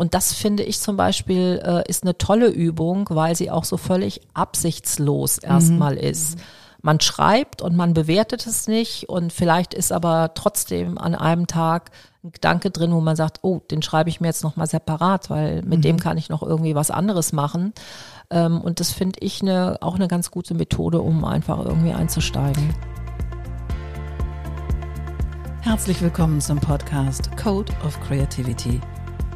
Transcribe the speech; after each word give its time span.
und 0.00 0.14
das 0.14 0.32
finde 0.32 0.62
ich 0.62 0.80
zum 0.80 0.96
Beispiel 0.96 1.60
äh, 1.62 1.86
ist 1.86 2.04
eine 2.04 2.16
tolle 2.16 2.48
Übung, 2.48 3.06
weil 3.10 3.36
sie 3.36 3.50
auch 3.50 3.64
so 3.64 3.76
völlig 3.76 4.22
absichtslos 4.32 5.36
erstmal 5.36 5.96
mhm. 5.96 6.00
ist. 6.00 6.38
Man 6.80 7.00
schreibt 7.00 7.60
und 7.60 7.76
man 7.76 7.92
bewertet 7.92 8.46
es 8.46 8.66
nicht 8.66 9.10
und 9.10 9.30
vielleicht 9.30 9.74
ist 9.74 9.92
aber 9.92 10.32
trotzdem 10.32 10.96
an 10.96 11.14
einem 11.14 11.46
Tag 11.46 11.90
ein 12.24 12.32
Gedanke 12.32 12.70
drin, 12.70 12.94
wo 12.94 13.02
man 13.02 13.14
sagt, 13.14 13.40
oh, 13.42 13.60
den 13.70 13.82
schreibe 13.82 14.08
ich 14.08 14.22
mir 14.22 14.28
jetzt 14.28 14.42
nochmal 14.42 14.66
separat, 14.66 15.28
weil 15.28 15.56
mit 15.64 15.80
mhm. 15.80 15.82
dem 15.82 16.00
kann 16.00 16.16
ich 16.16 16.30
noch 16.30 16.42
irgendwie 16.42 16.74
was 16.74 16.90
anderes 16.90 17.34
machen. 17.34 17.74
Ähm, 18.30 18.58
und 18.62 18.80
das 18.80 18.92
finde 18.92 19.18
ich 19.20 19.42
eine, 19.42 19.82
auch 19.82 19.96
eine 19.96 20.08
ganz 20.08 20.30
gute 20.30 20.54
Methode, 20.54 21.02
um 21.02 21.26
einfach 21.26 21.62
irgendwie 21.62 21.92
einzusteigen. 21.92 22.74
Herzlich 25.60 26.00
willkommen 26.00 26.40
zum 26.40 26.58
Podcast 26.58 27.36
Code 27.36 27.70
of 27.84 28.00
Creativity. 28.00 28.80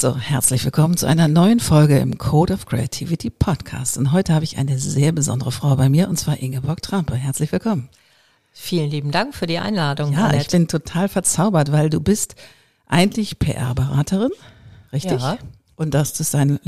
So, 0.00 0.16
herzlich 0.16 0.64
willkommen 0.64 0.96
zu 0.96 1.04
einer 1.04 1.28
neuen 1.28 1.60
Folge 1.60 1.98
im 1.98 2.16
Code 2.16 2.54
of 2.54 2.64
Creativity 2.64 3.28
Podcast. 3.28 3.98
Und 3.98 4.12
heute 4.12 4.32
habe 4.32 4.44
ich 4.46 4.56
eine 4.56 4.78
sehr 4.78 5.12
besondere 5.12 5.52
Frau 5.52 5.76
bei 5.76 5.90
mir, 5.90 6.08
und 6.08 6.16
zwar 6.16 6.38
Ingeborg 6.38 6.80
Trampe. 6.80 7.16
Herzlich 7.16 7.52
willkommen. 7.52 7.90
Vielen 8.50 8.88
lieben 8.88 9.10
Dank 9.10 9.34
für 9.34 9.46
die 9.46 9.58
Einladung. 9.58 10.14
Ja, 10.14 10.28
Annette. 10.28 10.40
ich 10.40 10.48
bin 10.48 10.68
total 10.68 11.10
verzaubert, 11.10 11.70
weil 11.70 11.90
du 11.90 12.00
bist 12.00 12.34
eigentlich 12.86 13.38
PR-Beraterin, 13.38 14.30
richtig? 14.90 15.20
Ja. 15.20 15.36
Und 15.76 15.92
das 15.92 16.18
ist 16.18 16.32
dein 16.32 16.58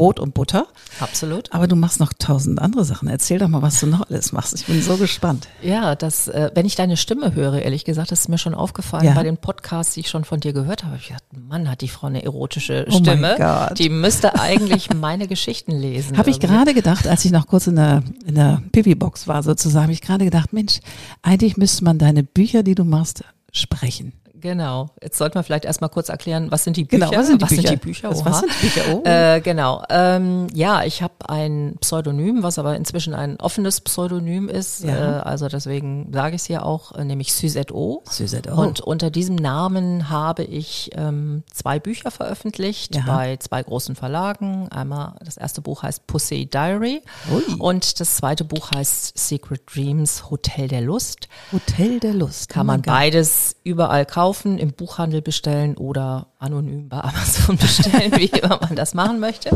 Brot 0.00 0.18
und 0.18 0.32
Butter. 0.32 0.66
Absolut. 0.98 1.52
Aber 1.52 1.68
du 1.68 1.76
machst 1.76 2.00
noch 2.00 2.14
tausend 2.18 2.58
andere 2.58 2.86
Sachen. 2.86 3.06
Erzähl 3.06 3.38
doch 3.38 3.48
mal, 3.48 3.60
was 3.60 3.80
du 3.80 3.86
noch 3.86 4.08
alles 4.08 4.32
machst. 4.32 4.54
Ich 4.54 4.64
bin 4.64 4.80
so 4.80 4.96
gespannt. 4.96 5.46
Ja, 5.60 5.94
das, 5.94 6.26
äh, 6.26 6.50
wenn 6.54 6.64
ich 6.64 6.74
deine 6.74 6.96
Stimme 6.96 7.34
höre, 7.34 7.60
ehrlich 7.60 7.84
gesagt, 7.84 8.10
das 8.10 8.20
ist 8.20 8.28
mir 8.28 8.38
schon 8.38 8.54
aufgefallen 8.54 9.04
ja. 9.04 9.12
bei 9.12 9.24
den 9.24 9.36
Podcasts, 9.36 9.92
die 9.92 10.00
ich 10.00 10.08
schon 10.08 10.24
von 10.24 10.40
dir 10.40 10.54
gehört 10.54 10.84
habe. 10.84 10.96
Ich 10.96 11.08
dachte, 11.08 11.38
Mann, 11.38 11.70
hat 11.70 11.82
die 11.82 11.88
Frau 11.88 12.06
eine 12.06 12.24
erotische 12.24 12.86
oh 12.88 12.96
Stimme. 12.96 13.36
Oh 13.38 13.74
die 13.74 13.90
müsste 13.90 14.40
eigentlich 14.40 14.88
meine 14.94 15.28
Geschichten 15.28 15.72
lesen. 15.72 16.16
Habe 16.16 16.30
ich 16.30 16.40
gerade 16.40 16.72
gedacht, 16.72 17.06
als 17.06 17.26
ich 17.26 17.30
noch 17.30 17.46
kurz 17.46 17.66
in 17.66 17.76
der, 17.76 18.02
in 18.24 18.36
der 18.36 18.62
Pipi-Box 18.72 19.28
war 19.28 19.42
sozusagen, 19.42 19.82
habe 19.82 19.92
ich 19.92 20.00
gerade 20.00 20.24
gedacht, 20.24 20.54
Mensch, 20.54 20.80
eigentlich 21.20 21.58
müsste 21.58 21.84
man 21.84 21.98
deine 21.98 22.22
Bücher, 22.22 22.62
die 22.62 22.74
du 22.74 22.84
machst, 22.84 23.22
sprechen. 23.52 24.14
Genau. 24.40 24.90
Jetzt 25.02 25.18
sollten 25.18 25.34
wir 25.34 25.42
vielleicht 25.42 25.64
erstmal 25.64 25.90
kurz 25.90 26.08
erklären, 26.08 26.50
was 26.50 26.64
sind 26.64 26.76
die 26.76 26.84
Bücher? 26.84 27.06
Genau, 27.06 27.18
was 27.18 27.26
sind 27.26 27.40
die 27.40 27.42
was 27.42 27.48
Bücher? 27.50 27.62
Sind 27.62 27.70
die 27.70 27.86
Bücher? 27.86 28.10
Was, 28.10 28.24
was 28.24 28.40
sind 28.40 28.52
die 28.52 28.66
Bücher? 28.66 28.82
Oh. 28.94 29.02
Äh, 29.04 29.40
genau. 29.40 29.82
Ähm, 29.90 30.46
ja, 30.54 30.82
ich 30.84 31.02
habe 31.02 31.14
ein 31.28 31.76
Pseudonym, 31.80 32.42
was 32.42 32.58
aber 32.58 32.76
inzwischen 32.76 33.14
ein 33.14 33.38
offenes 33.38 33.80
Pseudonym 33.80 34.48
ist. 34.48 34.84
Ja. 34.84 35.18
Äh, 35.18 35.20
also 35.20 35.48
deswegen 35.48 36.10
sage 36.12 36.36
ich 36.36 36.42
es 36.42 36.48
ja 36.48 36.62
auch, 36.62 36.92
äh, 36.92 37.04
nämlich 37.04 37.32
Suzette 37.34 37.74
O. 37.74 38.02
Suzette 38.08 38.52
O. 38.52 38.60
Und 38.60 38.80
unter 38.80 39.10
diesem 39.10 39.36
Namen 39.36 40.08
habe 40.08 40.42
ich 40.42 40.90
ähm, 40.94 41.42
zwei 41.52 41.78
Bücher 41.78 42.10
veröffentlicht 42.10 42.96
ja. 42.96 43.02
bei 43.06 43.36
zwei 43.36 43.62
großen 43.62 43.94
Verlagen. 43.94 44.68
Einmal 44.70 45.14
das 45.24 45.36
erste 45.36 45.60
Buch 45.60 45.82
heißt 45.82 46.06
Pussy 46.06 46.46
Diary 46.46 47.02
Ui. 47.32 47.42
und 47.58 48.00
das 48.00 48.16
zweite 48.16 48.44
Buch 48.44 48.70
heißt 48.74 49.18
Secret 49.18 49.62
Dreams 49.72 50.30
Hotel 50.30 50.68
der 50.68 50.80
Lust. 50.80 51.28
Hotel 51.52 52.00
der 52.00 52.14
Lust. 52.14 52.48
Kann 52.48 52.66
man 52.66 52.82
beides 52.82 53.56
überall 53.64 54.06
kaufen 54.06 54.29
kaufen, 54.30 54.58
im 54.58 54.72
Buchhandel 54.72 55.22
bestellen 55.22 55.76
oder 55.76 56.28
anonym 56.38 56.88
bei 56.88 57.00
Amazon 57.00 57.56
bestellen, 57.60 58.12
wie 58.16 58.26
immer 58.26 58.60
man 58.60 58.76
das 58.76 58.94
machen 58.94 59.18
möchte. 59.18 59.50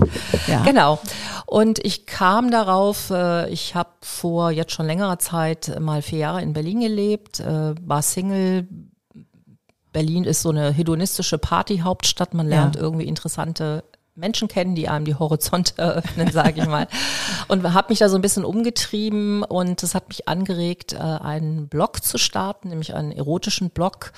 Ja. 0.49 0.63
Genau. 0.65 0.99
Und 1.47 1.85
ich 1.85 2.07
kam 2.07 2.51
darauf, 2.51 3.11
äh, 3.11 3.49
ich 3.51 3.77
habe 3.77 3.91
vor 4.01 4.51
jetzt 4.51 4.73
schon 4.73 4.87
längerer 4.87 5.21
Zeit 5.21 5.81
mal 5.81 6.03
vier 6.03 6.19
Jahre 6.19 6.43
in 6.43 6.53
Berlin 6.53 6.81
gelebt, 6.81 7.39
äh, 7.41 7.75
war 7.81 8.03
Single. 8.03 8.67
Berlin 9.93 10.25
ist 10.25 10.43
so 10.43 10.51
eine 10.51 10.73
hedonistische 10.73 11.39
Partyhauptstadt. 11.39 12.35
Man 12.35 12.49
lernt 12.49 12.75
ja. 12.75 12.83
irgendwie 12.83 13.07
interessante 13.07 13.85
Menschen 14.17 14.47
kennen, 14.47 14.75
die 14.75 14.89
einem 14.89 15.05
die 15.05 15.15
Horizonte 15.15 15.75
eröffnen, 15.79 16.31
sage 16.31 16.61
ich 16.61 16.67
mal. 16.67 16.89
Und 17.49 17.63
habe 17.75 17.89
mich 17.91 17.99
da 17.99 18.09
so 18.09 18.17
ein 18.17 18.23
bisschen 18.23 18.45
umgetrieben 18.45 19.43
und 19.43 19.83
das 19.83 19.95
hat 19.95 20.09
mich 20.09 20.29
angeregt, 20.29 20.93
äh, 20.93 20.99
einen 20.99 21.69
Blog 21.69 22.03
zu 22.03 22.19
starten, 22.19 22.69
nämlich 22.69 22.95
einen 22.95 23.13
erotischen 23.13 23.71
Blog 23.71 24.13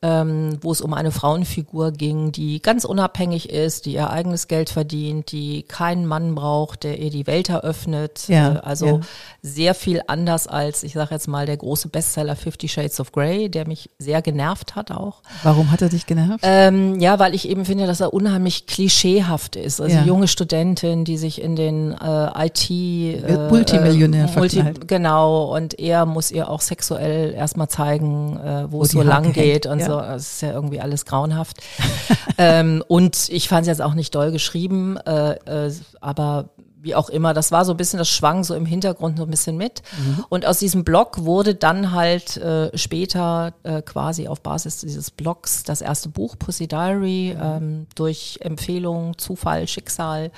ähm, 0.00 0.58
wo 0.60 0.70
es 0.70 0.80
um 0.80 0.94
eine 0.94 1.10
Frauenfigur 1.10 1.90
ging, 1.90 2.30
die 2.30 2.62
ganz 2.62 2.84
unabhängig 2.84 3.50
ist, 3.50 3.84
die 3.84 3.94
ihr 3.94 4.10
eigenes 4.10 4.46
Geld 4.46 4.70
verdient, 4.70 5.32
die 5.32 5.64
keinen 5.64 6.06
Mann 6.06 6.36
braucht, 6.36 6.84
der 6.84 7.00
ihr 7.00 7.10
die 7.10 7.26
Welt 7.26 7.48
eröffnet. 7.48 8.28
Ja, 8.28 8.54
äh, 8.54 8.58
also 8.58 8.86
ja. 8.86 9.00
sehr 9.42 9.74
viel 9.74 10.02
anders 10.06 10.46
als, 10.46 10.84
ich 10.84 10.92
sage 10.92 11.14
jetzt 11.14 11.26
mal, 11.26 11.46
der 11.46 11.56
große 11.56 11.88
Bestseller 11.88 12.36
Fifty 12.36 12.68
Shades 12.68 13.00
of 13.00 13.10
Grey, 13.10 13.48
der 13.48 13.66
mich 13.66 13.90
sehr 13.98 14.22
genervt 14.22 14.76
hat 14.76 14.92
auch. 14.92 15.22
Warum 15.42 15.72
hat 15.72 15.82
er 15.82 15.88
dich 15.88 16.06
genervt? 16.06 16.44
Ähm, 16.44 17.00
ja, 17.00 17.18
weil 17.18 17.34
ich 17.34 17.48
eben 17.48 17.64
finde, 17.64 17.88
dass 17.88 18.00
er 18.00 18.14
unheimlich 18.14 18.66
klischeehaft 18.66 19.56
ist. 19.56 19.80
Also 19.80 19.96
ja. 19.96 20.04
junge 20.04 20.28
Studentin, 20.28 21.04
die 21.04 21.18
sich 21.18 21.42
in 21.42 21.56
den 21.56 21.90
äh, 21.92 22.46
IT 22.46 22.70
äh, 22.70 23.48
Multimillionär 23.50 24.28
äh, 24.32 24.38
Multi, 24.38 24.62
Genau, 24.86 25.56
und 25.56 25.76
er 25.76 26.06
muss 26.06 26.30
ihr 26.30 26.48
auch 26.48 26.60
sexuell 26.60 27.32
erstmal 27.34 27.68
zeigen, 27.68 28.36
äh, 28.36 28.70
wo, 28.70 28.78
wo 28.78 28.82
es 28.84 28.92
so 28.92 29.02
lang 29.02 29.32
geht 29.32 29.66
und 29.66 29.87
so, 29.88 30.00
das 30.00 30.34
ist 30.34 30.42
ja 30.42 30.52
irgendwie 30.52 30.80
alles 30.80 31.04
grauenhaft. 31.04 31.56
ähm, 32.38 32.82
und 32.88 33.28
ich 33.28 33.48
fand 33.48 33.62
es 33.62 33.68
jetzt 33.68 33.82
auch 33.82 33.94
nicht 33.94 34.14
doll 34.14 34.30
geschrieben, 34.30 34.96
äh, 34.98 35.32
äh, 35.66 35.72
aber 36.00 36.50
wie 36.80 36.94
auch 36.94 37.08
immer, 37.08 37.34
das 37.34 37.50
war 37.50 37.64
so 37.64 37.72
ein 37.72 37.76
bisschen, 37.76 37.98
das 37.98 38.08
schwang 38.08 38.44
so 38.44 38.54
im 38.54 38.66
Hintergrund 38.66 39.18
so 39.18 39.24
ein 39.24 39.30
bisschen 39.30 39.56
mit. 39.56 39.82
Mhm. 39.98 40.24
Und 40.28 40.46
aus 40.46 40.58
diesem 40.58 40.84
Blog 40.84 41.24
wurde 41.24 41.54
dann 41.54 41.92
halt 41.92 42.36
äh, 42.36 42.76
später 42.76 43.54
äh, 43.64 43.82
quasi 43.82 44.28
auf 44.28 44.40
Basis 44.40 44.78
dieses 44.78 45.10
Blogs 45.10 45.64
das 45.64 45.80
erste 45.80 46.08
Buch 46.08 46.36
Pussy 46.38 46.68
Diary 46.68 47.36
ähm, 47.40 47.86
durch 47.94 48.38
Empfehlung, 48.42 49.18
Zufall, 49.18 49.66
Schicksal 49.66 50.30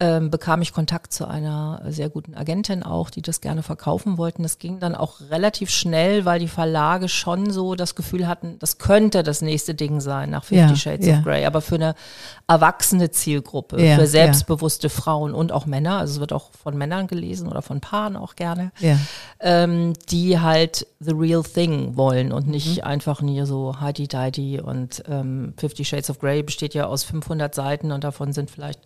ähm, 0.00 0.30
bekam 0.30 0.62
ich 0.62 0.72
Kontakt 0.72 1.12
zu 1.12 1.26
einer 1.26 1.82
sehr 1.88 2.08
guten 2.08 2.34
Agentin 2.34 2.82
auch, 2.82 3.10
die 3.10 3.22
das 3.22 3.40
gerne 3.40 3.62
verkaufen 3.62 4.18
wollten. 4.18 4.42
Das 4.42 4.58
ging 4.58 4.78
dann 4.78 4.94
auch 4.94 5.20
relativ 5.30 5.70
schnell, 5.70 6.24
weil 6.24 6.38
die 6.38 6.48
Verlage 6.48 7.08
schon 7.08 7.50
so 7.50 7.74
das 7.74 7.94
Gefühl 7.94 8.28
hatten, 8.28 8.58
das 8.58 8.78
könnte 8.78 9.22
das 9.22 9.42
nächste 9.42 9.74
Ding 9.74 10.00
sein 10.00 10.30
nach 10.30 10.44
Fifty 10.44 10.70
ja, 10.70 10.76
Shades 10.76 11.06
ja. 11.06 11.18
of 11.18 11.24
Grey, 11.24 11.44
aber 11.46 11.60
für 11.60 11.76
eine 11.76 11.94
erwachsene 12.46 13.10
Zielgruppe, 13.10 13.82
ja, 13.84 13.96
für 13.96 14.06
selbstbewusste 14.06 14.88
Frauen 14.88 15.34
und 15.34 15.52
auch 15.52 15.66
Männer, 15.68 15.98
also 15.98 16.14
es 16.14 16.20
wird 16.20 16.32
auch 16.32 16.50
von 16.52 16.76
Männern 16.76 17.06
gelesen 17.06 17.48
oder 17.48 17.62
von 17.62 17.80
Paaren 17.80 18.16
auch 18.16 18.34
gerne, 18.36 18.72
ähm, 19.40 19.92
die 20.10 20.40
halt 20.40 20.86
the 21.00 21.12
real 21.12 21.42
thing 21.42 21.96
wollen 21.96 22.32
und 22.32 22.48
nicht 22.48 22.78
mhm. 22.78 22.84
einfach 22.84 23.22
nur 23.22 23.46
so 23.46 23.80
heidi-deidi 23.80 24.60
und 24.60 25.04
ähm, 25.08 25.54
Fifty 25.56 25.84
Shades 25.84 26.10
of 26.10 26.18
Grey 26.18 26.42
besteht 26.42 26.74
ja 26.74 26.86
aus 26.86 27.04
500 27.04 27.54
Seiten 27.54 27.92
und 27.92 28.04
davon 28.04 28.32
sind 28.32 28.50
vielleicht 28.50 28.80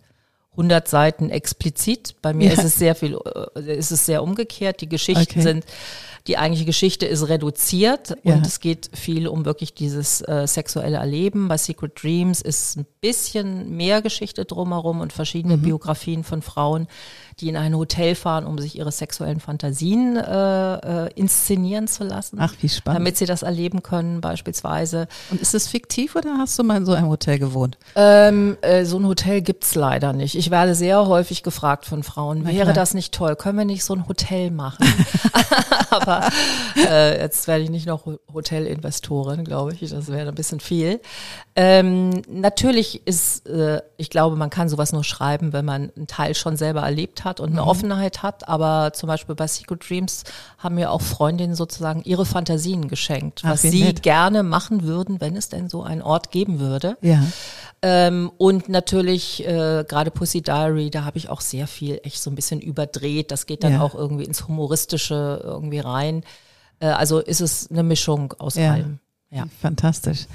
100 0.53 0.87
Seiten 0.87 1.29
explizit. 1.29 2.15
Bei 2.21 2.33
mir 2.33 2.47
ja. 2.47 2.53
ist 2.53 2.63
es 2.63 2.75
sehr 2.77 2.95
viel, 2.95 3.17
äh, 3.55 3.77
ist 3.77 3.91
es 3.91 4.05
sehr 4.05 4.23
umgekehrt. 4.23 4.81
Die 4.81 4.89
Geschichten 4.89 5.39
okay. 5.39 5.41
sind, 5.41 5.65
die 6.27 6.37
eigentliche 6.37 6.65
Geschichte 6.65 7.05
ist 7.05 7.27
reduziert 7.27 8.15
ja. 8.23 8.35
und 8.35 8.45
es 8.45 8.59
geht 8.59 8.89
viel 8.93 9.27
um 9.27 9.45
wirklich 9.45 9.73
dieses 9.73 10.21
äh, 10.21 10.47
sexuelle 10.47 10.97
Erleben. 10.97 11.47
Bei 11.47 11.57
Secret 11.57 12.01
Dreams 12.01 12.41
ist 12.41 12.77
ein 12.77 12.85
bisschen 13.01 13.75
mehr 13.75 14.01
Geschichte 14.01 14.45
drumherum 14.45 15.01
und 15.01 15.11
verschiedene 15.11 15.57
mhm. 15.57 15.63
Biografien 15.63 16.23
von 16.23 16.41
Frauen, 16.41 16.87
die 17.39 17.49
in 17.49 17.57
ein 17.57 17.75
Hotel 17.75 18.15
fahren, 18.15 18.45
um 18.45 18.57
sich 18.59 18.77
ihre 18.77 18.91
sexuellen 18.91 19.39
Fantasien 19.39 20.17
äh, 20.17 21.05
äh, 21.05 21.09
inszenieren 21.15 21.87
zu 21.87 22.03
lassen. 22.03 22.37
Ach, 22.39 22.53
wie 22.61 22.69
spannend. 22.69 22.99
Damit 22.99 23.17
sie 23.17 23.25
das 23.25 23.43
erleben 23.43 23.83
können, 23.83 24.21
beispielsweise. 24.21 25.07
Und 25.31 25.41
ist 25.41 25.53
es 25.53 25.67
fiktiv 25.67 26.15
oder 26.15 26.37
hast 26.37 26.57
du 26.59 26.63
mal 26.63 26.77
in 26.77 26.85
so 26.85 26.93
einem 26.93 27.09
Hotel 27.09 27.39
gewohnt? 27.39 27.77
Ähm, 27.95 28.57
äh, 28.61 28.85
so 28.85 28.97
ein 28.97 29.07
Hotel 29.07 29.41
gibt's 29.41 29.75
leider 29.75 30.13
nicht. 30.13 30.35
Ich 30.35 30.51
werde 30.51 30.75
sehr 30.75 31.07
häufig 31.07 31.43
gefragt 31.43 31.85
von 31.85 32.03
Frauen, 32.03 32.45
wäre 32.45 32.73
das 32.73 32.93
nicht 32.93 33.13
toll? 33.13 33.35
Können 33.35 33.57
wir 33.57 33.65
nicht 33.65 33.83
so 33.83 33.93
ein 33.93 34.07
Hotel 34.07 34.51
machen? 34.51 34.85
Aber 35.89 36.27
äh, 36.75 37.19
jetzt 37.19 37.47
werde 37.47 37.63
ich 37.63 37.69
nicht 37.69 37.85
noch 37.85 38.05
Hotelinvestorin, 38.33 39.43
glaube 39.43 39.73
ich. 39.73 39.89
Das 39.89 40.07
wäre 40.07 40.29
ein 40.29 40.35
bisschen 40.35 40.59
viel. 40.59 41.01
Ähm, 41.55 42.21
natürlich 42.27 43.05
ist, 43.05 43.47
äh, 43.47 43.81
ich 43.97 44.09
glaube, 44.09 44.35
man 44.35 44.49
kann 44.49 44.69
sowas 44.69 44.91
nur 44.91 45.03
schreiben, 45.03 45.53
wenn 45.53 45.65
man 45.65 45.91
einen 45.95 46.07
Teil 46.07 46.35
schon 46.35 46.57
selber 46.57 46.81
erlebt 46.81 47.22
hat 47.23 47.39
und 47.39 47.51
eine 47.51 47.61
mhm. 47.61 47.67
Offenheit 47.67 48.23
hat. 48.23 48.47
Aber 48.47 48.91
zum 48.93 49.07
Beispiel 49.07 49.35
bei 49.35 49.47
Secret 49.47 49.89
Dreams 49.89 50.23
haben 50.57 50.75
mir 50.75 50.91
auch 50.91 51.01
Freundinnen 51.01 51.55
sozusagen 51.55 52.01
ihre 52.03 52.25
Fantasien 52.25 52.87
geschenkt, 52.87 53.41
Ach, 53.45 53.51
was 53.51 53.61
sie 53.63 53.83
nett. 53.83 54.03
gerne 54.03 54.43
machen 54.43 54.83
würden, 54.83 55.19
wenn 55.21 55.35
es 55.35 55.49
denn 55.49 55.69
so 55.69 55.83
einen 55.83 56.01
Ort 56.01 56.31
geben 56.31 56.59
würde. 56.59 56.97
Ja. 57.01 57.23
Ähm, 57.81 58.31
und 58.37 58.69
natürlich 58.69 59.45
äh, 59.45 59.83
gerade 59.87 60.09
Pussy 60.11 60.41
Diary, 60.41 60.89
da 60.89 61.03
habe 61.05 61.17
ich 61.17 61.29
auch 61.29 61.41
sehr 61.41 61.67
viel 61.67 61.99
echt 62.03 62.21
so 62.21 62.29
ein 62.31 62.35
bisschen 62.35 62.61
überdreht. 62.61 63.31
Das 63.31 63.45
geht 63.45 63.63
dann 63.63 63.73
Ja. 63.73 63.81
auch 63.81 63.93
irgendwie 63.95 64.23
ins 64.23 64.47
Humoristische 64.47 65.41
irgendwie 65.43 65.79
rein. 65.79 66.23
Äh, 66.79 66.87
also 66.87 67.19
ist 67.19 67.41
es 67.41 67.69
eine 67.69 67.83
Mischung 67.83 68.33
aus 68.39 68.55
Ja. 68.55 68.71
allem. 68.73 68.99
Ja. 69.33 69.45
Fantastisch. 69.61 70.27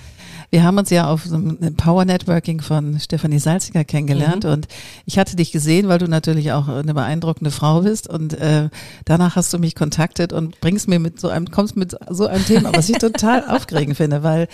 Wir 0.51 0.65
haben 0.65 0.79
uns 0.79 0.89
ja 0.91 1.09
auf 1.11 1.27
einem 1.31 1.77
Power 1.77 2.05
Networking 2.05 2.61
von 2.63 2.99
Stefanie 2.99 3.39
Salziger 3.39 3.85
kennengelernt 3.85 4.45
Mhm. 4.45 4.51
und 4.51 4.69
ich 5.05 5.19
hatte 5.19 5.37
dich 5.37 5.53
gesehen, 5.53 5.89
weil 5.89 5.99
du 5.99 6.09
natürlich 6.09 6.53
auch 6.53 6.69
eine 6.69 6.95
beeindruckende 6.95 7.51
Frau 7.51 7.83
bist 7.83 8.09
und 8.09 8.33
äh, 8.35 8.71
danach 9.05 9.37
hast 9.37 9.53
du 9.53 9.59
mich 9.59 9.75
kontaktet 9.75 10.33
und 10.33 10.61
bringst 10.61 10.89
mir 10.89 10.99
mit 10.99 11.21
so 11.21 11.29
einem, 11.29 11.51
kommst 11.51 11.77
mit 11.77 11.95
so 12.11 12.27
einem 12.27 12.45
Thema, 12.47 12.73
was 12.75 12.89
ich 12.89 12.99
total 12.99 13.47
aufregend 13.49 13.97
finde, 13.99 14.23
weil 14.23 14.49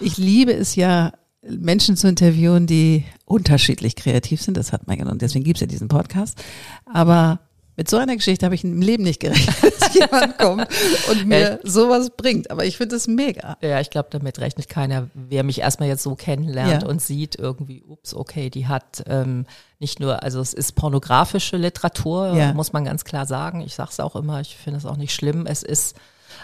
ich 0.00 0.16
liebe 0.16 0.52
es 0.52 0.76
ja, 0.76 1.12
Menschen 1.46 1.96
zu 1.96 2.08
interviewen, 2.08 2.66
die 2.66 3.04
unterschiedlich 3.26 3.96
kreativ 3.96 4.40
sind. 4.40 4.56
Das 4.56 4.72
hat 4.72 4.86
man 4.86 4.98
und 5.08 5.20
deswegen 5.20 5.44
gibt's 5.44 5.60
ja 5.60 5.66
diesen 5.66 5.88
Podcast. 5.88 6.42
Aber 6.90 7.40
mit 7.76 7.90
so 7.90 7.96
einer 7.96 8.14
Geschichte 8.16 8.44
habe 8.46 8.54
ich 8.54 8.62
im 8.64 8.80
Leben 8.80 9.02
nicht 9.02 9.20
gerechnet, 9.20 9.56
dass 9.80 9.94
jemand 9.94 10.38
kommt 10.38 10.68
und 11.10 11.26
mir 11.26 11.58
sowas 11.64 12.10
bringt. 12.16 12.50
Aber 12.50 12.64
ich 12.64 12.76
finde 12.76 12.96
es 12.96 13.08
mega. 13.08 13.56
Ja, 13.60 13.80
ich 13.80 13.90
glaube, 13.90 14.08
damit 14.12 14.38
rechnet 14.38 14.68
keiner, 14.68 15.08
wer 15.14 15.42
mich 15.42 15.60
erstmal 15.60 15.88
jetzt 15.88 16.02
so 16.02 16.14
kennenlernt 16.14 16.82
Ja. 16.82 16.88
und 16.88 17.02
sieht 17.02 17.36
irgendwie, 17.36 17.82
ups, 17.82 18.14
okay, 18.14 18.48
die 18.50 18.66
hat 18.68 19.02
ähm, 19.08 19.46
nicht 19.80 19.98
nur, 20.00 20.22
also 20.22 20.40
es 20.40 20.54
ist 20.54 20.72
pornografische 20.76 21.56
Literatur, 21.56 22.34
Ja. 22.36 22.52
muss 22.52 22.72
man 22.72 22.84
ganz 22.84 23.04
klar 23.04 23.26
sagen. 23.26 23.60
Ich 23.60 23.74
sage 23.74 23.90
es 23.92 24.00
auch 24.00 24.14
immer, 24.16 24.40
ich 24.40 24.56
finde 24.56 24.78
es 24.78 24.86
auch 24.86 24.96
nicht 24.96 25.12
schlimm. 25.14 25.46
Es 25.46 25.62
ist 25.62 25.96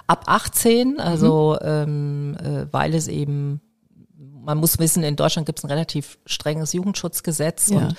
ab 0.07 0.25
18, 0.27 0.99
also 1.01 1.59
ähm, 1.63 2.37
äh, 2.43 2.67
weil 2.73 2.95
es 2.95 3.07
eben, 3.09 3.61
man 4.19 4.59
muss 4.59 4.79
wissen, 4.79 5.03
in 5.05 5.17
Deutschland 5.17 5.47
gibt 5.47 5.59
es 5.61 5.65
ein 5.65 5.71
relativ 5.71 6.19
strenges 6.27 6.73
Jugendschutzgesetz 6.73 7.69
Ja. 7.71 7.79
und 7.79 7.97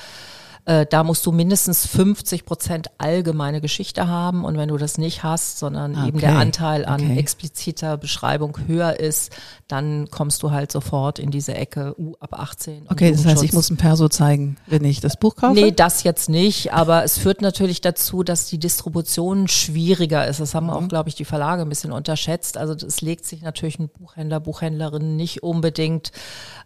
äh, 0.66 0.86
da 0.90 1.04
musst 1.04 1.26
du 1.26 1.32
mindestens 1.32 1.88
50 1.88 2.46
Prozent 2.46 2.88
allgemeine 3.00 3.62
Geschichte 3.62 4.08
haben 4.08 4.46
und 4.46 4.58
wenn 4.58 4.70
du 4.70 4.78
das 4.78 4.98
nicht 4.98 5.24
hast, 5.24 5.58
sondern 5.60 5.96
Ah, 5.96 6.08
eben 6.08 6.18
okay. 6.18 6.28
der 6.28 6.38
Anteil 6.38 6.86
an 6.86 7.02
Okay. 7.02 7.18
expliziter 7.18 7.98
Beschreibung 7.98 8.58
höher 8.68 9.00
ist, 9.00 9.32
dann 9.68 10.10
kommst 10.12 10.44
du 10.44 10.52
halt 10.52 10.72
sofort 10.72 11.18
in 11.20 11.32
diese 11.32 11.56
Ecke 11.56 11.96
uh, 11.98 12.14
ab 12.20 12.34
18. 12.40 12.82
und 12.84 12.92
Okay, 12.92 13.12
das 13.12 13.26
heißt, 13.26 13.44
ich 13.44 13.54
muss 13.54 13.70
ein 13.70 13.78
Perso 13.78 14.08
zeigen, 14.10 14.58
wenn 14.68 14.84
ich 14.86 15.00
das 15.00 15.18
Buch 15.18 15.36
kaufe? 15.36 15.54
Nee, 15.56 15.72
das 15.72 16.04
jetzt 16.04 16.30
nicht, 16.30 16.74
aber 16.74 17.04
es 17.04 17.18
führt 17.18 17.42
natürlich 17.42 17.82
dazu, 17.82 18.22
dass 18.24 18.46
die 18.48 18.60
Distribution 18.60 19.48
schwieriger 19.48 20.28
ist. 20.28 20.40
Das 20.40 20.54
haben 20.54 20.66
Mhm. 20.68 20.74
auch, 20.74 20.88
glaube 20.88 21.10
ich, 21.10 21.16
die 21.16 21.26
Verlage 21.26 21.64
ein 21.64 21.70
bisschen 21.70 21.92
unterschätzt. 21.92 22.58
Also 22.58 22.74
es 22.86 23.02
legt 23.02 23.26
sich 23.26 23.42
natürlich 23.42 23.80
ein 23.80 23.90
Buchhändler, 23.90 24.40
Buchhändlerin 24.40 25.16
nicht 25.16 25.42
unbedingt 25.44 26.12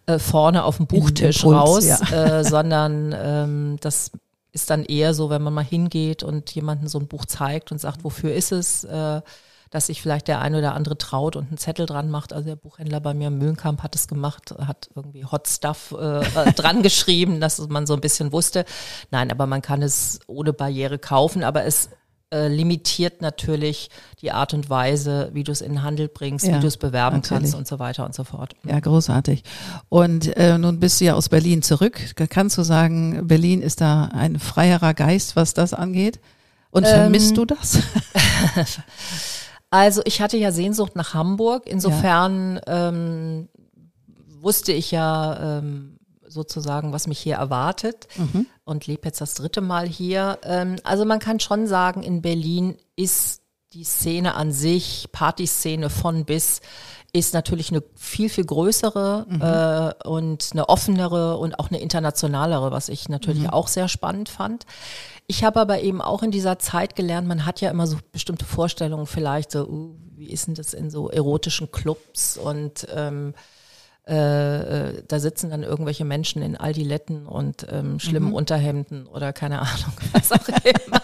äh, 0.06 0.18
vorne 0.18 0.64
auf 0.64 0.76
dem 0.76 0.86
Buchtisch 0.86 1.42
Impuls, 1.42 1.56
raus, 1.56 1.84
ja. 2.10 2.38
äh, 2.38 2.44
sondern 2.44 3.14
ähm, 3.18 3.76
das 3.86 4.10
ist 4.52 4.70
dann 4.70 4.84
eher 4.84 5.14
so, 5.14 5.30
wenn 5.30 5.42
man 5.42 5.54
mal 5.54 5.64
hingeht 5.64 6.22
und 6.22 6.50
jemanden 6.54 6.88
so 6.88 6.98
ein 6.98 7.08
Buch 7.08 7.24
zeigt 7.24 7.72
und 7.72 7.80
sagt, 7.80 8.04
wofür 8.04 8.34
ist 8.34 8.52
es, 8.52 8.84
äh, 8.84 9.20
dass 9.70 9.86
sich 9.86 10.00
vielleicht 10.00 10.28
der 10.28 10.40
eine 10.40 10.58
oder 10.58 10.74
andere 10.74 10.96
traut 10.96 11.36
und 11.36 11.48
einen 11.48 11.58
Zettel 11.58 11.86
dran 11.86 12.10
macht. 12.10 12.32
Also 12.32 12.48
der 12.48 12.56
Buchhändler 12.56 13.00
bei 13.00 13.14
mir 13.14 13.28
im 13.28 13.38
Mühlenkamp 13.38 13.82
hat 13.82 13.94
es 13.94 14.08
gemacht, 14.08 14.54
hat 14.58 14.88
irgendwie 14.94 15.24
Hot 15.24 15.48
Stuff 15.48 15.94
äh, 15.98 16.20
äh, 16.20 16.52
dran 16.52 16.82
geschrieben, 16.82 17.40
dass 17.40 17.58
man 17.68 17.86
so 17.86 17.94
ein 17.94 18.00
bisschen 18.00 18.32
wusste. 18.32 18.64
Nein, 19.10 19.30
aber 19.30 19.46
man 19.46 19.62
kann 19.62 19.82
es 19.82 20.20
ohne 20.26 20.52
Barriere 20.52 20.98
kaufen, 20.98 21.44
aber 21.44 21.64
es 21.64 21.90
äh, 22.32 22.48
limitiert 22.48 23.22
natürlich 23.22 23.88
die 24.20 24.32
Art 24.32 24.52
und 24.52 24.68
Weise, 24.68 25.30
wie 25.32 25.44
du 25.44 25.52
es 25.52 25.60
in 25.60 25.72
den 25.74 25.82
Handel 25.82 26.08
bringst, 26.08 26.46
Ja, 26.46 26.56
wie 26.56 26.60
du 26.60 26.66
es 26.66 26.76
bewerben 26.76 27.16
natürlich. 27.18 27.42
kannst 27.42 27.54
und 27.54 27.68
so 27.68 27.78
weiter 27.78 28.04
und 28.04 28.14
so 28.14 28.24
fort. 28.24 28.54
Ja, 28.64 28.80
großartig. 28.80 29.44
Und 29.88 30.36
äh, 30.36 30.58
nun 30.58 30.80
bist 30.80 31.00
du 31.00 31.04
ja 31.04 31.14
aus 31.14 31.28
Berlin 31.28 31.62
zurück. 31.62 32.00
Kannst 32.30 32.58
du 32.58 32.62
sagen, 32.62 33.28
Berlin 33.28 33.62
ist 33.62 33.80
da 33.80 34.06
ein 34.06 34.38
freierer 34.40 34.92
Geist, 34.94 35.36
was 35.36 35.54
das 35.54 35.72
angeht? 35.72 36.18
Und 36.70 36.86
vermisst 36.86 37.30
Ähm, 37.30 37.34
du 37.36 37.44
das? 37.46 37.78
Also 39.70 40.00
ich 40.04 40.20
hatte 40.20 40.36
ja 40.36 40.52
Sehnsucht 40.52 40.94
nach 40.96 41.12
Hamburg. 41.12 41.64
Insofern 41.66 42.60
ähm, 42.66 43.48
wusste 44.40 44.72
ich 44.72 44.90
ja 44.92 45.58
ähm, 45.58 45.95
sozusagen, 46.28 46.92
was 46.92 47.06
mich 47.06 47.18
hier 47.18 47.36
erwartet 47.36 48.08
und 48.64 48.86
lebe 48.86 49.06
jetzt 49.06 49.20
das 49.20 49.34
dritte 49.34 49.60
Mal 49.60 49.86
hier. 49.86 50.38
Ähm, 50.42 50.76
also 50.84 51.04
man 51.04 51.18
kann 51.18 51.40
schon 51.40 51.66
sagen, 51.66 52.02
in 52.02 52.22
Berlin 52.22 52.76
ist 52.96 53.42
die 53.72 53.84
Szene 53.84 54.34
an 54.34 54.52
sich, 54.52 55.08
Partyszene 55.12 55.90
von 55.90 56.24
bis, 56.24 56.60
ist 57.12 57.34
natürlich 57.34 57.70
eine 57.70 57.82
viel, 57.94 58.28
viel 58.28 58.44
größere 58.44 59.94
äh, 60.04 60.08
und 60.08 60.50
eine 60.52 60.68
offenere 60.68 61.38
und 61.38 61.58
auch 61.58 61.70
eine 61.70 61.80
internationalere, 61.80 62.70
was 62.70 62.88
ich 62.88 63.08
natürlich 63.08 63.50
auch 63.50 63.68
sehr 63.68 63.88
spannend 63.88 64.28
fand. 64.28 64.66
Ich 65.26 65.42
habe 65.42 65.60
aber 65.60 65.80
eben 65.80 66.00
auch 66.00 66.22
in 66.22 66.30
dieser 66.30 66.58
Zeit 66.58 66.94
gelernt, 66.94 67.26
man 67.26 67.46
hat 67.46 67.60
ja 67.60 67.70
immer 67.70 67.86
so 67.86 67.96
bestimmte 68.12 68.44
Vorstellungen, 68.44 69.06
vielleicht 69.06 69.50
so, 69.50 69.66
uh, 69.66 69.94
wie 70.14 70.30
ist 70.30 70.46
denn 70.46 70.54
das 70.54 70.72
in 70.72 70.90
so 70.90 71.08
erotischen 71.10 71.72
Clubs 71.72 72.36
und 72.38 72.86
ähm, 72.94 73.34
äh, 74.08 74.88
äh, 74.90 75.02
da 75.08 75.18
sitzen 75.18 75.50
dann 75.50 75.64
irgendwelche 75.64 76.04
Menschen 76.04 76.40
in 76.40 76.56
Aldiletten 76.56 77.26
und 77.26 77.66
ähm, 77.70 77.98
schlimmen 77.98 78.32
Unterhemden 78.32 79.06
oder 79.06 79.32
keine 79.32 79.58
Ahnung, 79.60 79.92
was 80.12 80.30
auch 80.30 80.46
immer. 80.64 81.00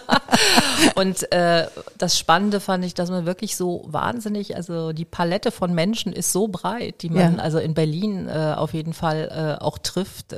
und 0.95 1.29
äh, 1.33 1.67
das 1.97 2.17
Spannende 2.17 2.59
fand 2.61 2.85
ich, 2.85 2.93
dass 2.93 3.09
man 3.11 3.25
wirklich 3.25 3.57
so 3.57 3.83
wahnsinnig, 3.87 4.55
also 4.55 4.93
die 4.93 5.05
Palette 5.05 5.51
von 5.51 5.73
Menschen 5.73 6.13
ist 6.13 6.31
so 6.31 6.47
breit, 6.47 7.01
die 7.01 7.09
man 7.09 7.35
Ja. 7.37 7.43
also 7.43 7.59
in 7.59 7.73
Berlin 7.73 8.29
äh, 8.29 8.53
auf 8.55 8.73
jeden 8.73 8.93
Fall 8.93 9.57
äh, 9.59 9.61
auch 9.61 9.77
trifft. 9.79 10.33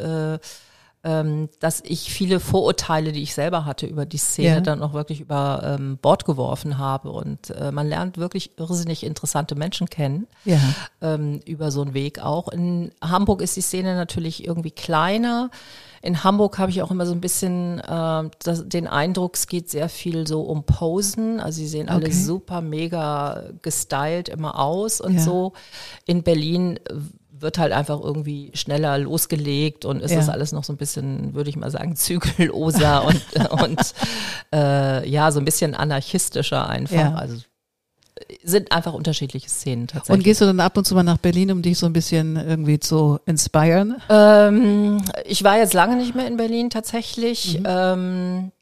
Äh, 1.06 1.16
ähm, 1.16 1.50
dass 1.60 1.82
ich 1.86 2.12
viele 2.12 2.40
Vorurteile, 2.40 3.12
die 3.12 3.22
ich 3.22 3.34
selber 3.36 3.64
hatte 3.66 3.86
über 3.86 4.06
die 4.06 4.18
Szene, 4.18 4.56
Ja. 4.56 4.60
dann 4.62 4.82
auch 4.82 4.94
wirklich 4.94 5.22
über 5.22 5.78
ähm, 5.80 5.98
Bord 6.02 6.26
geworfen 6.26 6.78
habe. 6.78 7.12
Und 7.12 7.52
äh, 7.52 7.72
man 7.72 7.88
lernt 7.88 8.18
wirklich 8.18 8.58
irrsinnig 8.58 9.04
interessante 9.06 9.56
Menschen 9.56 9.88
kennen 9.90 10.28
Ja. 10.46 10.60
ähm, 11.02 11.40
über 11.46 11.72
so 11.72 11.82
einen 11.84 11.94
Weg 11.94 12.20
auch. 12.20 12.48
In 12.50 12.92
Hamburg 13.02 13.42
ist 13.42 13.56
die 13.56 13.62
Szene 13.62 13.96
natürlich 13.96 14.46
irgendwie 14.46 14.72
kleiner. 14.72 15.52
In 16.02 16.24
Hamburg 16.24 16.58
habe 16.60 16.70
ich 16.72 16.82
auch 16.84 16.92
immer 16.92 17.06
so 17.06 17.14
ein 17.14 17.22
bisschen 17.22 17.80
äh, 17.80 18.30
das, 18.44 18.68
den 18.68 18.88
Eindruck, 18.88 19.36
es 19.36 19.48
geht 19.48 19.70
sehr 19.70 19.90
viel 19.90 20.28
so 20.28 20.42
um 20.42 20.64
Posen. 20.64 21.40
Also 21.40 21.58
sie 21.58 21.68
sehen 21.68 21.88
alle 21.90 22.06
Okay. 22.08 22.14
super 22.14 22.62
mega 22.62 23.44
gestylt 23.62 24.28
immer 24.30 24.60
aus 24.60 25.02
und 25.02 25.16
Ja. 25.16 25.22
so. 25.22 25.54
In 26.06 26.24
Berlin 26.24 26.80
wird 27.38 27.58
halt 27.58 27.74
einfach 27.74 28.00
irgendwie 28.00 28.52
schneller 28.54 28.98
losgelegt 28.98 29.84
und 29.86 30.02
es 30.02 30.12
Ja. 30.12 30.20
ist 30.20 30.30
alles 30.30 30.52
noch 30.54 30.64
so 30.64 30.72
ein 30.74 30.78
bisschen, 30.78 31.34
würde 31.34 31.50
ich 31.50 31.58
mal 31.58 31.70
sagen, 31.72 31.96
zügelloser 31.98 33.06
und, 33.06 33.22
und 33.62 33.94
äh, 34.54 35.08
ja, 35.10 35.32
so 35.32 35.40
ein 35.40 35.46
bisschen 35.46 35.76
anarchistischer 35.76 36.68
einfach. 36.70 36.96
Ja. 36.96 37.16
Also 37.16 37.38
sind 38.44 38.72
einfach 38.72 38.94
unterschiedliche 38.94 39.50
Szenen 39.50 39.88
tatsächlich. 39.88 40.18
Und 40.18 40.24
gehst 40.24 40.40
du 40.40 40.46
dann 40.46 40.62
ab 40.62 40.78
und 40.78 40.86
zu 40.86 40.96
mal 40.96 41.04
nach 41.04 41.18
Berlin, 41.18 41.52
um 41.52 41.62
dich 41.62 41.78
so 41.78 41.86
ein 41.86 41.92
bisschen 41.94 42.38
irgendwie 42.38 42.80
zu 42.80 43.20
inspirieren? 43.26 43.98
Ähm, 44.10 45.02
ich 45.26 45.44
war 45.44 45.58
jetzt 45.58 45.74
lange 45.74 45.98
nicht 45.98 46.16
mehr 46.16 46.28
in 46.28 46.38
Berlin 46.38 46.70
tatsächlich 46.70 47.60
ähm, 47.66 48.54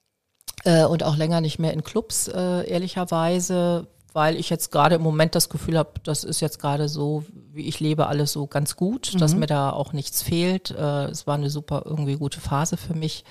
äh, 0.63 0.85
und 0.85 1.03
auch 1.03 1.15
länger 1.17 1.39
nicht 1.39 1.59
mehr 1.59 1.71
in 1.73 1.83
Clubs, 1.83 2.27
äh, 2.29 2.67
ehrlicherweise, 2.67 3.85
weil 4.13 4.35
ich 4.35 4.49
jetzt 4.49 4.71
gerade 4.71 4.95
im 4.95 5.01
Moment 5.01 5.35
das 5.35 5.49
Gefühl 5.49 5.77
habe, 5.77 5.93
das 6.03 6.23
ist 6.23 6.39
jetzt 6.39 6.59
gerade 6.59 6.87
so, 6.87 7.25
wie 7.51 7.67
ich 7.67 7.79
lebe, 7.79 8.07
alles 8.07 8.31
so 8.31 8.47
ganz 8.47 8.75
gut, 8.75 9.19
dass 9.19 9.35
mir 9.35 9.47
da 9.47 9.71
auch 9.71 9.91
nichts 9.91 10.21
fehlt. 10.21 10.71
Äh, 10.71 11.05
es 11.05 11.27
war 11.27 11.35
eine 11.35 11.49
super 11.49 11.83
irgendwie 11.85 12.15
gute 12.15 12.39
Phase 12.39 12.77
für 12.77 12.93
mich. 12.93 13.25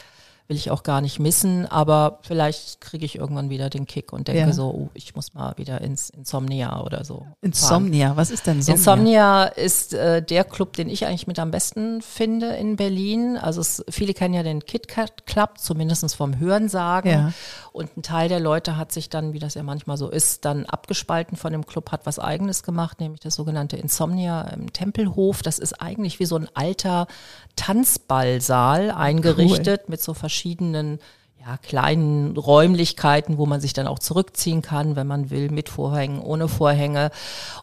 Will 0.49 0.57
ich 0.57 0.71
auch 0.71 0.83
gar 0.83 1.01
nicht 1.01 1.19
missen, 1.21 1.67
aber 1.67 2.19
vielleicht 2.23 2.81
kriege 2.81 3.05
ich 3.05 3.17
irgendwann 3.17 3.49
wieder 3.49 3.71
den 3.71 3.87
Kick 3.87 4.13
und 4.13 4.29
denke 4.29 4.41
Ja. 4.43 4.53
so, 4.53 4.69
oh, 4.71 4.91
ich 4.95 5.15
muss 5.15 5.35
mal 5.35 5.55
wieder 5.57 5.81
ins 5.81 6.11
Insomnia 6.11 6.83
oder 6.83 7.05
so. 7.05 7.19
fahren. 7.21 7.37
Insomnia, 7.41 8.17
was 8.17 8.31
ist 8.31 8.47
denn 8.47 8.57
Insomnia? 8.57 8.77
Insomnia 8.77 9.45
ist 9.45 9.95
äh, 9.95 10.23
der 10.23 10.45
Club, 10.45 10.75
den 10.75 10.89
ich 10.89 11.07
eigentlich 11.07 11.27
mit 11.27 11.39
am 11.39 11.51
besten 11.51 12.03
finde 12.03 12.49
in 12.57 12.77
Berlin. 12.77 13.37
Also 13.37 13.61
es, 13.61 13.85
viele 13.89 14.15
kennen 14.15 14.35
ja 14.35 14.43
den 14.43 14.65
KitKat 14.65 15.27
Club, 15.27 15.59
zumindest 15.59 16.15
vom 16.17 16.39
Hörensagen. 16.39 17.11
Ja. 17.11 17.33
Und 17.73 17.97
ein 17.97 18.03
Teil 18.03 18.29
der 18.29 18.41
Leute 18.41 18.77
hat 18.77 18.93
sich 18.93 19.09
dann, 19.09 19.33
wie 19.33 19.39
das 19.39 19.55
ja 19.55 19.63
manchmal 19.63 19.97
so 19.97 20.09
ist, 20.11 20.45
dann 20.45 20.67
abgespalten 20.67 21.37
von 21.37 21.53
dem 21.53 21.65
Club, 21.67 21.93
hat 21.93 22.05
was 22.05 22.19
eigenes 22.19 22.63
gemacht, 22.63 23.01
nämlich 23.01 23.21
das 23.21 23.35
sogenannte 23.35 23.77
Insomnia 23.77 24.43
im 24.43 24.73
Tempelhof. 24.73 25.43
Das 25.43 25.59
ist 25.59 25.81
eigentlich 25.81 26.19
wie 26.19 26.27
so 26.27 26.37
ein 26.37 26.49
alter 26.55 27.07
Tanzballsaal 27.57 28.91
eingerichtet 28.91 29.89
mit 29.89 30.01
so 30.01 30.15
verschiedenen 30.15 30.99
ja, 31.45 31.57
kleinen 31.57 32.37
Räumlichkeiten, 32.37 33.37
wo 33.37 33.47
man 33.47 33.61
sich 33.61 33.73
dann 33.73 33.89
auch 33.89 33.99
zurückziehen 33.99 34.63
kann, 34.63 34.95
wenn 34.95 35.09
man 35.09 35.31
will, 35.31 35.51
mit 35.51 35.69
Vorhängen, 35.69 36.21
ohne 36.21 36.47
Vorhänge. 36.47 37.11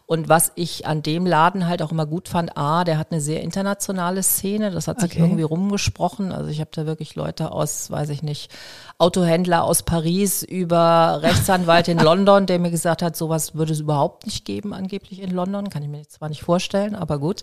Und 0.04 0.28
was 0.28 0.52
ich 0.54 0.86
an 0.86 1.02
dem 1.02 1.24
Laden 1.24 1.66
halt 1.66 1.80
auch 1.80 1.90
immer 1.90 2.04
gut 2.04 2.28
fand, 2.28 2.58
A, 2.58 2.84
der 2.84 2.98
hat 2.98 3.10
eine 3.10 3.22
sehr 3.22 3.42
internationale 3.42 4.22
Szene, 4.22 4.70
das 4.70 4.86
hat 4.86 5.00
sich 5.00 5.12
okay. 5.12 5.20
irgendwie 5.20 5.44
rumgesprochen. 5.44 6.30
Also 6.30 6.50
ich 6.50 6.60
habe 6.60 6.70
da 6.74 6.84
wirklich 6.84 7.14
Leute 7.14 7.52
aus, 7.52 7.90
weiß 7.90 8.10
ich 8.10 8.22
nicht, 8.22 8.50
Autohändler 8.98 9.64
aus 9.64 9.82
Paris 9.82 10.42
über 10.42 11.20
Rechtsanwalt 11.22 11.88
in 11.88 11.98
London, 12.00 12.44
der 12.44 12.58
mir 12.58 12.70
gesagt 12.70 13.00
hat, 13.00 13.16
sowas 13.16 13.54
würde 13.54 13.72
es 13.72 13.80
überhaupt 13.80 14.26
nicht 14.26 14.44
geben, 14.44 14.74
angeblich 14.74 15.22
in 15.22 15.30
London. 15.30 15.70
Kann 15.70 15.82
ich 15.82 15.88
mir 15.88 16.06
zwar 16.06 16.28
nicht 16.28 16.42
vorstellen, 16.42 16.94
aber 16.94 17.18
gut. 17.18 17.42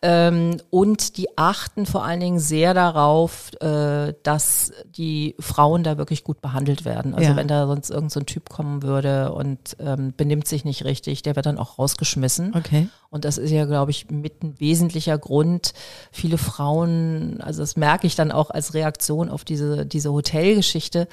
Ähm, 0.00 0.56
und 0.70 1.18
die 1.18 1.36
achten 1.36 1.84
vor 1.84 2.02
allen 2.02 2.20
Dingen 2.20 2.38
sehr 2.38 2.72
darauf, 2.72 3.50
äh, 3.60 4.14
dass 4.22 4.72
die 4.86 5.34
Frauen 5.38 5.65
da 5.82 5.98
wirklich 5.98 6.24
gut 6.24 6.40
behandelt 6.40 6.84
werden. 6.84 7.14
Also 7.14 7.30
ja. 7.30 7.36
wenn 7.36 7.48
da 7.48 7.66
sonst 7.66 7.90
irgendein 7.90 8.10
so 8.10 8.20
Typ 8.20 8.48
kommen 8.48 8.82
würde 8.82 9.32
und 9.32 9.76
ähm, 9.78 10.12
benimmt 10.16 10.46
sich 10.46 10.64
nicht 10.64 10.84
richtig, 10.84 11.22
der 11.22 11.36
wird 11.36 11.46
dann 11.46 11.58
auch 11.58 11.78
rausgeschmissen. 11.78 12.54
Okay. 12.54 12.88
Und 13.10 13.24
das 13.24 13.38
ist 13.38 13.50
ja, 13.50 13.64
glaube 13.64 13.90
ich, 13.90 14.10
mit 14.10 14.42
ein 14.42 14.58
wesentlicher 14.58 15.18
Grund. 15.18 15.72
Viele 16.12 16.38
Frauen, 16.38 17.40
also 17.40 17.60
das 17.62 17.76
merke 17.76 18.06
ich 18.06 18.14
dann 18.14 18.32
auch 18.32 18.50
als 18.50 18.74
Reaktion 18.74 19.28
auf 19.28 19.44
diese, 19.44 19.86
diese 19.86 20.12
Hotelgeschichte, 20.12 21.08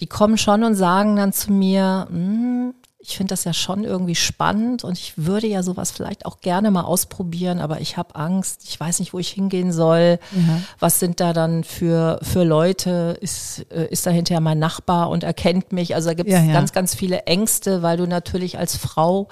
die 0.00 0.06
kommen 0.06 0.38
schon 0.38 0.64
und 0.64 0.74
sagen 0.74 1.16
dann 1.16 1.32
zu 1.32 1.52
mir, 1.52 2.06
hm, 2.10 2.74
ich 3.02 3.16
finde 3.16 3.32
das 3.32 3.44
ja 3.44 3.54
schon 3.54 3.84
irgendwie 3.84 4.14
spannend 4.14 4.84
und 4.84 4.98
ich 4.98 5.14
würde 5.16 5.46
ja 5.46 5.62
sowas 5.62 5.90
vielleicht 5.90 6.26
auch 6.26 6.40
gerne 6.40 6.70
mal 6.70 6.82
ausprobieren, 6.82 7.58
aber 7.58 7.80
ich 7.80 7.96
habe 7.96 8.14
Angst, 8.14 8.62
ich 8.68 8.78
weiß 8.78 9.00
nicht, 9.00 9.14
wo 9.14 9.18
ich 9.18 9.30
hingehen 9.30 9.72
soll. 9.72 10.18
Mhm. 10.32 10.64
Was 10.78 11.00
sind 11.00 11.18
da 11.18 11.32
dann 11.32 11.64
für, 11.64 12.20
für 12.22 12.44
Leute? 12.44 13.16
Ist, 13.20 13.64
äh, 13.72 13.86
ist 13.86 14.04
da 14.06 14.10
hinterher 14.10 14.40
mein 14.40 14.58
Nachbar 14.58 15.08
und 15.08 15.24
erkennt 15.24 15.72
mich? 15.72 15.94
Also 15.94 16.10
da 16.10 16.14
gibt 16.14 16.28
es 16.28 16.34
ja, 16.34 16.44
ja. 16.44 16.52
ganz, 16.52 16.72
ganz 16.72 16.94
viele 16.94 17.22
Ängste, 17.22 17.82
weil 17.82 17.96
du 17.96 18.06
natürlich 18.06 18.58
als 18.58 18.76
Frau 18.76 19.28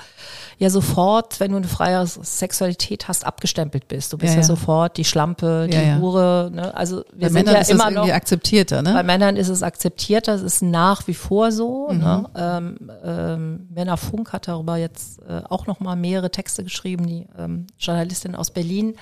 ja 0.59 0.71
sofort, 0.71 1.39
wenn 1.39 1.53
du 1.53 1.57
eine 1.57 1.69
freie 1.69 2.05
Sexualität 2.07 3.07
hast, 3.07 3.25
abgestempelt 3.25 3.87
bist. 3.87 4.13
Du 4.13 4.19
bist 4.19 4.35
ja, 4.35 4.41
ja 4.41 4.47
sofort 4.47 4.97
die 4.97 5.05
Schlampe, 5.05 5.69
die 5.71 5.77
ja, 5.77 5.99
Hure. 5.99 6.51
Ne? 6.53 6.75
Also 6.75 7.05
wir 7.13 7.21
bei 7.21 7.29
sind 7.29 7.35
Männern 7.35 7.55
ja 7.55 7.61
ist 7.61 7.71
immer 7.71 7.91
noch 7.91 8.09
akzeptierter, 8.09 8.83
ne? 8.83 8.93
Bei 8.93 9.05
Männern 9.05 9.37
ist 9.37 9.49
es 9.49 9.63
akzeptierter, 9.63 10.35
es 10.35 10.43
ist 10.43 10.63
nach 10.63 11.07
wie 11.07 11.15
vor 11.15 11.53
so. 11.53 11.89
Mhm. 11.91 11.99
Ne? 11.99 12.25
Ähm, 12.37 12.77
ähm, 13.05 13.67
Werner 13.71 13.97
Funk 13.97 14.33
hat 14.33 14.49
darüber 14.49 14.77
jetzt 14.77 15.21
äh, 15.29 15.43
auch 15.49 15.67
noch 15.67 15.79
mal 15.79 15.95
mehrere 15.95 16.31
Texte 16.31 16.65
geschrieben, 16.65 17.07
die 17.07 17.29
ähm, 17.39 17.69
Journalistin 17.79 18.35
aus 18.35 18.51
Berlin. 18.51 18.97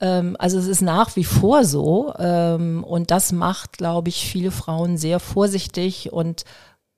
Ähm, 0.00 0.36
also 0.38 0.58
es 0.58 0.68
ist 0.68 0.80
nach 0.80 1.16
wie 1.16 1.24
vor 1.24 1.64
so 1.64 2.14
ähm, 2.18 2.84
und 2.84 3.10
das 3.10 3.32
macht, 3.32 3.78
glaube 3.78 4.10
ich, 4.10 4.28
viele 4.28 4.52
Frauen 4.52 4.96
sehr 4.96 5.18
vorsichtig 5.18 6.12
und 6.12 6.44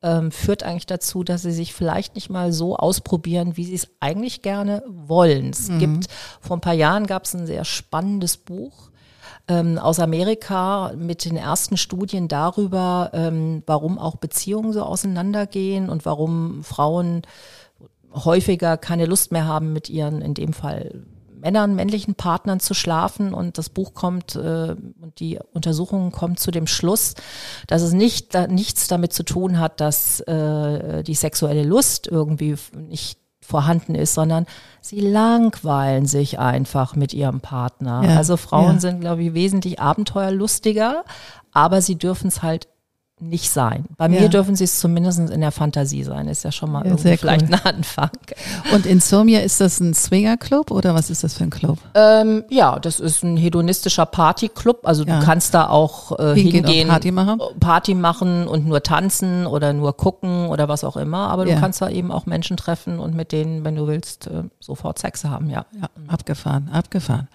ähm, 0.02 0.30
führt 0.30 0.62
eigentlich 0.62 0.86
dazu, 0.86 1.24
dass 1.24 1.42
sie 1.42 1.52
sich 1.52 1.74
vielleicht 1.74 2.14
nicht 2.14 2.30
mal 2.30 2.52
so 2.52 2.76
ausprobieren, 2.76 3.56
wie 3.56 3.64
sie 3.64 3.74
es 3.74 3.88
eigentlich 4.00 4.42
gerne 4.42 4.82
wollen. 4.86 5.50
Es 5.50 5.68
mhm. 5.68 5.78
gibt, 5.78 6.06
vor 6.40 6.56
ein 6.56 6.60
paar 6.60 6.74
Jahren 6.74 7.06
gab 7.06 7.24
es 7.24 7.34
ein 7.34 7.46
sehr 7.46 7.64
spannendes 7.64 8.36
Buch 8.36 8.90
ähm, 9.48 9.78
aus 9.78 9.98
Amerika 9.98 10.92
mit 10.96 11.24
den 11.24 11.36
ersten 11.36 11.76
Studien 11.76 12.28
darüber, 12.28 13.10
ähm, 13.14 13.62
warum 13.66 13.98
auch 13.98 14.16
Beziehungen 14.16 14.72
so 14.72 14.82
auseinandergehen 14.82 15.88
und 15.88 16.04
warum 16.04 16.62
Frauen 16.62 17.22
häufiger 18.12 18.76
keine 18.76 19.06
Lust 19.06 19.32
mehr 19.32 19.46
haben 19.46 19.72
mit 19.72 19.90
ihren, 19.90 20.22
in 20.22 20.34
dem 20.34 20.52
Fall 20.52 21.04
Männern, 21.46 21.76
männlichen 21.76 22.16
Partnern 22.16 22.58
zu 22.58 22.74
schlafen. 22.74 23.32
Und 23.32 23.56
das 23.56 23.68
Buch 23.68 23.94
kommt 23.94 24.34
äh, 24.34 24.74
und 25.00 25.20
die 25.20 25.38
Untersuchungen 25.52 26.10
kommen 26.10 26.36
zu 26.36 26.50
dem 26.50 26.66
Schluss, 26.66 27.14
dass 27.68 27.82
es 27.82 27.92
nicht 27.92 28.34
da, 28.34 28.48
nichts 28.48 28.88
damit 28.88 29.12
zu 29.12 29.22
tun 29.22 29.60
hat, 29.60 29.80
dass 29.80 30.18
äh, 30.20 31.04
die 31.04 31.14
sexuelle 31.14 31.62
Lust 31.62 32.08
irgendwie 32.08 32.56
nicht 32.74 33.20
vorhanden 33.40 33.94
ist, 33.94 34.14
sondern 34.14 34.46
sie 34.80 34.98
langweilen 34.98 36.06
sich 36.06 36.40
einfach 36.40 36.96
mit 36.96 37.14
ihrem 37.14 37.40
Partner. 37.40 38.02
Ja, 38.04 38.16
also 38.16 38.36
Frauen 38.36 38.74
ja. 38.74 38.80
sind, 38.80 39.00
glaube 39.00 39.22
ich, 39.22 39.34
wesentlich 39.34 39.78
abenteuerlustiger, 39.78 41.04
aber 41.52 41.80
sie 41.80 41.96
dürfen 41.96 42.26
es 42.26 42.42
halt 42.42 42.66
nicht 43.18 43.50
sein. 43.50 43.86
Bei 43.96 44.08
ja. 44.08 44.20
mir 44.20 44.28
dürfen 44.28 44.56
sie 44.56 44.64
es 44.64 44.78
zumindest 44.78 45.18
in 45.18 45.40
der 45.40 45.52
Fantasie 45.52 46.02
sein. 46.02 46.28
Ist 46.28 46.44
ja 46.44 46.52
schon 46.52 46.70
mal 46.70 46.80
ja, 46.80 46.90
irgendwie 46.90 47.16
vielleicht 47.16 47.48
cool. 47.48 47.54
ein 47.54 47.76
Anfang. 47.76 48.10
Und 48.74 48.84
Insomnia, 48.84 49.40
ist 49.40 49.60
das 49.60 49.80
ein 49.80 49.94
Swingerclub 49.94 50.70
oder 50.70 50.94
was 50.94 51.08
ist 51.08 51.24
das 51.24 51.34
für 51.34 51.44
ein 51.44 51.50
Club? 51.50 51.78
Ähm, 51.94 52.44
ja, 52.50 52.78
das 52.78 53.00
ist 53.00 53.22
ein 53.22 53.38
hedonistischer 53.38 54.04
Partyclub. 54.04 54.86
Also 54.86 55.04
ja. 55.04 55.18
du 55.18 55.24
kannst 55.24 55.54
da 55.54 55.68
auch 55.68 56.18
äh, 56.18 56.34
hingehen, 56.34 56.66
hingehen 56.66 56.88
Party 56.88 57.10
machen? 57.10 57.40
Party 57.58 57.94
machen 57.94 58.46
und 58.46 58.66
nur 58.66 58.82
tanzen 58.82 59.46
oder 59.46 59.72
nur 59.72 59.96
gucken 59.96 60.48
oder 60.48 60.68
was 60.68 60.84
auch 60.84 60.98
immer. 60.98 61.28
Aber 61.28 61.46
du 61.46 61.58
kannst 61.58 61.80
da 61.80 61.88
eben 61.88 62.12
auch 62.12 62.26
Menschen 62.26 62.58
treffen 62.58 62.98
und 62.98 63.14
mit 63.14 63.32
denen, 63.32 63.64
wenn 63.64 63.76
du 63.76 63.86
willst, 63.86 64.26
äh, 64.26 64.42
sofort 64.60 64.98
Sex 64.98 65.24
haben. 65.24 65.48
Ja. 65.48 65.64
ja, 65.80 65.88
abgefahren, 66.08 66.68
abgefahren. 66.70 67.28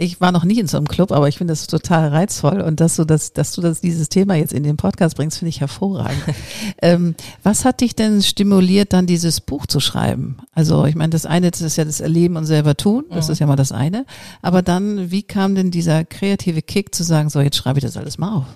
Ich 0.00 0.20
war 0.20 0.30
noch 0.30 0.44
nie 0.44 0.60
in 0.60 0.68
so 0.68 0.76
einem 0.76 0.86
Club, 0.86 1.10
aber 1.10 1.28
ich 1.28 1.38
finde 1.38 1.52
das 1.52 1.66
total 1.66 2.08
reizvoll 2.08 2.60
und 2.60 2.78
dass 2.78 2.94
du 2.94 3.04
das, 3.04 3.32
dass 3.32 3.52
du 3.52 3.60
das 3.60 3.80
dieses 3.80 4.08
Thema 4.08 4.36
jetzt 4.36 4.52
in 4.52 4.62
den 4.62 4.76
Podcast 4.76 5.16
bringst, 5.16 5.38
finde 5.38 5.50
ich 5.50 5.60
hervorragend. 5.60 6.22
ähm, 6.82 7.16
was 7.42 7.64
hat 7.64 7.80
dich 7.80 7.96
denn 7.96 8.22
stimuliert, 8.22 8.92
dann 8.92 9.06
dieses 9.06 9.40
Buch 9.40 9.66
zu 9.66 9.80
schreiben? 9.80 10.38
Also 10.52 10.84
ich 10.84 10.94
meine, 10.94 11.10
das 11.10 11.26
eine 11.26 11.50
das 11.50 11.60
ist 11.62 11.76
ja 11.76 11.84
das 11.84 12.00
Erleben 12.00 12.36
und 12.36 12.46
selber 12.46 12.76
tun, 12.76 13.06
das 13.10 13.26
mhm. 13.26 13.32
ist 13.32 13.38
ja 13.40 13.46
mal 13.48 13.56
das 13.56 13.72
eine. 13.72 14.06
Aber 14.40 14.62
dann, 14.62 15.10
wie 15.10 15.24
kam 15.24 15.56
denn 15.56 15.72
dieser 15.72 16.04
kreative 16.04 16.62
Kick 16.62 16.94
zu 16.94 17.02
sagen, 17.02 17.28
so 17.28 17.40
jetzt 17.40 17.56
schreibe 17.56 17.80
ich 17.80 17.84
das 17.84 17.96
alles 17.96 18.18
mal 18.18 18.36
auf? 18.36 18.46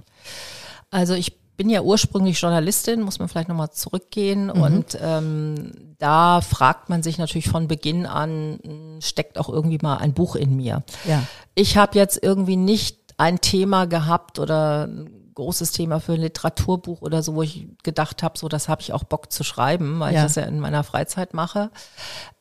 Also 0.92 1.14
ich 1.14 1.41
bin 1.56 1.68
ja 1.68 1.82
ursprünglich 1.82 2.40
Journalistin, 2.40 3.02
muss 3.02 3.18
man 3.18 3.28
vielleicht 3.28 3.48
nochmal 3.48 3.70
zurückgehen. 3.70 4.46
Mhm. 4.46 4.62
Und 4.62 4.98
ähm, 5.00 5.94
da 5.98 6.40
fragt 6.40 6.88
man 6.88 7.02
sich 7.02 7.18
natürlich 7.18 7.48
von 7.48 7.68
Beginn 7.68 8.06
an, 8.06 8.98
steckt 9.00 9.38
auch 9.38 9.48
irgendwie 9.48 9.78
mal 9.80 9.96
ein 9.98 10.14
Buch 10.14 10.36
in 10.36 10.56
mir. 10.56 10.82
Ja. 11.06 11.22
Ich 11.54 11.76
habe 11.76 11.98
jetzt 11.98 12.22
irgendwie 12.22 12.56
nicht 12.56 12.98
ein 13.18 13.40
Thema 13.40 13.86
gehabt 13.86 14.38
oder 14.38 14.88
großes 15.34 15.72
Thema 15.72 16.00
für 16.00 16.12
ein 16.12 16.20
Literaturbuch 16.20 17.02
oder 17.02 17.22
so, 17.22 17.34
wo 17.34 17.42
ich 17.42 17.66
gedacht 17.82 18.22
habe, 18.22 18.38
so 18.38 18.48
das 18.48 18.68
habe 18.68 18.82
ich 18.82 18.92
auch 18.92 19.04
Bock 19.04 19.32
zu 19.32 19.44
schreiben, 19.44 19.98
weil 20.00 20.14
ja. 20.14 20.20
ich 20.20 20.24
das 20.26 20.34
ja 20.34 20.42
in 20.42 20.60
meiner 20.60 20.84
Freizeit 20.84 21.34
mache. 21.34 21.70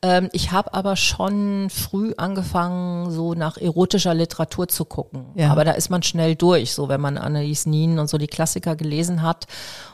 Ähm, 0.02 0.28
ich 0.32 0.52
habe 0.52 0.74
aber 0.74 0.96
schon 0.96 1.70
früh 1.70 2.12
angefangen, 2.16 3.10
so 3.10 3.34
nach 3.34 3.56
erotischer 3.56 4.14
Literatur 4.14 4.68
zu 4.68 4.84
gucken. 4.84 5.26
Ja. 5.34 5.50
Aber 5.50 5.64
da 5.64 5.72
ist 5.72 5.90
man 5.90 6.02
schnell 6.02 6.36
durch, 6.36 6.72
so 6.72 6.88
wenn 6.88 7.00
man 7.00 7.18
Annelies 7.18 7.66
Nin 7.66 7.98
und 7.98 8.08
so 8.08 8.18
die 8.18 8.26
Klassiker 8.26 8.76
gelesen 8.76 9.22
hat. 9.22 9.46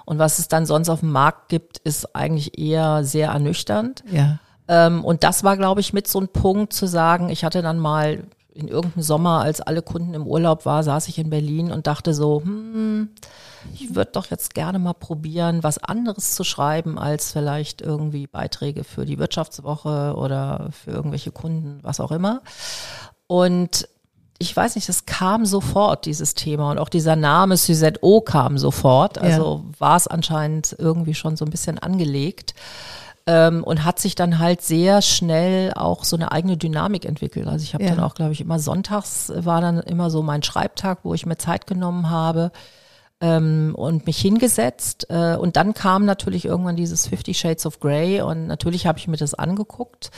Und 0.05 0.19
was 0.19 0.39
es 0.39 0.49
dann 0.49 0.67
sonst 0.67 0.89
auf 0.89 1.01
dem 1.01 1.13
Markt 1.13 1.49
gibt, 1.49 1.79
ist 1.79 2.17
eigentlich 2.17 2.59
eher 2.59 3.05
sehr 3.05 3.29
ernüchternd. 3.29 4.03
Ja. 4.11 4.39
Ähm, 4.69 5.05
und 5.05 5.25
das 5.25 5.45
war, 5.45 5.57
glaube 5.57 5.81
ich, 5.81 5.93
mit 5.93 6.09
so 6.09 6.21
ein 6.21 6.29
Punkt 6.29 6.73
zu 6.73 6.87
sagen, 6.87 7.31
ich 7.31 7.45
hatte 7.45 7.63
dann 7.63 7.79
mal 7.79 8.25
in 8.59 8.69
irgendeinem 8.69 9.03
Sommer, 9.03 9.41
als 9.41 9.61
alle 9.61 9.83
Kunden 9.83 10.15
im 10.15 10.27
Urlaub 10.27 10.67
war, 10.67 10.83
saß 10.83 11.09
ich 11.09 11.19
in 11.19 11.31
Berlin 11.31 11.71
und 11.71 11.87
dachte 11.87 12.13
so, 12.13 12.43
hm, 12.43 13.11
ich 13.73 13.95
würde 13.95 14.11
doch 14.13 14.27
jetzt 14.27 14.55
gerne 14.55 14.79
mal 14.79 14.95
probieren, 14.95 15.63
was 15.63 15.79
anderes 15.79 16.35
zu 16.35 16.43
schreiben 16.43 16.99
als 16.99 17.33
vielleicht 17.33 17.81
irgendwie 17.81 18.27
Beiträge 18.27 18.83
für 18.83 19.07
die 19.07 19.19
Wirtschaftswoche 19.19 20.15
oder 20.17 20.71
für 20.73 20.91
irgendwelche 20.91 21.31
Kunden, 21.31 21.79
was 21.83 22.01
auch 22.01 22.11
immer. 22.11 22.43
Und 23.29 23.89
ich 24.41 24.57
weiß 24.57 24.75
nicht, 24.75 24.89
das 24.89 25.07
kam 25.07 25.47
sofort, 25.47 26.07
dieses 26.07 26.35
Thema. 26.35 26.71
Und 26.71 26.79
auch 26.79 26.89
dieser 26.89 27.17
Name 27.17 27.57
Suzette 27.57 28.01
O 28.03 28.21
kam 28.21 28.59
sofort. 28.59 29.19
Also 29.19 29.65
ja. 29.65 29.81
war 29.81 29.97
es 29.97 30.07
anscheinend 30.07 30.77
irgendwie 30.79 31.15
schon 31.15 31.37
so 31.37 31.45
ein 31.45 31.51
bisschen 31.51 31.79
angelegt 31.79 32.55
ähm, 33.29 33.63
und 33.63 33.85
hat 33.85 33.99
sich 33.99 34.15
dann 34.15 34.39
halt 34.39 34.63
sehr 34.63 35.03
schnell 35.03 35.75
auch 35.75 36.05
so 36.05 36.17
eine 36.17 36.33
eigene 36.33 36.57
Dynamik 36.57 37.05
entwickelt. 37.05 37.47
Also 37.47 37.63
ich 37.63 37.75
habe 37.75 37.85
ja. 37.85 37.91
dann 37.91 38.01
auch, 38.01 38.15
glaube 38.15 38.33
ich, 38.33 38.41
immer 38.41 38.59
sonntags 38.59 39.31
war 39.37 39.61
dann 39.61 39.81
immer 39.81 40.09
so 40.09 40.23
mein 40.23 40.43
Schreibtag, 40.43 41.01
wo 41.03 41.13
ich 41.13 41.27
mir 41.27 41.37
Zeit 41.37 41.67
genommen 41.67 42.09
habe 42.09 42.53
ähm, 43.21 43.75
und 43.77 44.07
mich 44.07 44.17
hingesetzt. 44.19 45.09
Äh, 45.11 45.37
und 45.37 45.57
dann 45.57 45.75
kam 45.75 46.07
natürlich 46.07 46.47
irgendwann 46.47 46.77
dieses 46.77 47.07
Fifty 47.07 47.35
Shades 47.35 47.67
of 47.67 47.81
Grey 47.81 48.23
und 48.23 48.47
natürlich 48.47 48.87
habe 48.87 48.99
ich 48.99 49.09
mir 49.09 49.19
das 49.19 49.35
angeguckt 49.35 50.11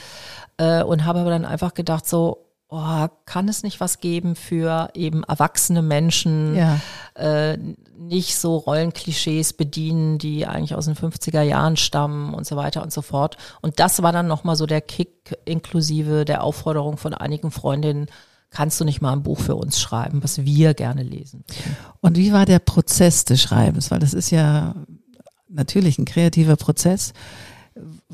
äh, 0.55 0.81
und 0.81 1.03
habe 1.03 1.19
aber 1.19 1.31
dann 1.31 1.43
einfach 1.43 1.73
gedacht 1.73 2.07
so, 2.07 2.45
oh, 2.71 3.07
kann 3.25 3.49
es 3.49 3.63
nicht 3.63 3.79
was 3.79 3.99
geben 3.99 4.35
für 4.35 4.89
eben 4.95 5.23
erwachsene 5.23 5.81
Menschen, 5.81 6.55
ja. 6.55 6.79
äh, 7.15 7.57
nicht 7.97 8.37
so 8.37 8.55
Rollenklischees 8.55 9.53
bedienen, 9.53 10.17
die 10.17 10.47
eigentlich 10.47 10.73
aus 10.73 10.85
den 10.85 10.95
50er 10.95 11.41
Jahren 11.41 11.75
stammen 11.75 12.33
und 12.33 12.47
so 12.47 12.55
weiter 12.55 12.81
und 12.81 12.93
so 12.93 13.01
fort. 13.01 13.37
Und 13.61 13.79
das 13.79 14.01
war 14.01 14.13
dann 14.13 14.27
nochmal 14.27 14.55
so 14.55 14.65
der 14.65 14.81
Kick 14.81 15.37
inklusive 15.45 16.23
der 16.23 16.43
Aufforderung 16.43 16.97
von 16.97 17.13
einigen 17.13 17.51
Freundinnen, 17.51 18.07
kannst 18.49 18.79
du 18.79 18.85
nicht 18.85 19.01
mal 19.01 19.13
ein 19.13 19.23
Buch 19.23 19.39
für 19.39 19.55
uns 19.55 19.79
schreiben, 19.79 20.23
was 20.23 20.43
wir 20.43 20.73
gerne 20.73 21.03
lesen. 21.03 21.43
Und 21.99 22.17
wie 22.17 22.33
war 22.33 22.45
der 22.45 22.59
Prozess 22.59 23.25
des 23.25 23.41
Schreibens? 23.41 23.91
Weil 23.91 23.99
das 23.99 24.13
ist 24.13 24.29
ja 24.29 24.75
natürlich 25.49 25.99
ein 25.99 26.05
kreativer 26.05 26.55
Prozess 26.55 27.13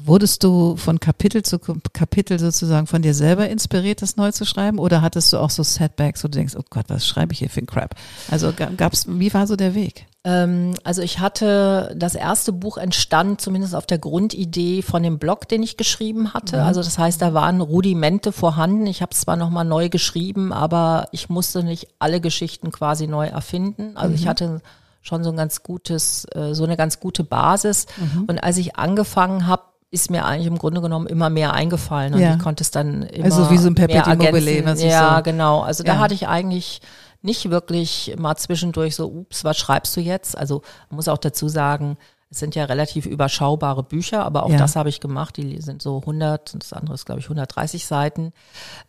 Wurdest 0.08 0.44
du 0.44 0.78
von 0.78 1.00
Kapitel 1.00 1.44
zu 1.44 1.60
Kapitel 1.60 2.40
sozusagen 2.40 2.88
von 2.88 3.02
dir 3.02 3.14
selber 3.14 3.50
inspiriert, 3.50 4.02
das 4.02 4.16
neu 4.16 4.32
zu 4.32 4.46
schreiben? 4.46 4.80
Oder 4.80 5.02
hattest 5.02 5.34
du 5.34 5.38
auch 5.38 5.50
so 5.50 5.64
Setbacks, 5.64 6.24
wo 6.24 6.30
du 6.30 6.38
denkst, 6.38 6.56
oh 6.58 6.64
Gott, 6.70 6.86
was 6.88 7.06
schreibe 7.06 7.34
ich 7.34 7.40
hier 7.40 7.50
für 7.50 7.60
ein 7.60 7.66
Crap? 7.66 7.94
Also 8.32 8.54
gab's, 8.78 9.06
wie 9.08 9.34
war 9.34 9.48
so 9.48 9.58
der 9.58 9.76
Weg? 9.76 10.08
Ähm, 10.24 10.76
also 10.86 11.02
ich 11.02 11.20
hatte, 11.20 11.94
das 11.98 12.16
erste 12.16 12.54
Buch 12.54 12.78
entstand 12.78 13.42
zumindest 13.42 13.76
auf 13.76 13.86
der 13.86 13.98
Grundidee 13.98 14.82
von 14.82 15.04
dem 15.04 15.20
Blog, 15.20 15.48
den 15.48 15.62
ich 15.62 15.78
geschrieben 15.78 16.34
hatte. 16.34 16.58
Mhm. 16.58 16.64
Also 16.64 16.82
das 16.82 16.98
heißt, 16.98 17.22
da 17.22 17.34
waren 17.34 17.60
Rudimente 17.62 18.32
vorhanden. 18.32 18.88
Ich 18.88 19.02
habe 19.02 19.12
es 19.14 19.22
zwar 19.22 19.36
nochmal 19.36 19.66
neu 19.66 19.90
geschrieben, 19.90 20.54
aber 20.54 21.08
ich 21.12 21.30
musste 21.30 21.64
nicht 21.64 21.88
alle 22.00 22.22
Geschichten 22.22 22.72
quasi 22.72 23.08
neu 23.08 23.28
erfinden. 23.28 23.96
Also 23.96 24.10
mhm. 24.10 24.16
ich 24.16 24.28
hatte 24.28 24.62
schon 25.02 25.24
so 25.24 25.32
ein 25.32 25.38
ganz 25.38 25.64
gutes, 25.64 26.26
äh, 26.34 26.54
so 26.54 26.64
eine 26.64 26.78
ganz 26.78 27.00
gute 27.00 27.24
Basis. 27.24 27.86
Mhm. 27.98 28.26
Und 28.26 28.44
als 28.44 28.58
ich 28.58 28.76
angefangen 28.76 29.48
habe, 29.48 29.64
ist 29.98 30.12
mir 30.12 30.26
eigentlich 30.26 30.46
im 30.46 30.60
Grunde 30.60 30.82
genommen 30.82 31.08
immer 31.08 31.30
mehr 31.32 31.54
eingefallen 31.54 32.14
und 32.14 32.22
ja. 32.22 32.36
ich 32.36 32.40
konnte 32.40 32.64
es 32.64 32.70
dann 32.70 33.02
immer 33.02 33.26
Also 33.26 33.50
wie 33.50 33.58
so 33.58 33.68
ein 33.68 33.76
Perpetuum 33.76 34.18
mobile, 34.18 34.64
was 34.66 34.84
Ja, 34.84 35.18
so 35.18 35.24
genau. 35.24 35.62
Also 35.62 35.84
ja. 35.84 35.94
da 35.94 36.00
hatte 36.00 36.14
ich 36.14 36.28
eigentlich 36.28 36.82
nicht 37.24 37.50
wirklich 37.50 38.16
mal 38.18 38.36
zwischendurch 38.36 38.96
so, 38.96 39.08
ups, 39.08 39.44
was 39.44 39.58
schreibst 39.58 39.98
du 39.98 40.02
jetzt? 40.02 40.38
Also 40.38 40.62
man 40.90 40.98
muss 40.98 41.08
auch 41.08 41.18
dazu 41.18 41.50
sagen, 41.50 41.98
es 42.30 42.40
sind 42.40 42.56
ja 42.56 42.66
relativ 42.66 43.06
überschaubare 43.06 43.84
Bücher, 43.84 44.24
aber 44.24 44.44
auch 44.44 44.52
ja. 44.52 44.58
das 44.58 44.76
habe 44.76 44.90
ich 44.90 45.00
gemacht. 45.00 45.38
Die 45.38 45.62
sind 45.62 45.82
so 45.82 46.00
100, 46.00 46.56
das 46.60 46.74
andere 46.74 46.94
ist 46.94 47.06
glaube 47.06 47.20
ich 47.20 47.26
130 47.26 47.86
Seiten 47.86 48.34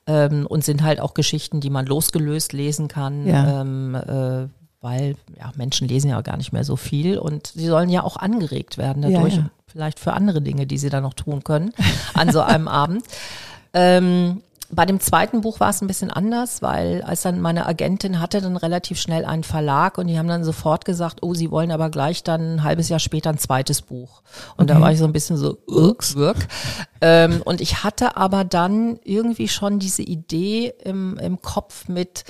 ähm, 0.07 0.47
und 0.47 0.65
sind 0.65 0.83
halt 0.83 1.01
auch 1.01 1.15
Geschichten, 1.15 1.61
die 1.61 1.71
man 1.71 1.87
losgelöst 1.87 2.53
lesen 2.53 2.89
kann. 2.89 3.27
Ja. 3.27 3.63
Ähm, 3.63 3.95
äh, 3.95 4.49
weil 4.81 5.17
ja, 5.39 5.53
Menschen 5.57 5.89
lesen 5.89 6.11
ja 6.11 6.21
gar 6.21 6.37
nicht 6.37 6.53
mehr 6.53 6.65
so 6.65 6.77
viel 6.77 7.19
und 7.19 7.49
sie 7.49 7.67
sollen 7.67 7.91
ja 7.91 8.03
auch 8.03 8.17
angeregt 8.17 8.79
werden 8.79 9.03
dadurch, 9.03 9.35
ja, 9.35 9.41
ja. 9.41 9.51
vielleicht 9.67 9.99
für 9.99 10.13
andere 10.13 10.41
Dinge, 10.41 10.67
die 10.67 10.79
sie 10.79 10.91
dann 10.91 11.03
noch 11.03 11.15
tun 11.15 11.43
können 11.43 11.73
an 12.15 12.31
so 12.31 12.41
einem 12.41 12.69
Abend. 12.69 13.03
Ähm, 13.75 14.43
bei 14.71 14.85
dem 14.85 15.01
zweiten 15.01 15.41
Buch 15.41 15.61
war 15.61 15.71
es 15.71 15.81
ein 15.81 15.87
bisschen 15.87 16.11
anders, 16.11 16.61
weil 16.61 17.03
als 17.03 17.23
dann 17.23 17.41
meine 17.41 17.65
Agentin 17.65 18.21
hatte 18.21 18.43
dann 18.43 18.57
relativ 18.57 19.01
schnell 19.01 19.25
einen 19.25 19.43
Verlag 19.43 19.97
und 19.97 20.09
die 20.09 20.19
haben 20.19 20.29
dann 20.29 20.45
sofort 20.45 20.85
gesagt, 20.85 21.23
oh, 21.23 21.33
sie 21.33 21.51
wollen 21.51 21.71
aber 21.71 21.89
gleich 21.89 22.23
dann 22.23 22.57
ein 22.57 22.65
halbes 22.65 22.91
Jahr 22.91 22.99
später 22.99 23.31
ein 23.31 23.39
zweites 23.39 23.81
Buch. 23.81 24.23
Und 24.57 24.71
okay. 24.71 24.75
da 24.75 24.81
war 24.81 24.93
ich 24.93 24.99
so 24.99 25.07
ein 25.07 25.13
bisschen 25.13 25.39
so, 25.39 25.57
Ups, 25.67 26.17
wirk. 26.17 26.49
Ähm, 27.01 27.41
und 27.45 27.63
ich 27.63 27.83
hatte 27.83 28.19
aber 28.19 28.45
dann 28.45 28.99
irgendwie 29.05 29.49
schon 29.49 29.79
diese 29.79 30.03
Idee 30.03 30.75
im, 30.85 31.17
im 31.19 31.41
Kopf 31.41 31.89
mit, 31.89 32.25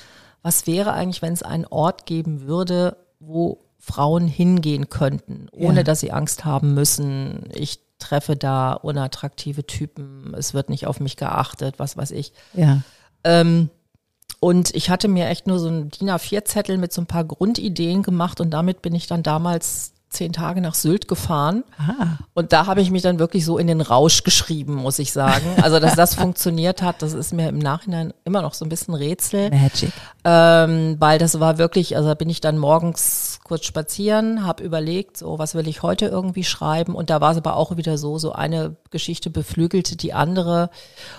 was 0.49 0.67
wäre 0.67 0.95
eigentlich, 0.95 1.21
wenn 1.21 1.35
es 1.35 1.43
einen 1.43 1.67
Ort 1.67 2.07
geben 2.07 2.47
würde, 2.47 2.97
wo 3.21 3.59
Frauen 3.79 4.27
hingehen 4.27 4.89
könnten, 4.89 5.49
ohne 5.53 5.79
ja. 5.79 5.83
dass 5.83 6.01
sie 6.01 6.11
Angst 6.11 6.47
haben 6.47 6.73
müssen. 6.73 7.51
Ich 7.53 7.81
treffe 7.99 8.35
da 8.35 8.73
unattraktive 8.73 9.67
Typen, 9.67 10.33
es 10.35 10.55
wird 10.55 10.71
nicht 10.71 10.87
auf 10.87 11.01
mich 11.01 11.19
geachtet, 11.19 11.79
was 11.79 11.99
weiß 11.99 12.13
ich. 12.13 12.33
Ja. 12.55 12.81
Ähm, 13.25 13.69
und 14.41 14.75
ich 14.75 14.89
hatte 14.89 15.07
mir 15.07 15.27
echt 15.27 15.47
nur 15.47 15.59
so 15.59 15.69
einen 15.69 15.91
DIN 15.91 16.09
A4-Zettel 16.09 16.79
mit 16.79 16.95
so 16.95 17.03
ein 17.03 17.07
paar 17.07 17.25
Grundideen 17.25 18.03
gemacht 18.03 18.41
und 18.41 18.49
damit 18.49 18.81
bin 18.81 18.95
ich 18.95 19.07
dann 19.07 19.23
damals 19.23 19.93
zehn 20.11 20.33
Tage 20.33 20.61
nach 20.61 20.75
Sylt 20.75 21.07
gefahren. 21.07 21.65
Ah. 21.77 22.19
Und 22.35 22.53
da 22.53 22.67
habe 22.67 22.81
ich 22.81 22.91
mich 22.91 23.03
dann 23.03 23.19
wirklich 23.19 23.45
so 23.45 23.59
in 23.59 23.67
den 23.67 23.81
Rausch 23.81 24.25
geschrieben, 24.25 24.75
muss 24.75 24.99
ich 24.99 25.13
sagen. 25.13 25.47
Also, 25.63 25.81
dass 25.81 25.97
das 25.97 26.15
funktioniert 26.15 26.83
hat, 26.83 27.03
das 27.03 27.13
ist 27.13 27.33
mir 27.33 27.49
im 27.49 27.59
Nachhinein 27.59 28.15
immer 28.25 28.41
noch 28.41 28.55
so 28.55 28.65
ein 28.65 28.69
bisschen 28.69 28.95
Rätsel. 28.95 29.51
Magic. 29.51 29.93
Ähm, 30.25 30.97
weil 30.99 31.19
das 31.19 31.41
war 31.41 31.59
wirklich, 31.59 31.97
also 31.97 32.15
bin 32.15 32.31
ich 32.31 32.41
dann 32.41 32.59
morgens 32.59 33.41
kurz 33.45 33.65
spazieren, 33.65 34.47
habe 34.47 34.63
überlegt, 34.63 35.17
so 35.17 35.39
was 35.39 35.55
will 35.55 35.69
ich 35.69 35.83
heute 35.83 36.07
irgendwie 36.07 36.45
schreiben. 36.45 36.95
Und 36.95 37.11
da 37.11 37.21
war 37.21 37.33
es 37.33 37.39
aber 37.39 37.57
auch 37.57 37.77
wieder 37.77 37.99
so, 37.99 38.19
so 38.19 38.33
eine 38.33 38.77
Geschichte 38.91 39.31
beflügelte 39.31 39.97
die 39.97 40.15
andere. 40.15 40.71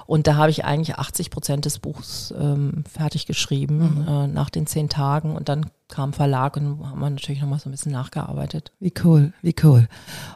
Und 0.06 0.28
da 0.28 0.36
habe 0.36 0.52
ich 0.52 0.66
eigentlich 0.66 0.96
80 0.96 1.30
Prozent 1.30 1.66
des 1.66 1.80
Buchs 1.80 2.34
ähm, 2.40 2.84
fertig 2.92 3.26
geschrieben 3.28 4.06
mhm. 4.06 4.08
äh, 4.08 4.28
nach 4.28 4.50
den 4.50 4.68
zehn 4.68 4.90
Tagen. 4.90 5.36
Und 5.36 5.50
dann 5.50 5.68
kam 5.90 6.14
Verlag 6.14 6.56
und 6.56 6.86
haben 6.86 7.00
wir 7.00 7.10
natürlich 7.10 7.42
nochmal 7.42 7.60
so 7.60 7.68
ein 7.68 7.72
bisschen 7.72 7.92
nachgearbeitet. 7.92 8.72
Wie 8.80 8.94
cool, 9.04 9.34
wie 9.42 9.56
cool. 9.64 9.88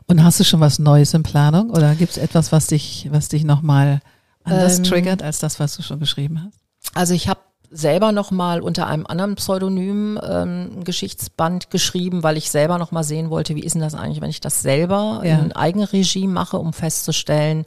Und 0.08 0.24
hast 0.24 0.40
du 0.40 0.44
schon 0.44 0.60
was 0.60 0.80
Neues 0.80 1.14
in 1.14 1.24
Planung 1.24 1.70
oder 1.70 1.96
gibt 1.96 2.12
es 2.12 2.18
etwas, 2.18 2.52
was 2.52 2.68
dich, 2.68 3.08
was 3.12 3.30
dich 3.30 3.44
nochmal 3.46 4.02
anders 4.44 4.80
ähm, 4.80 4.84
triggert 4.84 5.24
als 5.24 5.40
das, 5.40 5.60
was 5.60 5.76
du 5.76 5.84
schon 5.84 6.00
geschrieben 6.00 6.44
hast? 6.44 6.60
Also 6.96 7.14
ich 7.14 7.28
habe 7.28 7.40
selber 7.70 8.12
nochmal 8.12 8.62
unter 8.62 8.88
einem 8.88 9.06
anderen 9.08 9.36
Pseudonym 9.36 10.20
ähm, 10.24 10.84
Geschichtsband 10.84 11.72
geschrieben, 11.72 12.24
weil 12.24 12.38
ich 12.38 12.52
selber 12.52 12.78
nochmal 12.78 13.04
sehen 13.04 13.30
wollte, 13.30 13.56
wie 13.56 13.64
ist 13.64 13.74
denn 13.74 13.82
das 13.82 13.96
eigentlich, 13.96 14.22
wenn 14.22 14.30
ich 14.30 14.42
das 14.42 14.62
selber 14.62 15.22
ja. 15.24 15.40
in 15.40 15.52
Eigenregie 15.54 16.28
mache, 16.28 16.58
um 16.58 16.74
festzustellen, 16.74 17.66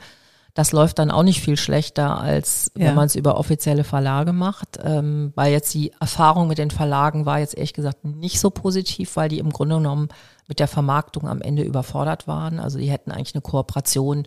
das 0.57 0.73
läuft 0.73 0.99
dann 0.99 1.11
auch 1.11 1.23
nicht 1.23 1.43
viel 1.43 1.59
schlechter, 1.59 2.19
als 2.19 2.73
ja. 2.75 2.87
wenn 2.87 2.95
man 2.95 3.05
es 3.05 3.15
über 3.15 3.37
offizielle 3.37 3.85
Verlage 3.85 4.33
macht. 4.33 4.79
Ähm, 4.83 5.33
weil 5.35 5.53
jetzt 5.53 5.73
die 5.75 5.93
Erfahrung 6.01 6.49
mit 6.49 6.57
den 6.57 6.71
Verlagen 6.71 7.27
war 7.27 7.41
jetzt 7.41 7.55
ehrlich 7.55 7.75
gesagt 7.75 8.07
nicht 8.07 8.41
so 8.41 8.49
positiv, 8.49 9.17
weil 9.17 9.29
die 9.29 9.39
im 9.39 9.51
Grunde 9.51 9.77
genommen 9.77 10.09
mit 10.49 10.59
der 10.59 10.67
Vermarktung 10.67 11.29
am 11.29 11.43
Ende 11.43 11.63
überfordert 11.63 12.27
waren. 12.27 12.59
Also 12.59 12.79
die 12.79 12.91
hätten 12.91 13.13
eigentlich 13.13 13.35
eine 13.35 13.43
Kooperation 13.43 14.27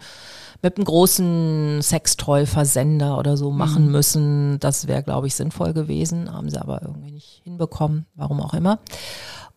mit 0.62 0.77
einem 0.77 0.86
großen 0.86 1.81
Sextoy-Versender 1.81 3.17
oder 3.17 3.36
so 3.36 3.49
machen 3.49 3.88
mhm. 3.88 3.91
müssen. 3.91 4.60
Das 4.60 4.86
wäre, 4.86 5.01
glaube 5.01 5.25
ich, 5.25 5.34
sinnvoll 5.34 5.73
gewesen. 5.73 6.32
Haben 6.32 6.51
sie 6.51 6.62
aber 6.62 6.84
irgendwie 6.84 7.12
nicht 7.12 7.41
hinbekommen, 7.43 8.06
warum 8.13 8.39
auch 8.39 8.54
immer. 8.54 8.77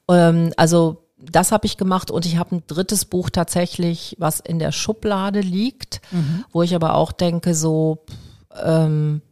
Ähm, 0.08 0.54
also 0.56 1.04
das 1.30 1.52
habe 1.52 1.66
ich 1.66 1.76
gemacht 1.76 2.10
und 2.10 2.26
ich 2.26 2.36
habe 2.36 2.56
ein 2.56 2.62
drittes 2.66 3.04
Buch 3.04 3.30
tatsächlich, 3.30 4.16
was 4.18 4.40
in 4.40 4.58
der 4.58 4.72
Schublade 4.72 5.40
liegt, 5.40 6.00
mhm. 6.10 6.44
wo 6.52 6.62
ich 6.62 6.74
aber 6.74 6.94
auch 6.94 7.12
denke, 7.12 7.54
so, 7.54 8.04
ähm, 8.62 9.22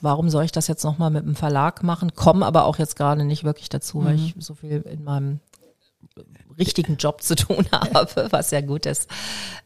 warum 0.00 0.30
soll 0.30 0.44
ich 0.44 0.52
das 0.52 0.68
jetzt 0.68 0.84
nochmal 0.84 1.10
mit 1.10 1.24
dem 1.24 1.34
Verlag 1.34 1.82
machen? 1.82 2.14
Komme 2.14 2.46
aber 2.46 2.64
auch 2.64 2.78
jetzt 2.78 2.96
gerade 2.96 3.24
nicht 3.24 3.44
wirklich 3.44 3.68
dazu, 3.68 3.98
mhm. 3.98 4.04
weil 4.04 4.14
ich 4.16 4.34
so 4.38 4.54
viel 4.54 4.82
in 4.82 5.02
meinem 5.04 5.40
richtigen 6.58 6.96
Job 6.96 7.22
zu 7.22 7.34
tun 7.34 7.66
habe, 7.72 8.28
was 8.30 8.50
ja 8.50 8.60
gut 8.60 8.86
ist, 8.86 9.08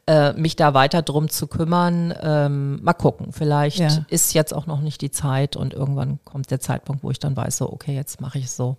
äh, 0.06 0.32
mich 0.34 0.56
da 0.56 0.74
weiter 0.74 1.02
drum 1.02 1.28
zu 1.28 1.46
kümmern. 1.46 2.14
Ähm, 2.20 2.82
mal 2.82 2.92
gucken, 2.94 3.32
vielleicht 3.32 3.78
ja. 3.78 4.04
ist 4.08 4.34
jetzt 4.34 4.54
auch 4.54 4.66
noch 4.66 4.80
nicht 4.80 5.00
die 5.00 5.10
Zeit 5.10 5.56
und 5.56 5.74
irgendwann 5.74 6.18
kommt 6.24 6.50
der 6.50 6.60
Zeitpunkt, 6.60 7.02
wo 7.02 7.10
ich 7.10 7.18
dann 7.18 7.36
weiß, 7.36 7.58
so, 7.58 7.72
okay, 7.72 7.94
jetzt 7.94 8.20
mache 8.20 8.38
ich 8.38 8.46
es 8.46 8.56
so. 8.56 8.76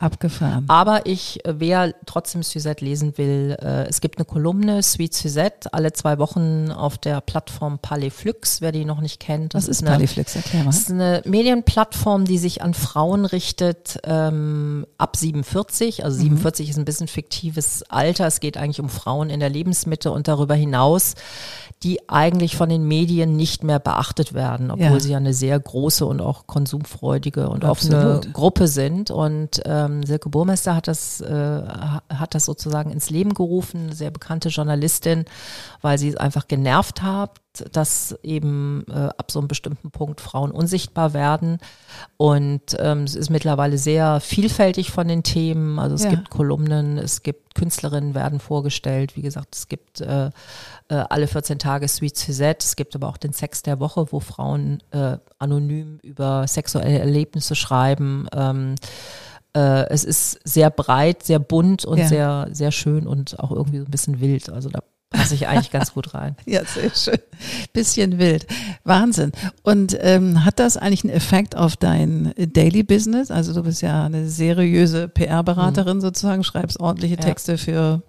Abgefahren. 0.00 0.64
Aber 0.68 1.06
ich, 1.06 1.44
äh, 1.44 1.54
wer 1.58 1.92
trotzdem 2.06 2.42
Suzette 2.42 2.84
lesen 2.84 3.18
will, 3.18 3.56
äh, 3.60 3.88
es 3.88 4.00
gibt 4.00 4.18
eine 4.18 4.24
Kolumne, 4.24 4.82
Sweet 4.82 5.12
Suzette, 5.12 5.72
alle 5.72 5.92
zwei 5.92 6.18
Wochen 6.18 6.70
auf 6.70 6.98
der 6.98 7.20
Plattform 7.20 7.80
Paleflux, 7.80 8.60
wer 8.60 8.70
die 8.70 8.84
noch 8.84 9.00
nicht 9.00 9.18
kennt. 9.18 9.54
Das 9.54 9.64
Was 9.64 9.68
ist, 9.68 9.82
ist 9.82 9.88
Paleflux? 9.88 10.36
Erklär 10.36 10.62
mal. 10.62 10.70
Das 10.70 10.78
ist 10.78 10.90
eine 10.90 11.22
Medienplattform, 11.24 12.26
die 12.26 12.38
sich 12.38 12.62
an 12.62 12.74
Frauen 12.74 13.24
richtet 13.24 13.98
ähm, 14.04 14.86
ab 14.98 15.16
47. 15.16 16.04
Also 16.04 16.18
47 16.18 16.66
mhm. 16.66 16.70
ist 16.70 16.78
ein 16.78 16.84
bisschen 16.84 17.08
fiktives 17.08 17.82
Alter. 17.88 18.26
Es 18.28 18.38
geht 18.38 18.56
eigentlich 18.56 18.80
um 18.80 18.88
Frauen 18.88 19.30
in 19.30 19.40
der 19.40 19.50
Lebensmitte 19.50 20.12
und 20.12 20.28
darüber 20.28 20.54
hinaus 20.54 21.14
die 21.82 22.08
eigentlich 22.08 22.56
von 22.56 22.68
den 22.68 22.88
Medien 22.88 23.36
nicht 23.36 23.62
mehr 23.62 23.78
beachtet 23.78 24.34
werden, 24.34 24.72
obwohl 24.72 24.86
ja. 24.86 25.00
sie 25.00 25.10
ja 25.12 25.16
eine 25.16 25.32
sehr 25.32 25.58
große 25.58 26.04
und 26.04 26.20
auch 26.20 26.48
konsumfreudige 26.48 27.48
und 27.48 27.64
Absolut. 27.64 28.18
offene 28.18 28.32
Gruppe 28.32 28.66
sind. 28.66 29.12
Und 29.12 29.62
ähm, 29.64 29.87
Silke 30.04 30.28
Burmester 30.28 30.74
hat 30.74 30.88
das, 30.88 31.20
äh, 31.20 31.62
hat 32.08 32.34
das 32.34 32.44
sozusagen 32.44 32.90
ins 32.90 33.10
Leben 33.10 33.34
gerufen, 33.34 33.86
eine 33.86 33.94
sehr 33.94 34.10
bekannte 34.10 34.48
Journalistin, 34.48 35.24
weil 35.80 35.98
sie 35.98 36.08
es 36.08 36.16
einfach 36.16 36.48
genervt 36.48 37.02
hat, 37.02 37.40
dass 37.72 38.16
eben 38.22 38.84
äh, 38.88 39.08
ab 39.16 39.30
so 39.30 39.38
einem 39.40 39.48
bestimmten 39.48 39.90
Punkt 39.90 40.20
Frauen 40.20 40.50
unsichtbar 40.50 41.12
werden. 41.12 41.58
Und 42.16 42.76
ähm, 42.78 43.04
es 43.04 43.14
ist 43.14 43.30
mittlerweile 43.30 43.78
sehr 43.78 44.20
vielfältig 44.20 44.90
von 44.90 45.08
den 45.08 45.22
Themen. 45.22 45.78
Also 45.78 45.94
es 45.94 46.04
ja. 46.04 46.10
gibt 46.10 46.30
Kolumnen, 46.30 46.98
es 46.98 47.22
gibt 47.22 47.54
Künstlerinnen 47.54 48.14
werden 48.14 48.38
vorgestellt. 48.38 49.16
Wie 49.16 49.22
gesagt, 49.22 49.56
es 49.56 49.68
gibt 49.68 50.00
äh, 50.00 50.26
äh, 50.26 50.30
alle 50.88 51.26
14 51.26 51.58
Tage 51.58 51.88
Sweet 51.88 52.16
Suzette. 52.16 52.64
Es 52.64 52.76
gibt 52.76 52.94
aber 52.94 53.08
auch 53.08 53.16
den 53.16 53.32
Sex 53.32 53.62
der 53.62 53.80
Woche, 53.80 54.06
wo 54.12 54.20
Frauen 54.20 54.82
äh, 54.92 55.16
anonym 55.38 55.98
über 56.02 56.46
sexuelle 56.46 56.98
Erlebnisse 56.98 57.54
schreiben. 57.54 58.28
Ähm, 58.32 58.76
äh, 59.58 59.88
es 59.90 60.04
ist 60.04 60.38
sehr 60.44 60.70
breit, 60.70 61.24
sehr 61.24 61.40
bunt 61.40 61.84
und 61.84 61.98
ja. 61.98 62.06
sehr, 62.06 62.48
sehr 62.52 62.70
schön 62.70 63.06
und 63.06 63.40
auch 63.40 63.50
irgendwie 63.50 63.78
so 63.78 63.84
ein 63.84 63.90
bisschen 63.90 64.20
wild. 64.20 64.50
Also 64.50 64.68
da 64.68 64.80
passe 65.10 65.34
ich 65.34 65.48
eigentlich 65.48 65.70
ganz 65.72 65.94
gut 65.94 66.14
rein. 66.14 66.36
Ja, 66.46 66.64
sehr 66.64 66.90
schön. 66.94 67.18
Bisschen 67.72 68.18
wild. 68.18 68.46
Wahnsinn. 68.84 69.32
Und 69.62 69.96
ähm, 70.00 70.44
hat 70.44 70.60
das 70.60 70.76
eigentlich 70.76 71.02
einen 71.02 71.12
Effekt 71.12 71.56
auf 71.56 71.76
dein 71.76 72.32
Daily 72.36 72.84
Business? 72.84 73.30
Also 73.30 73.52
du 73.52 73.64
bist 73.64 73.82
ja 73.82 74.04
eine 74.04 74.28
seriöse 74.28 75.08
PR-Beraterin 75.08 75.96
mhm. 75.96 76.02
sozusagen, 76.02 76.44
schreibst 76.44 76.78
ordentliche 76.78 77.16
ja. 77.16 77.20
Texte 77.20 77.58
für 77.58 78.02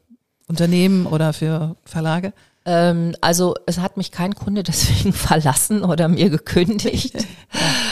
Unternehmen 0.47 1.07
oder 1.07 1.33
für 1.33 1.77
Verlage? 1.83 2.33
Ähm, 2.65 3.15
also 3.21 3.55
es 3.65 3.79
hat 3.79 3.97
mich 3.97 4.11
kein 4.11 4.35
Kunde 4.35 4.61
deswegen 4.71 5.13
verlassen 5.13 5.83
oder 5.83 6.07
mir 6.09 6.29
gekündigt. 6.29 7.15
ja. 7.15 7.59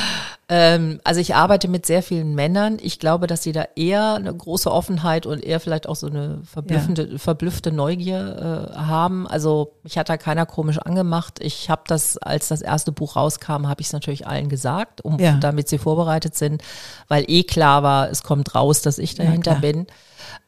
Ähm, 0.49 1.01
also 1.03 1.19
ich 1.19 1.35
arbeite 1.35 1.67
mit 1.67 1.85
sehr 1.85 2.01
vielen 2.01 2.33
Männern. 2.33 2.77
Ich 2.81 2.99
glaube, 2.99 3.27
dass 3.27 3.43
sie 3.43 3.51
da 3.51 3.65
eher 3.75 4.13
eine 4.13 4.33
große 4.33 4.71
Offenheit 4.71 5.25
und 5.25 5.43
eher 5.43 5.59
vielleicht 5.59 5.89
auch 5.89 5.97
so 5.97 6.07
eine 6.07 6.39
verblüffende, 6.43 7.09
ja. 7.11 7.17
verblüffte 7.17 7.73
Neugier 7.73 8.71
äh, 8.73 8.77
haben. 8.77 9.27
Also 9.27 9.73
mich 9.83 9.97
hat 9.97 10.07
da 10.07 10.15
keiner 10.15 10.45
komisch 10.45 10.77
angemacht. 10.77 11.39
Ich 11.41 11.69
habe 11.69 11.81
das, 11.87 12.17
als 12.17 12.47
das 12.47 12.61
erste 12.61 12.93
Buch 12.93 13.17
rauskam, 13.17 13.67
habe 13.67 13.81
ich 13.81 13.87
es 13.87 13.93
natürlich 13.93 14.25
allen 14.25 14.47
gesagt, 14.47 15.01
um 15.01 15.19
ja. 15.19 15.33
damit 15.33 15.67
sie 15.67 15.79
vorbereitet 15.79 16.35
sind, 16.35 16.63
weil 17.09 17.25
eh 17.27 17.43
klar 17.43 17.83
war, 17.83 18.09
es 18.09 18.23
kommt 18.23 18.55
raus, 18.55 18.81
dass 18.81 18.99
ich 18.99 19.15
dahinter 19.15 19.53
ja, 19.53 19.59
bin. 19.59 19.87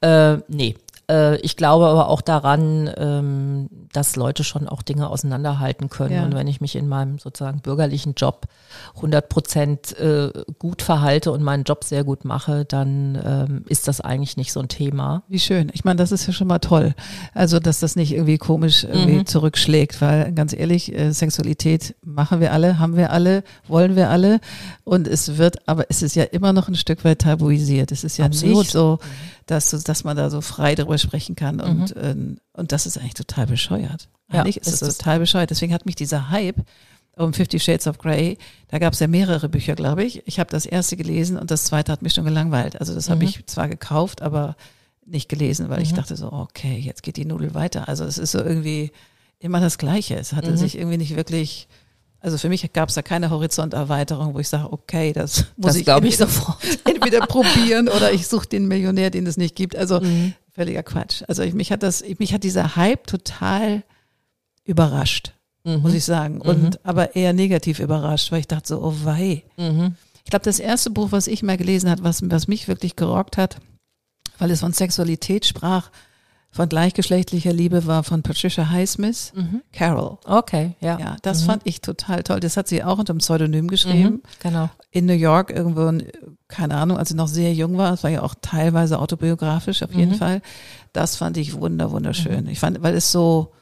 Äh, 0.02 0.38
nee, 0.48 0.76
äh, 1.10 1.38
ich 1.38 1.58
glaube 1.58 1.88
aber 1.88 2.08
auch 2.08 2.22
daran, 2.22 2.90
ähm, 2.96 3.70
dass 3.92 4.16
Leute 4.16 4.44
schon 4.44 4.68
auch 4.68 4.82
Dinge 4.82 5.10
auseinanderhalten 5.10 5.90
können. 5.90 6.14
Ja. 6.14 6.24
Und 6.24 6.36
wenn 6.36 6.48
ich 6.48 6.62
mich 6.62 6.76
in 6.76 6.88
meinem 6.88 7.18
sozusagen 7.18 7.62
bürgerlichen 7.62 8.14
Job 8.16 8.46
100 8.98 9.28
Prozent 9.28 9.98
äh, 9.98 10.32
gut 10.60 10.82
verhalte 10.82 11.32
und 11.32 11.42
meinen 11.42 11.64
Job 11.64 11.84
sehr 11.84 12.04
gut 12.04 12.26
mache, 12.26 12.66
dann 12.66 13.20
ähm, 13.24 13.66
ist 13.68 13.88
das 13.88 14.02
eigentlich 14.02 14.38
nicht 14.38 14.54
so 14.54 14.60
ein 14.60 14.68
Thema. 14.68 15.24
Wie 15.28 15.40
schön. 15.40 15.72
Ich 15.74 15.84
meine, 15.84 15.98
das 15.98 16.12
ist 16.12 16.28
ja 16.28 16.34
schon 16.34 16.48
mal 16.48 16.60
toll. 16.60 16.94
Also, 17.34 17.60
dass 17.60 17.80
das 17.80 17.96
nicht 17.96 18.12
irgendwie 18.12 18.38
komisch 18.38 18.84
irgendwie 18.84 19.20
mhm. 19.20 19.26
zurückschlägt, 19.26 20.02
weil 20.02 20.32
ganz 20.34 20.54
ehrlich, 20.54 20.94
äh, 20.94 21.12
Sexualität 21.12 21.96
machen 22.04 22.40
wir 22.40 22.54
alle, 22.54 22.78
haben 22.78 22.96
wir 22.96 23.12
alle, 23.12 23.44
wollen 23.68 23.96
wir 23.96 24.10
alle. 24.10 24.40
Und 24.84 25.08
es 25.08 25.38
wird, 25.38 25.68
aber 25.68 25.86
es 25.90 26.04
ist 26.04 26.16
ja 26.16 26.24
immer 26.24 26.54
noch 26.54 26.68
ein 26.68 26.76
Stück 26.76 27.04
weit 27.04 27.20
tabuisiert. 27.20 27.92
Es 27.92 28.04
ist 28.04 28.18
ja 28.18 28.26
Absolut. 28.26 28.60
nicht 28.60 28.72
so, 28.72 29.00
dass, 29.50 29.70
dass 29.72 30.04
man 30.04 30.16
da 30.16 30.30
so 30.30 30.42
frei 30.42 30.76
darüber 30.76 30.98
sprechen 30.98 31.36
kann. 31.36 31.60
Und, 31.60 31.96
mhm. 31.96 32.02
ähm, 32.02 32.38
und 32.54 32.72
das 32.72 32.86
ist 32.86 32.98
eigentlich 32.98 33.16
total 33.16 33.48
bescheuert. 33.48 34.10
Ja, 34.32 34.42
eigentlich 34.42 34.58
ist 34.58 34.82
es 34.82 34.98
total 34.98 35.20
bescheuert. 35.20 35.50
Deswegen 35.50 35.74
hat 35.74 35.86
mich 35.86 35.96
dieser 35.96 36.30
Hype 36.30 36.58
um 37.16 37.34
Fifty 37.34 37.60
Shades 37.60 37.86
of 37.88 37.98
Grey, 37.98 38.38
da 38.70 38.80
gab 38.80 38.94
es 38.94 39.00
ja 39.00 39.08
mehrere 39.08 39.50
Bücher, 39.50 39.76
glaube 39.76 40.06
ich. 40.06 40.26
Ich 40.26 40.40
habe 40.40 40.50
das 40.50 40.66
erste 40.66 40.96
gelesen 40.96 41.38
und 41.38 41.52
das 41.52 41.66
zweite 41.66 41.92
hat 41.92 42.02
mich 42.02 42.14
schon 42.14 42.24
gelangweilt. 42.24 42.80
Also 42.80 42.96
das 42.96 43.08
mhm. 43.08 43.14
habe 43.14 43.24
ich 43.26 43.46
zwar 43.46 43.68
gekauft, 43.68 44.22
aber 44.22 44.56
nicht 45.06 45.28
gelesen, 45.28 45.70
weil 45.70 45.80
mhm. 45.80 45.84
ich 45.84 45.94
dachte 45.94 46.16
so, 46.16 46.32
okay, 46.32 46.78
jetzt 46.78 47.04
geht 47.04 47.18
die 47.18 47.26
Nudel 47.26 47.54
weiter. 47.54 47.90
Also 47.90 48.06
es 48.06 48.18
ist 48.18 48.32
so 48.32 48.40
irgendwie 48.40 48.92
immer 49.40 49.60
das 49.60 49.78
Gleiche. 49.78 50.16
Es 50.16 50.34
hatte 50.34 50.52
mhm. 50.52 50.58
sich 50.58 50.78
irgendwie 50.78 50.98
nicht 50.98 51.16
wirklich 51.16 51.68
also 52.22 52.38
für 52.38 52.50
mich 52.50 52.72
gab 52.74 52.90
es 52.90 52.96
da 52.96 53.02
keine 53.02 53.30
Horizonterweiterung, 53.30 54.34
wo 54.34 54.40
ich 54.40 54.50
sage, 54.50 54.72
okay, 54.74 55.14
das 55.14 55.46
muss 55.56 55.74
das 55.74 55.76
ich 55.78 55.88
ich 55.88 56.18
sofort 56.18 56.58
entweder 56.86 57.22
probieren 57.22 57.88
oder 57.88 58.12
ich 58.12 58.28
suche 58.28 58.48
den 58.48 58.68
Millionär, 58.68 59.10
den 59.10 59.26
es 59.26 59.38
nicht 59.38 59.56
gibt. 59.56 59.76
Also 59.76 60.02
mhm. 60.02 60.34
völliger 60.52 60.84
Quatsch. 60.84 61.24
Also 61.28 61.44
ich, 61.44 61.54
mich 61.54 61.72
hat 61.72 61.82
das, 61.82 62.04
mich 62.18 62.34
hat 62.34 62.44
dieser 62.44 62.76
Hype 62.76 63.08
total 63.08 63.84
überrascht, 64.66 65.34
mhm. 65.64 65.82
muss 65.82 65.94
ich 65.94 66.04
sagen. 66.04 66.42
Und 66.42 66.64
mhm. 66.64 66.80
aber 66.84 67.16
eher 67.16 67.32
negativ 67.32 67.80
überrascht, 67.80 68.32
weil 68.32 68.42
ich 68.42 68.48
dachte 68.48 68.68
so, 68.68 68.84
oh 68.84 68.96
wei. 69.04 69.44
Mhm. 69.56 69.96
Ich 70.26 70.30
glaube, 70.30 70.46
das 70.46 70.60
erste 70.60 70.90
Buch, 70.90 71.12
was 71.12 71.28
ich 71.28 71.42
mal 71.42 71.58
gelesen 71.58 71.90
habe, 71.90 72.04
was, 72.04 72.22
was 72.30 72.48
mich 72.48 72.68
wirklich 72.68 72.98
gerockt 72.98 73.38
hat, 73.38 73.58
weil 74.38 74.52
es 74.52 74.60
von 74.60 74.74
Sexualität 74.74 75.46
sprach, 75.46 75.90
von 76.52 76.68
gleichgeschlechtlicher 76.68 77.54
Liebe 77.54 77.86
war 77.86 78.04
von 78.04 78.24
Patricia 78.24 78.70
Highsmith, 78.70 79.34
mhm. 79.36 79.62
Carol. 79.72 80.18
Okay, 80.26 80.76
ja. 80.80 81.00
Ja, 81.00 81.18
das 81.22 81.42
mhm. 81.42 81.46
fand 81.46 81.62
ich 81.66 81.82
total 81.82 82.24
toll. 82.24 82.40
Das 82.40 82.58
hat 82.58 82.68
sie 82.68 82.84
auch 82.84 82.98
unter 82.98 83.14
dem 83.14 83.20
Pseudonym 83.20 83.68
geschrieben. 83.68 84.16
Mhm, 84.16 84.22
genau. 84.40 84.70
In 84.90 85.06
New 85.06 85.14
York 85.14 85.52
irgendwo, 85.52 85.92
keine 86.48 86.76
Ahnung, 86.76 86.98
als 86.98 87.10
sie 87.10 87.16
noch 87.16 87.28
sehr 87.28 87.54
jung 87.54 87.78
war. 87.78 87.94
Es 87.94 88.04
war 88.04 88.10
ja 88.10 88.24
auch 88.24 88.34
teilweise 88.42 89.00
autobiografisch 89.00 89.84
auf 89.84 89.94
jeden 89.94 90.14
mhm. 90.14 90.18
Fall. 90.18 90.42
Das 90.92 91.18
fand 91.18 91.38
ich 91.38 91.54
wunder, 91.54 91.92
wunderschön. 91.92 92.46
Mhm. 92.46 92.50
Ich 92.50 92.60
fand, 92.60 92.82
weil 92.82 92.96
es 92.96 93.12
so 93.12 93.54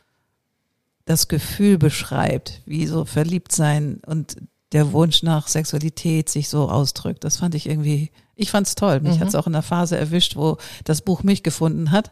das 1.04 1.28
Gefühl 1.28 1.78
beschreibt, 1.78 2.62
wie 2.66 2.88
so 2.88 3.04
verliebt 3.04 3.52
sein 3.52 4.00
und 4.06 4.38
der 4.72 4.92
Wunsch 4.94 5.24
nach 5.24 5.48
Sexualität 5.48 6.30
sich 6.30 6.50
so 6.50 6.70
ausdrückt. 6.70 7.24
Das 7.24 7.38
fand 7.38 7.56
ich 7.56 7.70
irgendwie, 7.70 8.12
ich 8.36 8.52
fand's 8.52 8.76
toll. 8.76 9.00
Mich 9.02 9.18
mhm. 9.18 9.22
hat's 9.22 9.36
auch 9.36 9.48
in 9.48 9.54
der 9.54 9.62
Phase 9.62 9.98
erwischt, 9.98 10.36
wo 10.36 10.58
das 10.84 11.02
Buch 11.02 11.24
mich 11.24 11.44
gefunden 11.44 11.92
hat 11.92 12.12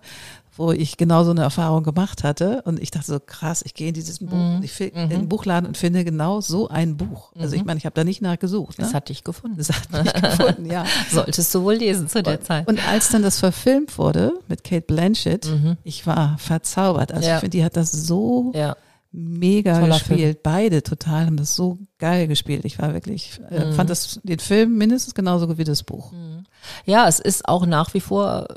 wo 0.57 0.71
ich 0.71 0.97
genau 0.97 1.23
so 1.23 1.31
eine 1.31 1.41
Erfahrung 1.41 1.83
gemacht 1.83 2.23
hatte. 2.23 2.61
Und 2.63 2.79
ich 2.79 2.91
dachte 2.91 3.07
so, 3.07 3.19
krass, 3.19 3.61
ich 3.65 3.73
gehe 3.73 3.89
in 3.89 3.93
dieses 3.93 4.19
Buch, 4.19 4.33
mhm. 4.33 4.61
ich 4.63 4.79
mhm. 4.79 4.87
in 4.93 5.09
den 5.09 5.29
Buchladen 5.29 5.67
und 5.67 5.77
finde 5.77 6.05
genau 6.05 6.41
so 6.41 6.69
ein 6.69 6.95
Buch. 6.97 7.33
Also 7.37 7.55
ich 7.55 7.61
mhm. 7.61 7.67
meine, 7.67 7.77
ich 7.77 7.85
habe 7.85 7.93
da 7.93 8.03
nicht 8.03 8.21
nachgesucht. 8.21 8.79
Ne? 8.79 8.85
Das 8.85 8.93
hat 8.93 9.09
dich 9.09 9.23
gefunden. 9.23 9.57
Das 9.57 9.69
hat 9.69 9.91
mich 9.91 10.13
gefunden, 10.13 10.65
ja. 10.65 10.85
Solltest 11.11 11.53
du 11.53 11.63
wohl 11.63 11.75
lesen 11.75 12.07
zu 12.07 12.23
der 12.23 12.41
Zeit. 12.41 12.67
Und 12.67 12.85
als 12.87 13.09
dann 13.09 13.21
das 13.21 13.39
verfilmt 13.39 13.97
wurde 13.97 14.33
mit 14.47 14.63
Kate 14.63 14.85
Blanchett, 14.85 15.47
mhm. 15.47 15.77
ich 15.83 16.07
war 16.07 16.37
verzaubert. 16.37 17.13
Also 17.13 17.27
ja. 17.27 17.35
ich 17.35 17.39
finde, 17.41 17.57
die 17.57 17.63
hat 17.63 17.75
das 17.75 17.91
so 17.91 18.51
ja. 18.55 18.77
mega 19.11 19.79
Toller 19.79 19.95
gespielt. 19.95 20.19
Film. 20.19 20.37
Beide 20.41 20.83
total 20.83 21.25
haben 21.25 21.37
das 21.37 21.55
so 21.55 21.79
geil 21.99 22.27
gespielt. 22.27 22.63
Ich 22.63 22.79
war 22.79 22.93
wirklich, 22.93 23.41
äh, 23.49 23.65
mhm. 23.65 23.73
fand 23.73 23.89
das 23.89 24.21
den 24.23 24.39
Film 24.39 24.77
mindestens 24.77 25.15
genauso 25.15 25.57
wie 25.57 25.63
das 25.65 25.83
Buch. 25.83 26.13
Mhm. 26.13 26.45
Ja, 26.85 27.07
es 27.09 27.19
ist 27.19 27.47
auch 27.47 27.65
nach 27.65 27.93
wie 27.93 27.99
vor 27.99 28.47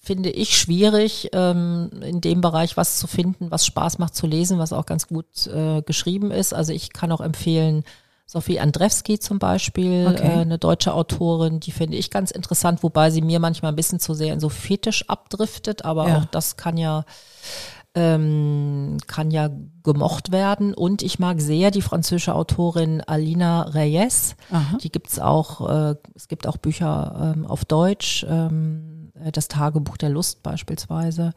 finde 0.00 0.30
ich 0.30 0.56
schwierig, 0.56 1.30
ähm, 1.32 1.90
in 2.02 2.20
dem 2.20 2.40
Bereich 2.40 2.76
was 2.76 2.98
zu 2.98 3.06
finden, 3.06 3.50
was 3.50 3.66
Spaß 3.66 3.98
macht 3.98 4.14
zu 4.14 4.26
lesen, 4.26 4.58
was 4.58 4.72
auch 4.72 4.86
ganz 4.86 5.06
gut 5.08 5.46
äh, 5.48 5.82
geschrieben 5.82 6.30
ist. 6.30 6.54
Also 6.54 6.72
ich 6.72 6.92
kann 6.92 7.12
auch 7.12 7.20
empfehlen, 7.20 7.84
Sophie 8.30 8.60
Andrewski 8.60 9.18
zum 9.18 9.38
Beispiel, 9.38 10.06
okay. 10.06 10.28
äh, 10.28 10.40
eine 10.40 10.58
deutsche 10.58 10.92
Autorin, 10.92 11.60
die 11.60 11.72
finde 11.72 11.96
ich 11.96 12.10
ganz 12.10 12.30
interessant, 12.30 12.82
wobei 12.82 13.10
sie 13.10 13.22
mir 13.22 13.40
manchmal 13.40 13.72
ein 13.72 13.76
bisschen 13.76 14.00
zu 14.00 14.12
sehr 14.12 14.34
in 14.34 14.40
so 14.40 14.50
Fetisch 14.50 15.08
abdriftet, 15.08 15.86
aber 15.86 16.08
ja. 16.08 16.18
auch 16.18 16.24
das 16.26 16.58
kann 16.58 16.76
ja 16.76 17.04
ähm, 17.94 18.98
kann 19.06 19.30
ja 19.30 19.50
gemocht 19.82 20.30
werden. 20.30 20.74
Und 20.74 21.02
ich 21.02 21.18
mag 21.18 21.40
sehr 21.40 21.70
die 21.70 21.82
französische 21.82 22.34
Autorin 22.34 23.00
Alina 23.00 23.62
Reyes. 23.62 24.36
Aha. 24.52 24.76
Die 24.82 24.92
gibt's 24.92 25.18
auch, 25.18 25.68
äh, 25.68 25.94
es 26.14 26.28
gibt 26.28 26.46
auch 26.46 26.58
Bücher 26.58 27.34
ähm, 27.34 27.46
auf 27.46 27.64
Deutsch. 27.64 28.26
Ähm, 28.28 28.97
äh, 28.97 28.97
das 29.32 29.48
Tagebuch 29.48 29.96
der 29.96 30.10
Lust 30.10 30.42
beispielsweise, 30.42 31.32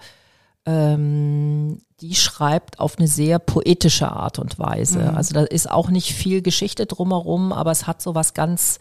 ähm, 0.65 1.82
die 2.02 2.15
schreibt 2.15 2.80
auf 2.80 2.98
eine 2.98 3.08
sehr 3.08 3.39
poetische 3.39 4.12
Art 4.12 4.39
und 4.39 4.60
Weise. 4.60 5.00
Mhm. 5.00 5.17
Also 5.17 5.34
da 5.34 5.44
ist 5.44 5.70
auch 5.70 5.89
nicht 5.89 6.13
viel 6.13 6.41
Geschichte 6.41 6.86
drumherum, 6.86 7.52
aber 7.54 7.72
es 7.72 7.88
hat 7.88 8.02
so 8.02 8.15
was 8.15 8.34
ganz 8.34 8.80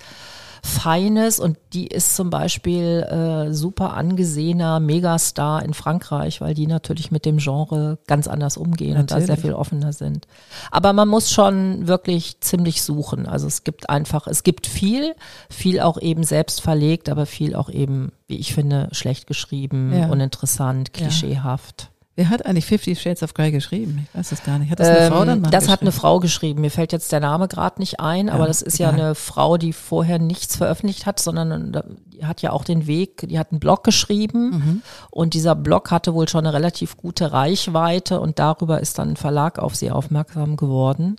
Feines 0.63 1.41
und 1.41 1.59
die 1.73 1.87
ist 1.87 2.17
zum 2.17 2.31
Beispiel 2.31 3.03
äh, 3.03 3.53
super 3.53 3.95
angesehener 3.95 4.81
Megastar 4.81 5.63
in 5.63 5.75
Frankreich, 5.75 6.41
weil 6.41 6.55
die 6.55 6.67
natürlich 6.67 7.11
mit 7.11 7.25
dem 7.25 7.39
Genre 7.39 7.99
ganz 8.07 8.29
anders 8.29 8.57
umgehen 8.57 8.95
natürlich. 8.95 9.01
und 9.01 9.11
da 9.23 9.27
sehr 9.27 9.37
viel 9.37 9.55
offener 9.55 9.93
sind. 9.93 10.27
Aber 10.71 10.93
man 10.93 11.09
muss 11.09 11.31
schon 11.31 11.87
wirklich 11.87 12.41
ziemlich 12.41 12.83
suchen. 12.83 13.27
Also 13.27 13.47
es 13.47 13.65
gibt 13.65 13.89
einfach, 13.89 14.27
es 14.27 14.43
gibt 14.43 14.67
viel, 14.67 15.15
viel 15.49 15.81
auch 15.81 16.01
eben 16.01 16.25
selbst 16.25 16.61
verlegt, 16.61 17.09
aber 17.09 17.27
viel 17.27 17.55
auch 17.55 17.71
eben, 17.71 18.13
wie 18.27 18.37
ich 18.37 18.55
finde, 18.55 18.89
schlecht 18.93 19.27
geschrieben, 19.27 19.93
ja. 19.95 20.09
uninteressant, 20.09 20.93
klischeehaft. 20.93 21.83
Ja. 21.83 22.00
Wer 22.21 22.29
hat 22.29 22.45
eigentlich 22.45 22.67
Fifty 22.67 22.95
Shades 22.95 23.23
of 23.23 23.33
Grey 23.33 23.51
geschrieben? 23.51 24.07
Ich 24.07 24.19
weiß 24.19 24.33
es 24.33 24.43
gar 24.43 24.59
nicht. 24.59 24.71
Hat 24.71 24.79
das 24.79 24.89
eine 24.89 24.99
ähm, 24.99 25.11
Frau 25.11 25.25
dann 25.25 25.41
mal 25.41 25.51
Das 25.51 25.71
hat 25.71 25.81
eine 25.81 25.91
Frau 25.91 26.21
geschrieben. 26.21 26.61
Mir 26.61 26.71
fällt 26.71 26.93
jetzt 26.93 27.13
der 27.13 27.21
Name 27.21 27.49
gerade 27.49 27.81
nicht 27.81 27.99
ein, 27.99 28.27
ja, 28.27 28.35
aber 28.35 28.47
das 28.47 28.61
ist 28.61 28.79
egal. 28.79 28.99
ja 28.99 29.05
eine 29.05 29.15
Frau, 29.15 29.57
die 29.57 29.73
vorher 29.73 30.19
nichts 30.19 30.55
veröffentlicht 30.55 31.07
hat, 31.07 31.19
sondern 31.19 31.73
die 32.13 32.27
hat 32.27 32.43
ja 32.43 32.53
auch 32.53 32.65
den 32.65 32.87
Weg, 32.87 33.27
die 33.27 33.39
hat 33.39 33.53
einen 33.53 33.59
Blog 33.61 33.85
geschrieben 33.85 34.51
mhm. 34.51 34.83
und 35.11 35.33
dieser 35.33 35.55
Blog 35.55 35.91
hatte 35.91 36.13
wohl 36.13 36.29
schon 36.29 36.45
eine 36.45 36.53
relativ 36.53 36.99
gute 36.99 37.33
Reichweite 37.33 38.21
und 38.21 38.39
darüber 38.39 38.81
ist 38.81 38.99
dann 38.99 39.13
ein 39.13 39.17
Verlag 39.17 39.59
auf 39.59 39.75
sie 39.75 39.91
aufmerksam 39.91 40.59
geworden. 40.59 41.17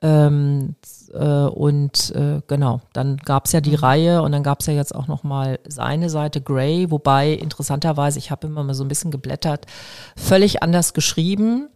Ähm, 0.00 0.76
äh, 1.12 1.18
und 1.18 2.14
äh, 2.14 2.40
genau, 2.46 2.80
dann 2.92 3.16
gab's 3.16 3.52
ja 3.52 3.60
die 3.60 3.70
mhm. 3.70 3.76
Reihe 3.76 4.22
und 4.22 4.32
dann 4.32 4.42
gab's 4.42 4.66
ja 4.66 4.72
jetzt 4.72 4.94
auch 4.94 5.08
nochmal 5.08 5.58
seine 5.66 6.08
Seite 6.08 6.40
Grey, 6.40 6.90
wobei 6.90 7.32
interessanterweise, 7.32 8.18
ich 8.18 8.30
habe 8.30 8.46
immer 8.46 8.62
mal 8.62 8.74
so 8.74 8.84
ein 8.84 8.88
bisschen 8.88 9.10
geblättert, 9.10 9.66
völlig 10.16 10.62
anders 10.62 10.94
geschrieben. 10.94 11.68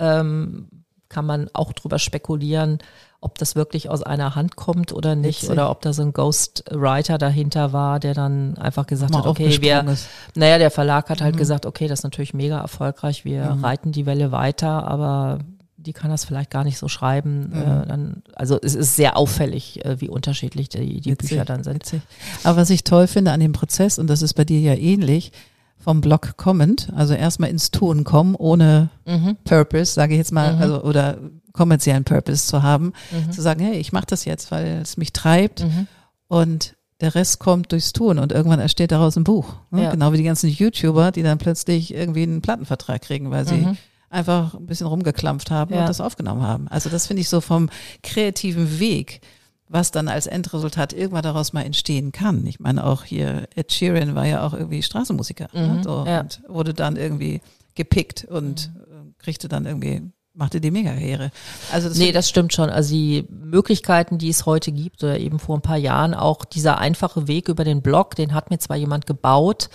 Ähm, 0.00 0.68
kann 1.08 1.24
man 1.24 1.48
auch 1.54 1.72
drüber 1.72 1.98
spekulieren, 1.98 2.78
ob 3.20 3.38
das 3.38 3.56
wirklich 3.56 3.88
aus 3.88 4.02
einer 4.02 4.34
Hand 4.34 4.56
kommt 4.56 4.92
oder 4.92 5.16
nicht, 5.16 5.42
Witzig. 5.42 5.50
oder 5.50 5.70
ob 5.70 5.80
da 5.80 5.92
so 5.92 6.02
ein 6.02 6.12
Ghostwriter 6.12 7.18
dahinter 7.18 7.72
war, 7.72 7.98
der 7.98 8.14
dann 8.14 8.58
einfach 8.58 8.86
gesagt 8.86 9.12
Mal 9.12 9.20
hat, 9.20 9.26
okay, 9.26 9.60
wir, 9.60 9.84
ist. 9.84 10.08
naja, 10.34 10.58
der 10.58 10.70
Verlag 10.70 11.08
hat 11.08 11.22
halt 11.22 11.34
mhm. 11.34 11.38
gesagt, 11.38 11.66
okay, 11.66 11.88
das 11.88 12.00
ist 12.00 12.04
natürlich 12.04 12.34
mega 12.34 12.60
erfolgreich, 12.60 13.24
wir 13.24 13.54
mhm. 13.54 13.64
reiten 13.64 13.92
die 13.92 14.06
Welle 14.06 14.32
weiter, 14.32 14.86
aber 14.86 15.38
die 15.78 15.92
kann 15.92 16.10
das 16.10 16.24
vielleicht 16.24 16.50
gar 16.50 16.64
nicht 16.64 16.76
so 16.76 16.88
schreiben. 16.88 17.50
Mhm. 17.50 17.62
Äh, 17.62 17.86
dann, 17.86 18.22
also 18.34 18.58
es 18.60 18.74
ist 18.74 18.96
sehr 18.96 19.16
auffällig, 19.16 19.84
äh, 19.84 20.00
wie 20.00 20.08
unterschiedlich 20.08 20.68
die, 20.68 21.00
die 21.00 21.14
Bücher 21.14 21.44
dann 21.44 21.62
sind. 21.62 21.76
Witzig. 21.76 22.02
Aber 22.42 22.58
was 22.58 22.70
ich 22.70 22.84
toll 22.84 23.06
finde 23.06 23.32
an 23.32 23.40
dem 23.40 23.52
Prozess, 23.52 23.98
und 23.98 24.08
das 24.08 24.20
ist 24.20 24.34
bei 24.34 24.44
dir 24.44 24.60
ja 24.60 24.74
ähnlich, 24.74 25.32
vom 25.78 26.00
Blog 26.00 26.36
kommend, 26.36 26.92
also 26.94 27.14
erstmal 27.14 27.50
ins 27.50 27.70
Tun 27.70 28.02
kommen, 28.02 28.34
ohne 28.34 28.90
mhm. 29.06 29.36
Purpose, 29.44 29.92
sage 29.92 30.14
ich 30.14 30.18
jetzt 30.18 30.32
mal, 30.32 30.56
mhm. 30.56 30.62
also 30.62 30.82
oder 30.82 31.18
kommerziellen 31.52 32.04
Purpose 32.04 32.46
zu 32.46 32.64
haben, 32.64 32.92
mhm. 33.12 33.30
zu 33.30 33.40
sagen, 33.40 33.60
hey, 33.60 33.78
ich 33.78 33.92
mache 33.92 34.06
das 34.08 34.24
jetzt, 34.24 34.50
weil 34.50 34.80
es 34.82 34.96
mich 34.96 35.12
treibt 35.12 35.62
mhm. 35.62 35.86
und 36.26 36.74
der 37.00 37.14
Rest 37.14 37.38
kommt 37.38 37.70
durchs 37.70 37.92
Tun 37.92 38.18
und 38.18 38.32
irgendwann 38.32 38.58
entsteht 38.58 38.90
daraus 38.90 39.16
ein 39.16 39.22
Buch. 39.22 39.54
Ne? 39.70 39.84
Ja. 39.84 39.90
Genau 39.92 40.12
wie 40.12 40.16
die 40.16 40.24
ganzen 40.24 40.50
YouTuber, 40.50 41.12
die 41.12 41.22
dann 41.22 41.38
plötzlich 41.38 41.94
irgendwie 41.94 42.24
einen 42.24 42.42
Plattenvertrag 42.42 43.00
kriegen, 43.02 43.30
weil 43.30 43.46
sie 43.46 43.58
mhm 43.58 43.78
einfach 44.10 44.54
ein 44.54 44.66
bisschen 44.66 44.86
rumgeklampft 44.86 45.50
haben 45.50 45.74
ja. 45.74 45.80
und 45.80 45.88
das 45.88 46.00
aufgenommen 46.00 46.42
haben. 46.42 46.68
Also 46.68 46.88
das 46.88 47.06
finde 47.06 47.20
ich 47.20 47.28
so 47.28 47.40
vom 47.40 47.68
kreativen 48.02 48.80
Weg 48.80 49.20
was 49.68 49.90
dann 49.90 50.08
als 50.08 50.26
Endresultat 50.26 50.92
irgendwann 50.92 51.22
daraus 51.22 51.52
mal 51.52 51.62
entstehen 51.62 52.12
kann. 52.12 52.46
Ich 52.46 52.60
meine, 52.60 52.84
auch 52.84 53.04
hier 53.04 53.48
Ed 53.54 53.72
Sheeran 53.72 54.14
war 54.14 54.26
ja 54.26 54.46
auch 54.46 54.54
irgendwie 54.54 54.82
Straßenmusiker 54.82 55.48
ne? 55.52 55.74
Mhm, 55.78 55.82
so, 55.82 56.04
ja. 56.06 56.20
und 56.20 56.40
wurde 56.48 56.74
dann 56.74 56.96
irgendwie 56.96 57.40
gepickt 57.74 58.24
und 58.24 58.70
äh, 58.76 59.22
kriegte 59.22 59.48
dann 59.48 59.66
irgendwie, 59.66 60.10
machte 60.38 60.60
die 60.60 60.70
Mega-Karriere. 60.70 61.30
Also 61.72 61.88
das 61.88 61.98
Nee, 61.98 62.12
das 62.12 62.28
stimmt 62.28 62.52
schon. 62.52 62.70
Also 62.70 62.94
die 62.94 63.26
Möglichkeiten, 63.28 64.18
die 64.18 64.28
es 64.28 64.46
heute 64.46 64.70
gibt, 64.72 65.02
oder 65.02 65.18
eben 65.18 65.38
vor 65.38 65.56
ein 65.56 65.62
paar 65.62 65.76
Jahren 65.76 66.14
auch 66.14 66.44
dieser 66.44 66.78
einfache 66.78 67.26
Weg 67.26 67.48
über 67.48 67.64
den 67.64 67.82
Blog, 67.82 68.14
den 68.14 68.32
hat 68.32 68.50
mir 68.50 68.58
zwar 68.58 68.76
jemand 68.76 69.06
gebaut, 69.06 69.68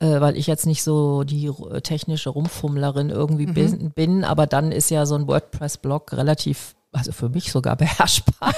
äh, 0.00 0.20
weil 0.20 0.36
ich 0.36 0.46
jetzt 0.48 0.66
nicht 0.66 0.82
so 0.82 1.22
die 1.22 1.50
technische 1.84 2.30
Rumfummlerin 2.30 3.10
irgendwie 3.10 3.46
bin, 3.46 3.92
bin, 3.92 4.24
aber 4.24 4.46
dann 4.46 4.72
ist 4.72 4.90
ja 4.90 5.06
so 5.06 5.14
ein 5.14 5.28
WordPress-Blog 5.28 6.12
relativ, 6.14 6.74
also 6.92 7.12
für 7.12 7.28
mich 7.28 7.50
sogar 7.52 7.76
beherrschbar. 7.76 8.54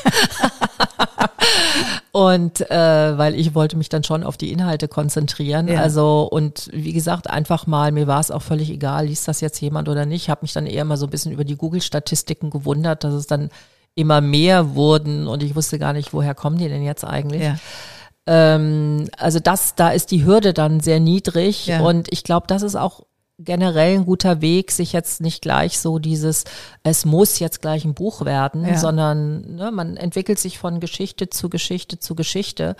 Und 2.12 2.60
äh, 2.70 3.18
weil 3.18 3.34
ich 3.34 3.54
wollte 3.56 3.76
mich 3.76 3.88
dann 3.88 4.04
schon 4.04 4.22
auf 4.22 4.36
die 4.36 4.52
Inhalte 4.52 4.86
konzentrieren. 4.86 5.66
Ja. 5.66 5.80
Also 5.80 6.28
und 6.30 6.68
wie 6.72 6.92
gesagt, 6.92 7.28
einfach 7.28 7.66
mal, 7.66 7.90
mir 7.90 8.06
war 8.06 8.20
es 8.20 8.30
auch 8.30 8.42
völlig 8.42 8.70
egal, 8.70 9.06
liest 9.06 9.26
das 9.26 9.40
jetzt 9.40 9.60
jemand 9.60 9.88
oder 9.88 10.06
nicht. 10.06 10.22
Ich 10.24 10.30
habe 10.30 10.42
mich 10.42 10.52
dann 10.52 10.66
eher 10.66 10.84
mal 10.84 10.96
so 10.96 11.06
ein 11.06 11.10
bisschen 11.10 11.32
über 11.32 11.44
die 11.44 11.56
Google-Statistiken 11.56 12.50
gewundert, 12.50 13.02
dass 13.02 13.14
es 13.14 13.26
dann 13.26 13.50
immer 13.96 14.20
mehr 14.20 14.74
wurden 14.76 15.26
und 15.26 15.42
ich 15.42 15.56
wusste 15.56 15.78
gar 15.78 15.92
nicht, 15.92 16.12
woher 16.12 16.34
kommen 16.34 16.58
die 16.58 16.68
denn 16.68 16.84
jetzt 16.84 17.04
eigentlich. 17.04 17.42
ja. 17.42 17.56
Ähm, 18.26 19.08
also 19.18 19.38
das, 19.40 19.74
da 19.74 19.90
ist 19.90 20.10
die 20.10 20.24
Hürde 20.24 20.54
dann 20.54 20.80
sehr 20.80 20.98
niedrig 21.00 21.66
Ja. 21.66 21.80
und 21.80 22.06
ich 22.10 22.24
glaube, 22.24 22.46
das 22.46 22.62
ist 22.62 22.74
auch 22.76 23.02
generell 23.38 23.94
ein 23.96 24.04
guter 24.06 24.40
Weg, 24.40 24.70
sich 24.70 24.92
jetzt 24.92 25.20
nicht 25.20 25.42
gleich 25.42 25.78
so 25.80 25.98
dieses, 25.98 26.44
es 26.84 27.04
muss 27.04 27.38
jetzt 27.40 27.60
gleich 27.60 27.84
ein 27.84 27.94
Buch 27.94 28.24
werden, 28.24 28.64
Ja. 28.66 28.78
sondern 28.78 29.56
ne, 29.56 29.70
man 29.72 29.96
entwickelt 29.96 30.38
sich 30.38 30.58
von 30.58 30.78
Geschichte 30.80 31.28
zu 31.30 31.48
Geschichte 31.48 31.98
zu 31.98 32.14
Geschichte. 32.14 32.76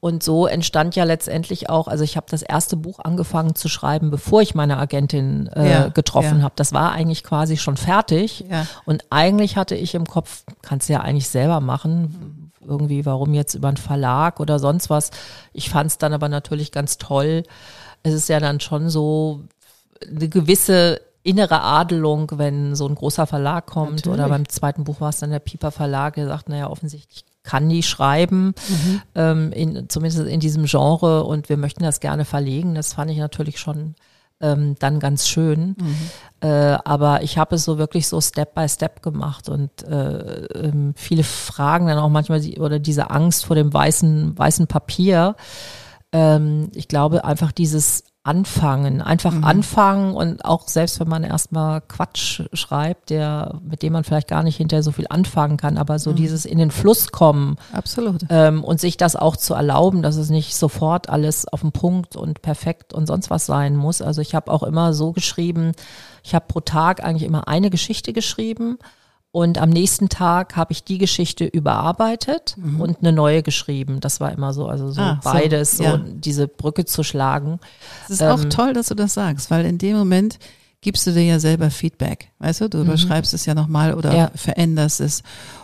Und 0.00 0.24
so 0.24 0.48
entstand 0.48 0.96
ja 0.96 1.04
letztendlich 1.04 1.70
auch, 1.70 1.86
also 1.86 2.02
ich 2.02 2.16
habe 2.16 2.26
das 2.28 2.42
erste 2.42 2.76
Buch 2.76 2.98
angefangen 2.98 3.54
zu 3.54 3.68
schreiben, 3.68 4.10
bevor 4.10 4.42
ich 4.42 4.56
meine 4.56 4.76
Agentin 4.78 5.46
äh, 5.54 5.70
Ja, 5.70 5.88
getroffen 5.90 6.38
ja. 6.38 6.42
habe. 6.42 6.54
Das 6.56 6.72
war 6.72 6.90
eigentlich 6.90 7.22
quasi 7.22 7.56
schon 7.56 7.76
fertig. 7.76 8.44
Ja. 8.50 8.66
Und 8.84 9.04
eigentlich 9.10 9.56
hatte 9.56 9.76
ich 9.76 9.94
im 9.94 10.06
Kopf, 10.06 10.42
kannst 10.60 10.88
du 10.88 10.94
ja 10.94 11.02
eigentlich 11.02 11.28
selber 11.28 11.60
machen, 11.60 12.50
irgendwie, 12.60 13.06
warum 13.06 13.32
jetzt 13.34 13.54
über 13.54 13.68
einen 13.68 13.76
Verlag 13.76 14.40
oder 14.40 14.58
sonst 14.58 14.90
was. 14.90 15.10
Ich 15.52 15.70
fand 15.70 15.92
es 15.92 15.98
dann 15.98 16.12
aber 16.12 16.28
natürlich 16.28 16.72
ganz 16.72 16.98
toll. 16.98 17.44
Es 18.02 18.12
ist 18.12 18.28
ja 18.28 18.40
dann 18.40 18.58
schon 18.58 18.88
so 18.88 19.42
eine 20.08 20.28
gewisse 20.28 21.00
innere 21.22 21.62
Adelung, 21.62 22.32
wenn 22.34 22.74
so 22.74 22.86
ein 22.86 22.94
großer 22.94 23.26
Verlag 23.26 23.66
kommt. 23.66 23.96
Natürlich. 23.96 24.18
Oder 24.18 24.28
beim 24.28 24.48
zweiten 24.48 24.84
Buch 24.84 25.00
war 25.00 25.10
es 25.10 25.20
dann 25.20 25.30
der 25.30 25.38
Pieper 25.38 25.70
Verlag, 25.70 26.14
der 26.14 26.26
sagt, 26.26 26.48
naja, 26.48 26.68
offensichtlich 26.68 27.24
kann 27.44 27.68
die 27.68 27.82
schreiben, 27.82 28.54
ähm, 29.14 29.52
in, 29.52 29.88
zumindest 29.88 30.26
in 30.26 30.40
diesem 30.40 30.64
Genre 30.66 31.24
und 31.24 31.48
wir 31.48 31.56
möchten 31.56 31.82
das 31.82 32.00
gerne 32.00 32.24
verlegen. 32.24 32.74
Das 32.74 32.94
fand 32.94 33.10
ich 33.10 33.18
natürlich 33.18 33.58
schon 33.58 33.94
ähm, 34.40 34.76
dann 34.78 35.00
ganz 35.00 35.28
schön. 35.28 35.76
Äh, 36.40 36.78
aber 36.84 37.22
ich 37.22 37.38
habe 37.38 37.56
es 37.56 37.64
so 37.64 37.78
wirklich 37.78 38.08
so 38.08 38.20
Step 38.20 38.54
by 38.54 38.68
Step 38.68 39.02
gemacht 39.02 39.48
und 39.48 39.70
äh, 39.84 40.44
ähm, 40.54 40.94
viele 40.96 41.24
Fragen 41.24 41.86
dann 41.86 41.98
auch 41.98 42.08
manchmal 42.08 42.40
die, 42.40 42.58
oder 42.58 42.78
diese 42.78 43.10
Angst 43.10 43.46
vor 43.46 43.56
dem 43.56 43.72
weißen 43.72 44.36
weißen 44.36 44.66
Papier. 44.66 45.36
Ähm, 46.12 46.70
ich 46.74 46.88
glaube 46.88 47.24
einfach 47.24 47.52
dieses 47.52 48.04
Anfangen, 48.24 49.02
einfach 49.02 49.42
anfangen 49.42 50.14
und 50.14 50.44
auch 50.44 50.68
selbst 50.68 51.00
wenn 51.00 51.08
man 51.08 51.24
erstmal 51.24 51.80
Quatsch 51.80 52.42
schreibt, 52.52 53.10
der 53.10 53.58
mit 53.68 53.82
dem 53.82 53.94
man 53.94 54.04
vielleicht 54.04 54.28
gar 54.28 54.44
nicht 54.44 54.56
hinterher 54.56 54.84
so 54.84 54.92
viel 54.92 55.06
anfangen 55.10 55.56
kann, 55.56 55.76
aber 55.76 55.98
so 55.98 56.12
dieses 56.12 56.44
in 56.44 56.58
den 56.58 56.70
Fluss 56.70 57.10
kommen 57.10 57.56
Absolut. 57.72 58.22
ähm, 58.28 58.62
und 58.62 58.80
sich 58.80 58.96
das 58.96 59.16
auch 59.16 59.36
zu 59.36 59.54
erlauben, 59.54 60.02
dass 60.02 60.14
es 60.14 60.30
nicht 60.30 60.54
sofort 60.54 61.08
alles 61.08 61.48
auf 61.48 61.62
den 61.62 61.72
Punkt 61.72 62.14
und 62.14 62.42
perfekt 62.42 62.94
und 62.94 63.06
sonst 63.06 63.28
was 63.28 63.46
sein 63.46 63.74
muss. 63.74 64.00
Also 64.00 64.20
ich 64.20 64.36
habe 64.36 64.52
auch 64.52 64.62
immer 64.62 64.94
so 64.94 65.10
geschrieben, 65.10 65.72
ich 66.22 66.36
habe 66.36 66.44
pro 66.46 66.60
Tag 66.60 67.02
eigentlich 67.02 67.24
immer 67.28 67.48
eine 67.48 67.70
Geschichte 67.70 68.12
geschrieben 68.12 68.78
und 69.32 69.58
am 69.58 69.70
nächsten 69.70 70.08
Tag 70.10 70.56
habe 70.56 70.72
ich 70.72 70.84
die 70.84 70.98
Geschichte 70.98 71.44
überarbeitet 71.46 72.56
und 72.78 72.98
eine 73.00 73.12
neue 73.12 73.42
geschrieben. 73.42 73.98
Das 74.00 74.20
war 74.20 74.30
immer 74.30 74.52
so, 74.52 74.66
also 74.66 74.90
so 74.92 75.00
Mhm. 75.00 75.06
Ah, 75.06 75.20
so, 75.22 75.30
beides, 75.32 75.76
so, 75.78 75.84
ja. 75.84 75.96
diese 75.98 76.46
Brücke 76.48 76.84
zu 76.84 77.02
schlagen. 77.02 77.58
Es 78.04 78.10
ist 78.10 78.22
auch 78.22 78.42
Ähm, 78.42 78.50
toll, 78.50 78.72
dass 78.74 78.88
du 78.88 78.94
das 78.94 79.14
sagst, 79.14 79.50
weil 79.50 79.64
in 79.64 79.78
dem 79.78 79.96
Moment 79.96 80.38
gibst 80.82 81.06
du 81.06 81.12
dir 81.12 81.22
ja 81.24 81.38
selber 81.40 81.70
Feedback. 81.70 82.30
Weißt 82.40 82.60
du, 82.60 82.68
du 82.68 82.82
überschreibst 82.82 83.32
es 83.34 83.46
ja 83.46 83.54
nochmal 83.54 83.94
oder 83.94 84.10
Mhm. 84.10 84.16
Ja. 84.16 84.30
veränderst 84.34 85.00
es. 85.00 85.22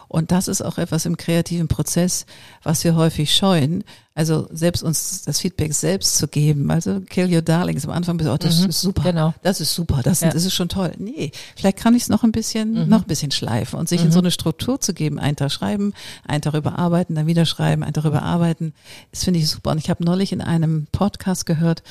Und 0.08 0.30
das 0.32 0.48
ist 0.48 0.62
auch 0.62 0.78
etwas 0.78 1.04
im 1.04 1.16
kreativen 1.18 1.68
Prozess, 1.68 2.24
was 2.62 2.82
wir 2.82 2.96
häufig 2.96 3.34
scheuen. 3.34 3.84
Also 4.14 4.48
selbst 4.50 4.82
uns 4.82 5.22
das 5.22 5.38
Feedback 5.38 5.74
selbst 5.74 6.16
zu 6.16 6.26
geben. 6.26 6.70
Also 6.70 7.00
kill 7.00 7.32
your 7.32 7.42
darlings. 7.42 7.84
Am 7.84 7.90
Anfang 7.92 8.16
bist 8.16 8.26
du, 8.28 8.32
oh, 8.32 8.36
das 8.38 8.58
ist 8.58 8.80
super. 8.80 9.02
genau. 9.02 9.34
Das 9.42 9.60
ist 9.60 9.74
super. 9.74 10.00
Das, 10.02 10.20
Ja. 10.20 10.30
das 10.30 10.44
ist 10.44 10.54
schon 10.54 10.68
toll. 10.68 10.92
Nee, 10.98 11.30
vielleicht 11.56 11.76
kann 11.76 11.94
ich 11.94 12.02
es 12.04 12.08
noch 12.08 12.24
ein 12.24 12.32
bisschen, 12.32 12.88
noch 12.88 13.02
ein 13.02 13.06
bisschen 13.06 13.30
schleifen 13.30 13.78
und 13.78 13.88
sich 13.88 14.02
in 14.02 14.10
so 14.10 14.18
eine 14.18 14.30
Struktur 14.30 14.80
zu 14.80 14.94
geben. 14.94 15.18
Einen 15.18 15.36
Tag 15.36 15.52
schreiben, 15.52 15.92
einen 16.26 16.42
Tag 16.42 16.54
überarbeiten, 16.54 17.14
dann 17.14 17.26
wieder 17.26 17.44
schreiben, 17.44 17.82
einen 17.84 17.92
Tag 17.92 18.06
überarbeiten. 18.06 18.72
Das 19.12 19.24
finde 19.24 19.40
ich 19.40 19.48
super. 19.48 19.70
Und 19.72 19.78
ich 19.78 19.90
habe 19.90 20.02
neulich 20.02 20.32
in 20.32 20.40
einem 20.40 20.86
Podcast 20.90 21.46
gehört, 21.46 21.82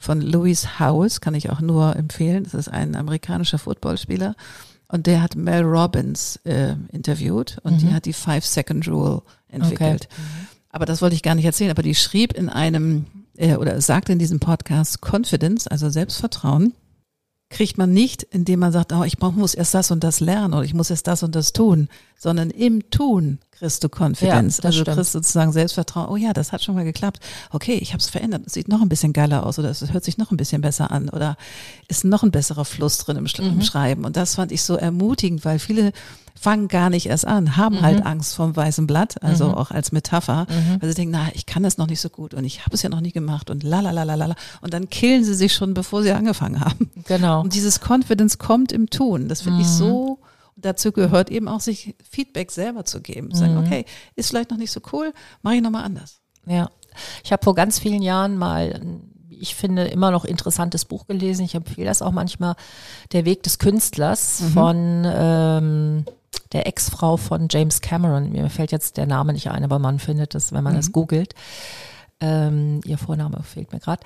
von 0.00 0.20
Louis 0.20 0.78
Howes, 0.78 1.20
kann 1.20 1.34
ich 1.34 1.50
auch 1.50 1.60
nur 1.60 1.96
empfehlen. 1.96 2.44
Das 2.44 2.54
ist 2.54 2.68
ein 2.68 2.94
amerikanischer 2.94 3.58
Footballspieler. 3.58 4.36
Und 4.90 5.06
der 5.06 5.22
hat 5.22 5.36
Mel 5.36 5.62
Robbins 5.62 6.36
äh, 6.44 6.74
interviewt 6.92 7.58
und 7.62 7.82
die 7.82 7.92
hat 7.92 8.06
die 8.06 8.14
Five-Second-Rule 8.14 9.22
entwickelt. 9.48 10.08
Aber 10.70 10.86
das 10.86 11.02
wollte 11.02 11.14
ich 11.14 11.22
gar 11.22 11.34
nicht 11.34 11.44
erzählen. 11.44 11.70
Aber 11.70 11.82
die 11.82 11.94
schrieb 11.94 12.32
in 12.32 12.48
einem, 12.48 13.06
äh, 13.36 13.56
oder 13.56 13.80
sagte 13.82 14.12
in 14.12 14.18
diesem 14.18 14.40
Podcast, 14.40 15.00
Confidence, 15.02 15.68
also 15.68 15.90
Selbstvertrauen, 15.90 16.72
kriegt 17.50 17.78
man 17.78 17.92
nicht, 17.92 18.22
indem 18.22 18.60
man 18.60 18.72
sagt, 18.72 18.92
oh, 18.92 19.04
ich 19.04 19.18
brauch, 19.18 19.32
muss 19.32 19.54
erst 19.54 19.74
das 19.74 19.90
und 19.90 20.04
das 20.04 20.20
lernen 20.20 20.54
oder 20.54 20.64
ich 20.64 20.74
muss 20.74 20.90
erst 20.90 21.06
das 21.06 21.22
und 21.22 21.34
das 21.34 21.52
tun, 21.52 21.88
sondern 22.16 22.50
im 22.50 22.90
Tun 22.90 23.38
kriegst 23.58 23.82
du 23.84 23.88
Confidence. 23.88 24.58
Ja, 24.58 24.64
also 24.64 24.80
stimmt. 24.82 24.96
kriegst 24.96 25.12
sozusagen 25.12 25.52
Selbstvertrauen, 25.52 26.08
oh 26.08 26.16
ja, 26.16 26.32
das 26.32 26.52
hat 26.52 26.62
schon 26.62 26.74
mal 26.74 26.84
geklappt. 26.84 27.20
Okay, 27.50 27.74
ich 27.80 27.92
habe 27.92 28.00
es 28.00 28.08
verändert, 28.08 28.42
es 28.46 28.52
sieht 28.54 28.68
noch 28.68 28.80
ein 28.82 28.88
bisschen 28.88 29.12
geiler 29.12 29.44
aus 29.44 29.58
oder 29.58 29.70
es 29.70 29.92
hört 29.92 30.04
sich 30.04 30.18
noch 30.18 30.30
ein 30.30 30.36
bisschen 30.36 30.60
besser 30.60 30.90
an 30.90 31.08
oder 31.08 31.36
ist 31.88 32.04
noch 32.04 32.22
ein 32.22 32.30
besserer 32.30 32.64
Fluss 32.64 32.98
drin 32.98 33.16
im, 33.16 33.26
Sch 33.26 33.38
Mhm. 33.40 33.46
im 33.46 33.62
Schreiben. 33.62 34.04
Und 34.04 34.16
das 34.16 34.34
fand 34.36 34.52
ich 34.52 34.62
so 34.62 34.76
ermutigend, 34.76 35.44
weil 35.44 35.58
viele 35.58 35.92
fangen 36.40 36.68
gar 36.68 36.88
nicht 36.88 37.06
erst 37.06 37.26
an, 37.26 37.56
haben 37.56 37.76
Mhm. 37.78 37.82
halt 37.82 38.06
Angst 38.06 38.34
vom 38.36 38.54
weißen 38.54 38.86
Blatt, 38.86 39.20
also 39.24 39.56
auch 39.56 39.72
als 39.72 39.90
Metapher, 39.90 40.46
weil 40.78 40.88
sie 40.88 40.94
denken, 40.94 41.10
na, 41.12 41.28
ich 41.34 41.46
kann 41.46 41.64
das 41.64 41.78
noch 41.78 41.88
nicht 41.88 42.00
so 42.00 42.08
gut 42.10 42.32
und 42.32 42.44
ich 42.44 42.64
habe 42.64 42.76
es 42.76 42.82
ja 42.82 42.88
noch 42.88 43.00
nie 43.00 43.10
gemacht 43.10 43.50
und 43.50 43.64
la 43.64 43.80
la 43.80 43.90
la 43.90 44.04
la 44.04 44.14
la 44.14 44.26
la. 44.26 44.34
Und 44.60 44.72
dann 44.72 44.88
killen 44.88 45.24
sie 45.24 45.34
sich 45.34 45.52
schon, 45.52 45.74
bevor 45.74 46.04
sie 46.04 46.12
angefangen 46.12 46.60
haben. 46.60 46.90
Genau. 47.08 47.40
Und 47.40 47.54
dieses 47.54 47.80
Confidence 47.80 48.38
kommt 48.38 48.70
im 48.70 48.88
Tun. 48.88 49.28
Das 49.28 49.40
finde 49.42 49.62
ich 49.62 49.66
so, 49.68 50.20
dazu 50.60 50.92
gehört 50.92 51.30
eben 51.30 51.48
auch, 51.48 51.60
sich 51.60 51.94
Feedback 52.08 52.50
selber 52.50 52.84
zu 52.84 53.00
geben. 53.00 53.34
Sagen, 53.34 53.56
okay, 53.58 53.84
ist 54.16 54.28
vielleicht 54.28 54.50
noch 54.50 54.58
nicht 54.58 54.72
so 54.72 54.80
cool, 54.92 55.12
mache 55.42 55.56
ich 55.56 55.62
nochmal 55.62 55.84
anders. 55.84 56.20
Ja, 56.46 56.70
ich 57.24 57.32
habe 57.32 57.44
vor 57.44 57.54
ganz 57.54 57.78
vielen 57.78 58.02
Jahren 58.02 58.36
mal, 58.36 58.80
ich 59.30 59.54
finde, 59.54 59.84
immer 59.84 60.10
noch 60.10 60.24
interessantes 60.24 60.84
Buch 60.84 61.06
gelesen. 61.06 61.44
Ich 61.44 61.54
empfehle 61.54 61.86
das 61.86 62.02
auch 62.02 62.12
manchmal, 62.12 62.56
Der 63.12 63.24
Weg 63.24 63.42
des 63.42 63.58
Künstlers 63.58 64.42
von 64.52 65.04
ähm, 65.06 66.04
der 66.52 66.66
Ex-Frau 66.66 67.16
von 67.16 67.48
James 67.50 67.80
Cameron. 67.80 68.30
Mir 68.30 68.50
fällt 68.50 68.72
jetzt 68.72 68.96
der 68.96 69.06
Name 69.06 69.32
nicht 69.32 69.50
ein, 69.50 69.64
aber 69.64 69.78
man 69.78 69.98
findet 69.98 70.34
es, 70.34 70.52
wenn 70.52 70.64
man 70.64 70.74
das 70.74 70.92
googelt. 70.92 71.34
Ähm, 72.20 72.80
ihr 72.84 72.98
Vorname 72.98 73.44
fehlt 73.44 73.72
mir 73.72 73.78
gerade. 73.78 74.02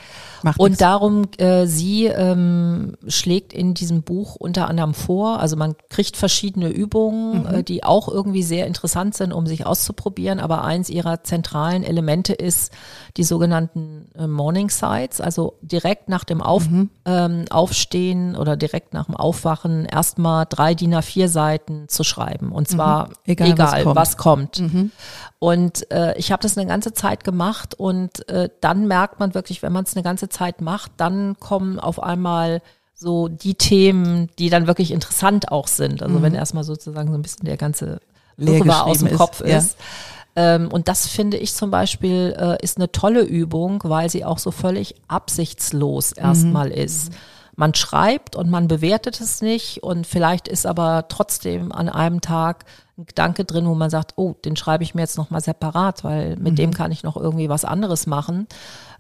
Und 0.59 0.73
nichts. 0.73 0.79
darum, 0.79 1.23
äh, 1.39 1.67
sie 1.67 2.07
ähm, 2.07 2.97
schlägt 3.07 3.55
in 3.55 3.73
diesem 3.73 4.03
Buch 4.03 4.37
unter 4.37 4.69
anderem 4.69 4.93
vor, 4.93 5.41
also 5.41 5.57
man 5.57 5.77
kriegt 5.89 6.19
verschiedene 6.19 6.69
Übungen, 6.69 7.47
äh, 7.47 7.65
die 7.65 7.85
auch 7.85 8.09
irgendwie 8.09 8.43
sehr 8.43 8.67
interessant 8.67 9.15
sind, 9.15 9.33
um 9.33 9.47
sich 9.47 9.65
auszuprobieren, 9.65 10.41
aber 10.41 10.63
eins 10.63 10.91
ihrer 10.91 11.25
zentralen 11.25 11.85
Elemente 11.85 12.35
ist 12.35 12.73
die 13.17 13.25
sogenannten 13.25 14.11
äh, 14.15 14.27
Morning 14.27 14.69
Sites, 14.69 15.23
also 15.23 15.55
direkt 15.63 16.11
nach 16.11 16.25
dem 16.25 16.43
Auf, 16.43 16.69
ähm, 17.07 17.45
Aufstehen 17.49 18.37
oder 18.37 18.57
direkt 18.57 18.93
nach 18.93 19.07
dem 19.07 19.17
Aufwachen 19.17 19.87
erstmal 19.87 20.45
drei 20.47 20.75
DIN 20.75 20.95
A4 20.95 21.29
Seiten 21.29 21.89
zu 21.89 22.05
schreiben 22.05 22.53
und 22.53 22.69
zwar 22.69 23.09
Egal, 23.25 23.53
egal, 23.53 23.87
was 23.87 23.97
was 23.97 24.17
kommt. 24.19 24.59
kommt. 24.59 24.91
Und 25.39 25.91
äh, 25.91 26.17
ich 26.19 26.31
habe 26.31 26.43
das 26.43 26.57
eine 26.57 26.69
ganze 26.69 26.93
Zeit 26.93 27.25
gemacht 27.25 27.75
und 27.75 28.02
äh, 28.29 28.49
dann 28.61 28.87
merkt 28.87 29.21
man 29.21 29.35
wirklich, 29.35 29.63
wenn 29.63 29.73
man 29.73 29.85
es 29.85 29.95
eine 29.95 30.03
ganze 30.03 30.29
Zeit 30.29 30.61
macht, 30.61 30.93
dann 30.97 31.39
kommen 31.39 31.79
auf 31.79 32.03
einmal 32.03 32.63
so 32.95 33.29
die 33.29 33.55
Themen, 33.55 34.31
die 34.39 34.49
dann 34.49 34.67
wirklich 34.67 34.93
interessant 34.93 35.51
auch 35.51 35.67
sind. 35.67 36.03
Also 36.03 36.23
wenn 36.23 36.35
erstmal 36.35 36.65
sozusagen 36.65 37.09
so 37.09 37.15
ein 37.15 37.23
bisschen 37.23 37.45
der 37.45 37.57
ganze 37.57 38.01
Wirrwarr 38.37 38.87
aus 38.87 38.99
dem 38.99 39.09
geschrieben 39.09 39.19
Kopf 39.19 39.41
ist, 39.41 39.51
ja. 39.51 39.59
ist. 39.59 39.77
Ähm, 40.35 40.69
und 40.73 40.89
das 40.89 41.09
finde 41.09 41.37
ich 41.37 41.53
zum 41.53 41.71
Beispiel 41.71 42.35
äh, 42.39 42.63
ist 42.63 42.79
eine 42.79 42.91
tolle 42.91 43.23
Übung, 43.23 43.81
weil 43.85 44.09
sie 44.09 44.25
auch 44.25 44.39
so 44.39 44.51
völlig 44.51 44.95
absichtslos 45.09 46.13
erstmal 46.13 46.71
ist. 46.71 47.13
man 47.55 47.75
schreibt 47.75 48.35
und 48.35 48.49
man 48.49 48.67
bewertet 48.67 49.21
es 49.21 49.43
nicht 49.43 49.83
und 49.83 50.07
vielleicht 50.07 50.49
ist 50.49 50.65
aber 50.65 51.07
trotzdem 51.09 51.71
an 51.71 51.91
einem 51.91 52.23
Tag 52.23 52.65
ein 52.99 53.07
Gedanke 53.07 53.45
drin, 53.45 53.67
wo 53.67 53.75
man 53.75 53.91
sagt, 53.91 54.15
oh, 54.17 54.35
den 54.45 54.57
schreibe 54.57 54.85
ich 54.85 54.95
mir 54.95 55.03
jetzt 55.03 55.17
nochmal 55.17 55.41
separat, 55.41 56.05
weil 56.05 56.37
mit 56.37 56.53
mhm. 56.53 56.57
dem 56.57 56.75
kann 56.75 56.93
ich 56.93 57.03
noch 57.03 57.17
irgendwie 57.17 57.49
was 57.49 57.65
anderes 57.65 58.07
machen. 58.07 58.47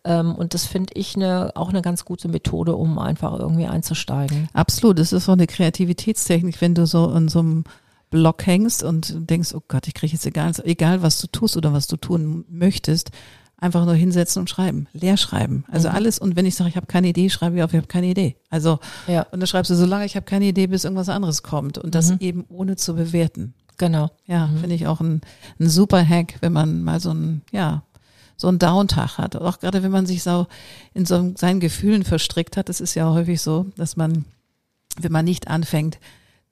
Ähm, 0.04 0.34
und 0.34 0.54
das 0.54 0.66
finde 0.66 0.94
ich 0.94 1.14
eine, 1.14 1.52
auch 1.54 1.68
eine 1.68 1.82
ganz 1.82 2.04
gute 2.04 2.28
Methode, 2.28 2.74
um 2.74 2.98
einfach 2.98 3.38
irgendwie 3.38 3.66
einzusteigen. 3.66 4.48
Absolut, 4.52 4.98
es 4.98 5.12
ist 5.12 5.26
so 5.26 5.32
eine 5.32 5.46
Kreativitätstechnik, 5.46 6.60
wenn 6.60 6.74
du 6.74 6.86
so 6.86 7.12
in 7.12 7.28
so 7.28 7.40
einem 7.40 7.64
Block 8.10 8.46
hängst 8.46 8.82
und 8.82 9.30
denkst, 9.30 9.54
oh 9.54 9.62
Gott, 9.68 9.86
ich 9.86 9.94
kriege 9.94 10.12
jetzt 10.12 10.26
egal, 10.26 10.52
egal 10.64 11.02
was 11.02 11.20
du 11.20 11.26
tust 11.26 11.56
oder 11.56 11.72
was 11.72 11.86
du 11.86 11.96
tun 11.96 12.44
möchtest, 12.48 13.10
einfach 13.56 13.84
nur 13.84 13.94
hinsetzen 13.94 14.40
und 14.40 14.50
schreiben, 14.50 14.88
leer 14.92 15.16
schreiben. 15.16 15.64
Also 15.70 15.88
mhm. 15.88 15.94
alles 15.94 16.18
und 16.18 16.36
wenn 16.36 16.44
ich 16.44 16.56
sage, 16.56 16.70
ich 16.70 16.76
habe 16.76 16.86
keine 16.86 17.08
Idee, 17.08 17.30
schreibe 17.30 17.56
ich 17.56 17.62
auf, 17.62 17.72
ich 17.72 17.78
habe 17.78 17.86
keine 17.86 18.08
Idee. 18.08 18.36
Also 18.50 18.80
ja. 19.06 19.22
und 19.30 19.40
dann 19.40 19.46
schreibst 19.46 19.70
du 19.70 19.76
so 19.76 19.86
lange, 19.86 20.04
ich 20.04 20.16
habe 20.16 20.26
keine 20.26 20.46
Idee, 20.46 20.66
bis 20.66 20.84
irgendwas 20.84 21.08
anderes 21.08 21.42
kommt 21.42 21.78
und 21.78 21.94
das 21.94 22.10
mhm. 22.10 22.16
eben 22.20 22.44
ohne 22.48 22.76
zu 22.76 22.94
bewerten. 22.94 23.54
Genau. 23.82 24.10
Ja, 24.28 24.46
mhm. 24.46 24.58
finde 24.58 24.76
ich 24.76 24.86
auch 24.86 25.00
ein, 25.00 25.22
ein 25.58 25.68
super 25.68 26.08
Hack, 26.08 26.36
wenn 26.40 26.52
man 26.52 26.84
mal 26.84 27.00
so 27.00 27.12
ein 27.12 27.42
ja 27.50 27.82
so 28.36 28.46
einen 28.46 28.60
Downtag 28.60 29.18
hat. 29.18 29.34
Auch 29.34 29.58
gerade 29.58 29.82
wenn 29.82 29.90
man 29.90 30.06
sich 30.06 30.22
so 30.22 30.46
in 30.94 31.04
so 31.04 31.32
seinen 31.36 31.58
Gefühlen 31.58 32.04
verstrickt 32.04 32.56
hat, 32.56 32.68
das 32.68 32.80
ist 32.80 32.94
ja 32.94 33.10
häufig 33.10 33.42
so, 33.42 33.66
dass 33.76 33.96
man, 33.96 34.24
wenn 35.00 35.10
man 35.10 35.24
nicht 35.24 35.48
anfängt, 35.48 35.98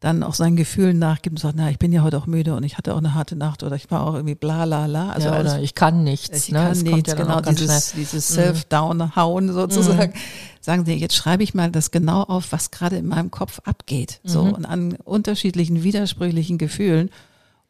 dann 0.01 0.23
auch 0.23 0.33
seinen 0.33 0.57
Gefühlen 0.57 0.99
nachgibt 0.99 1.35
und 1.35 1.41
sagt, 1.41 1.57
na, 1.57 1.71
ich 1.71 1.79
bin 1.79 1.93
ja 1.93 2.03
heute 2.03 2.17
auch 2.17 2.27
müde 2.27 2.57
und 2.57 2.63
ich 2.65 2.79
hatte 2.79 2.95
auch 2.95 2.99
eine 2.99 3.15
harte 3.15 3.37
Nacht 3.37 3.63
oder 3.63 3.77
ich 3.77 3.91
war 3.91 4.07
auch 4.07 4.15
irgendwie 4.15 4.35
bla 4.35 4.65
la 4.65 4.87
la. 4.87 5.11
Also 5.11 5.29
ja, 5.29 5.35
alles, 5.35 5.57
ich 5.57 5.75
kann 5.75 6.05
nichts. 6.05 6.47
Ich 6.47 6.53
ne? 6.53 6.59
kann 6.59 6.79
nichts, 6.79 7.11
ja 7.11 7.17
genau, 7.17 7.43
dieses, 7.43 7.93
dieses 7.93 8.31
mhm. 8.31 8.35
Self-Down-Hauen 8.35 9.53
sozusagen. 9.53 10.13
Mhm. 10.13 10.21
Sagen 10.63 10.87
Sie, 10.87 10.95
jetzt 10.95 11.15
schreibe 11.15 11.43
ich 11.43 11.53
mal 11.53 11.71
das 11.71 11.91
genau 11.91 12.23
auf, 12.23 12.51
was 12.51 12.71
gerade 12.71 12.97
in 12.97 13.07
meinem 13.07 13.31
Kopf 13.31 13.61
abgeht. 13.65 14.21
So 14.25 14.45
mhm. 14.45 14.53
und 14.53 14.65
an 14.65 14.97
unterschiedlichen, 15.05 15.83
widersprüchlichen 15.83 16.57
Gefühlen. 16.57 17.11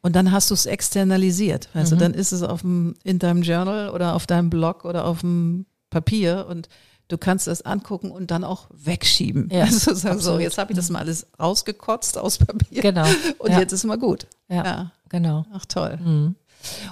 Und 0.01 0.15
dann 0.15 0.31
hast 0.31 0.51
du 0.51 0.55
es 0.55 0.67
externalisiert. 0.67 1.69
Also 1.75 1.97
dann 1.97 2.15
ist 2.15 2.33
es 2.33 2.43
auf 2.43 2.61
dem, 2.63 2.95
in 3.03 3.19
deinem 3.19 3.43
Journal 3.43 3.91
oder 3.91 4.15
auf 4.15 4.27
deinem 4.27 4.51
Blog 4.51 4.85
oder 4.85 5.05
auf 5.05 5.21
dem 5.21 5.67
Papier 5.91 6.47
und 6.49 6.69
du 7.11 7.19
kannst 7.19 7.49
es 7.49 7.63
angucken 7.63 8.11
und 8.11 8.31
dann 8.31 8.45
auch 8.45 8.69
wegschieben. 8.73 9.49
Ja, 9.53 9.65
also 9.65 9.95
sagen, 9.95 10.21
so, 10.21 10.39
jetzt 10.39 10.59
habe 10.59 10.73
ich 10.73 10.77
das 10.77 10.89
mhm. 10.89 10.95
mal 10.95 10.99
alles 11.01 11.27
rausgekotzt 11.39 12.17
aus 12.17 12.39
Papier. 12.39 12.83
Genau. 12.83 13.07
Und 13.39 13.51
ja. 13.51 13.61
jetzt 13.61 13.73
ist 13.73 13.85
mal 13.85 13.99
gut. 13.99 14.27
Ja, 14.49 14.65
ja. 14.65 14.93
genau. 15.09 15.45
Ach 15.53 15.67
toll. 15.67 15.99
Mhm. 16.03 16.37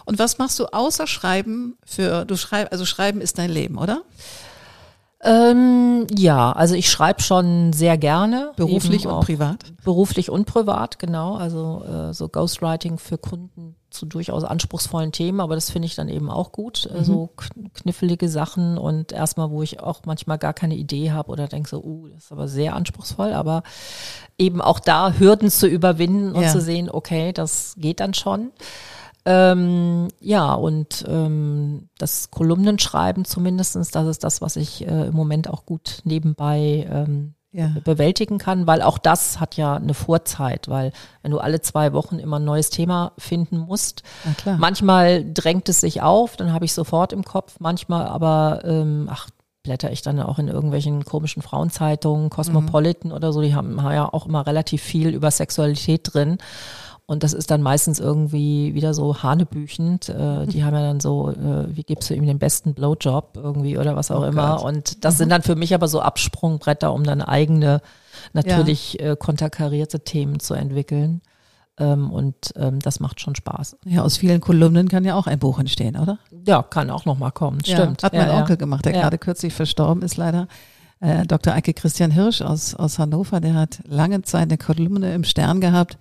Und 0.04 0.18
was 0.18 0.38
machst 0.38 0.58
du 0.58 0.66
außer 0.66 1.06
Schreiben 1.06 1.76
für, 1.84 2.24
du 2.24 2.36
schreibst, 2.36 2.72
also 2.72 2.84
Schreiben 2.84 3.20
ist 3.20 3.38
dein 3.38 3.50
Leben, 3.50 3.78
oder? 3.78 4.02
Ähm, 5.20 6.06
ja, 6.16 6.52
also 6.52 6.74
ich 6.74 6.90
schreibe 6.90 7.22
schon 7.22 7.72
sehr 7.72 7.98
gerne. 7.98 8.52
Beruflich 8.56 9.06
und 9.06 9.20
privat? 9.20 9.72
Beruflich 9.82 10.30
und 10.30 10.44
privat, 10.44 10.98
genau. 10.98 11.34
Also 11.34 11.82
äh, 11.84 12.14
so 12.14 12.28
Ghostwriting 12.28 12.98
für 12.98 13.18
Kunden 13.18 13.74
zu 13.90 14.06
durchaus 14.06 14.44
anspruchsvollen 14.44 15.12
Themen, 15.12 15.40
aber 15.40 15.54
das 15.54 15.70
finde 15.70 15.86
ich 15.86 15.94
dann 15.94 16.08
eben 16.08 16.30
auch 16.30 16.52
gut. 16.52 16.88
Mhm. 16.92 17.04
So 17.04 17.30
knifflige 17.74 18.28
Sachen 18.28 18.78
und 18.78 19.12
erstmal, 19.12 19.50
wo 19.50 19.62
ich 19.62 19.80
auch 19.80 20.02
manchmal 20.04 20.38
gar 20.38 20.52
keine 20.52 20.76
Idee 20.76 21.10
habe 21.10 21.32
oder 21.32 21.48
denke 21.48 21.68
so, 21.68 21.82
uh, 21.82 22.08
das 22.08 22.24
ist 22.24 22.32
aber 22.32 22.46
sehr 22.46 22.76
anspruchsvoll, 22.76 23.32
aber 23.32 23.62
eben 24.36 24.60
auch 24.60 24.78
da 24.78 25.12
Hürden 25.12 25.50
zu 25.50 25.66
überwinden 25.66 26.32
und 26.32 26.42
ja. 26.42 26.48
zu 26.48 26.60
sehen, 26.60 26.90
okay, 26.90 27.32
das 27.32 27.74
geht 27.78 28.00
dann 28.00 28.14
schon. 28.14 28.52
Ähm, 29.30 30.08
ja, 30.20 30.54
und 30.54 31.04
ähm, 31.06 31.90
das 31.98 32.30
Kolumnenschreiben 32.30 33.26
zumindestens, 33.26 33.90
das 33.90 34.06
ist 34.06 34.24
das, 34.24 34.40
was 34.40 34.56
ich 34.56 34.88
äh, 34.88 35.08
im 35.08 35.14
Moment 35.14 35.50
auch 35.50 35.66
gut 35.66 36.00
nebenbei 36.04 36.88
ähm, 36.90 37.34
ja. 37.52 37.72
bewältigen 37.84 38.38
kann, 38.38 38.66
weil 38.66 38.80
auch 38.80 38.96
das 38.96 39.38
hat 39.38 39.58
ja 39.58 39.76
eine 39.76 39.92
Vorzeit, 39.92 40.68
weil 40.68 40.92
wenn 41.20 41.30
du 41.30 41.40
alle 41.40 41.60
zwei 41.60 41.92
Wochen 41.92 42.18
immer 42.18 42.38
ein 42.38 42.46
neues 42.46 42.70
Thema 42.70 43.12
finden 43.18 43.58
musst, 43.58 44.02
manchmal 44.56 45.30
drängt 45.30 45.68
es 45.68 45.82
sich 45.82 46.00
auf, 46.00 46.38
dann 46.38 46.54
habe 46.54 46.64
ich 46.64 46.72
sofort 46.72 47.12
im 47.12 47.22
Kopf, 47.22 47.56
manchmal 47.58 48.06
aber, 48.06 48.62
ähm, 48.64 49.08
ach, 49.10 49.28
blätter 49.62 49.92
ich 49.92 50.00
dann 50.00 50.20
auch 50.20 50.38
in 50.38 50.48
irgendwelchen 50.48 51.04
komischen 51.04 51.42
Frauenzeitungen, 51.42 52.30
Cosmopolitan 52.30 53.10
mhm. 53.10 53.16
oder 53.16 53.34
so, 53.34 53.42
die 53.42 53.54
haben 53.54 53.76
ja 53.76 54.10
auch 54.10 54.24
immer 54.24 54.46
relativ 54.46 54.82
viel 54.82 55.10
über 55.10 55.30
Sexualität 55.30 56.14
drin. 56.14 56.38
Und 57.10 57.22
das 57.22 57.32
ist 57.32 57.50
dann 57.50 57.62
meistens 57.62 58.00
irgendwie 58.00 58.74
wieder 58.74 58.92
so 58.92 59.22
hanebüchend. 59.22 60.10
Äh, 60.10 60.46
die 60.46 60.62
haben 60.62 60.74
ja 60.74 60.82
dann 60.82 61.00
so, 61.00 61.30
äh, 61.30 61.74
wie 61.74 61.82
gibst 61.82 62.10
du 62.10 62.14
ihm 62.14 62.26
den 62.26 62.38
besten 62.38 62.74
Blowjob 62.74 63.30
irgendwie 63.34 63.78
oder 63.78 63.96
was 63.96 64.10
auch 64.10 64.20
oh 64.20 64.26
immer. 64.26 64.56
Gott. 64.56 64.64
Und 64.64 65.04
das 65.06 65.14
mhm. 65.14 65.18
sind 65.18 65.28
dann 65.30 65.40
für 65.40 65.56
mich 65.56 65.74
aber 65.74 65.88
so 65.88 66.02
Absprungbretter, 66.02 66.92
um 66.92 67.04
dann 67.04 67.22
eigene, 67.22 67.80
natürlich 68.34 68.98
ja. 69.00 69.12
äh, 69.12 69.16
konterkarierte 69.16 70.00
Themen 70.00 70.38
zu 70.38 70.52
entwickeln. 70.52 71.22
Ähm, 71.78 72.10
und 72.10 72.52
ähm, 72.56 72.78
das 72.80 73.00
macht 73.00 73.22
schon 73.22 73.34
Spaß. 73.34 73.78
Ja, 73.86 74.02
aus 74.02 74.18
vielen 74.18 74.42
Kolumnen 74.42 74.88
kann 74.88 75.06
ja 75.06 75.14
auch 75.14 75.26
ein 75.26 75.38
Buch 75.38 75.58
entstehen, 75.58 75.96
oder? 75.96 76.18
Ja, 76.46 76.62
kann 76.62 76.90
auch 76.90 77.06
nochmal 77.06 77.32
kommen. 77.32 77.60
Ja, 77.64 77.76
Stimmt. 77.76 78.02
Hat 78.02 78.12
mein 78.12 78.28
ja, 78.28 78.38
Onkel 78.38 78.58
gemacht, 78.58 78.84
der 78.84 78.92
gerade 78.92 79.16
kürzlich 79.16 79.54
verstorben 79.54 80.02
ist 80.02 80.18
leider. 80.18 80.46
Äh, 81.00 81.26
Dr. 81.26 81.54
Eike 81.54 81.72
Christian 81.72 82.10
Hirsch 82.10 82.42
aus, 82.42 82.74
aus 82.74 82.98
Hannover, 82.98 83.40
der 83.40 83.54
hat 83.54 83.78
lange 83.86 84.20
Zeit 84.20 84.42
eine 84.42 84.58
Kolumne 84.58 85.14
im 85.14 85.24
Stern 85.24 85.62
gehabt 85.62 85.96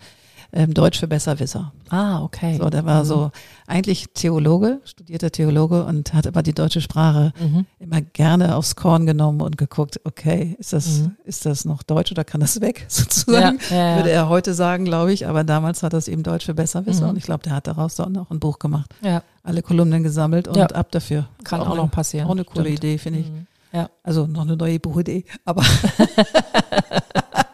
ähm, 0.54 0.74
Deutsch 0.74 1.00
für 1.00 1.08
Besserwisser. 1.08 1.72
Ah, 1.90 2.22
okay. 2.22 2.58
So, 2.58 2.70
der 2.70 2.86
war 2.86 3.04
mhm. 3.04 3.08
so 3.08 3.32
eigentlich 3.66 4.08
Theologe, 4.14 4.80
studierter 4.86 5.32
Theologe 5.32 5.84
und 5.86 6.14
hat 6.14 6.28
aber 6.28 6.44
die 6.44 6.54
deutsche 6.54 6.82
Sprache 6.82 7.34
mhm. 7.40 7.66
immer 7.80 8.02
gerne 8.02 8.56
aufs 8.56 8.76
Korn 8.76 9.06
genommen 9.06 9.42
und 9.42 9.58
geguckt, 9.58 10.00
okay, 10.04 10.56
ist 10.60 10.74
das, 10.74 11.00
mhm. 11.00 11.16
ist 11.26 11.46
das 11.46 11.66
noch 11.66 11.84
Deutsch 11.84 12.12
oder 12.12 12.24
kann 12.24 12.42
das 12.42 12.62
weg, 12.62 12.86
sozusagen? 12.90 13.60
Ja, 13.70 13.76
ja, 13.76 13.90
ja. 13.90 13.96
Würde 13.98 14.12
er 14.12 14.30
heute 14.30 14.54
sagen, 14.54 14.86
glaube 14.86 15.14
ich, 15.14 15.28
aber 15.28 15.44
damals 15.44 15.84
hat 15.84 15.94
das 15.94 16.08
eben 16.08 16.24
Deutsch 16.24 16.46
für 16.46 16.54
Besserwisser 16.54 17.04
mhm. 17.04 17.10
und 17.12 17.18
ich 17.18 17.24
glaube, 17.24 17.44
der 17.44 17.54
hat 17.54 17.68
daraus 17.68 17.96
dann 17.96 18.16
auch 18.18 18.32
ein 18.32 18.40
Buch 18.40 18.60
gemacht. 18.60 18.94
Ja. 19.02 19.24
Alle 19.44 19.62
Kolumnen 19.62 20.04
gesammelt 20.04 20.48
und 20.48 20.74
ab 20.74 20.92
dafür. 20.92 21.28
Kann 21.44 21.62
auch, 21.62 21.70
auch, 21.70 21.76
noch 21.76 21.92
passieren. 21.92 22.28
Auch 22.28 22.32
eine 22.32 22.44
coole 22.44 22.66
Stimmt. 22.66 22.80
Idee, 22.80 22.98
finde 22.98 23.20
ich. 23.20 23.30
Mhm. 23.30 23.48
Ja. 23.72 23.90
Also 24.04 24.28
noch 24.28 24.42
eine 24.42 24.56
neue 24.58 24.80
Buchidee, 24.80 25.26
aber 25.46 25.64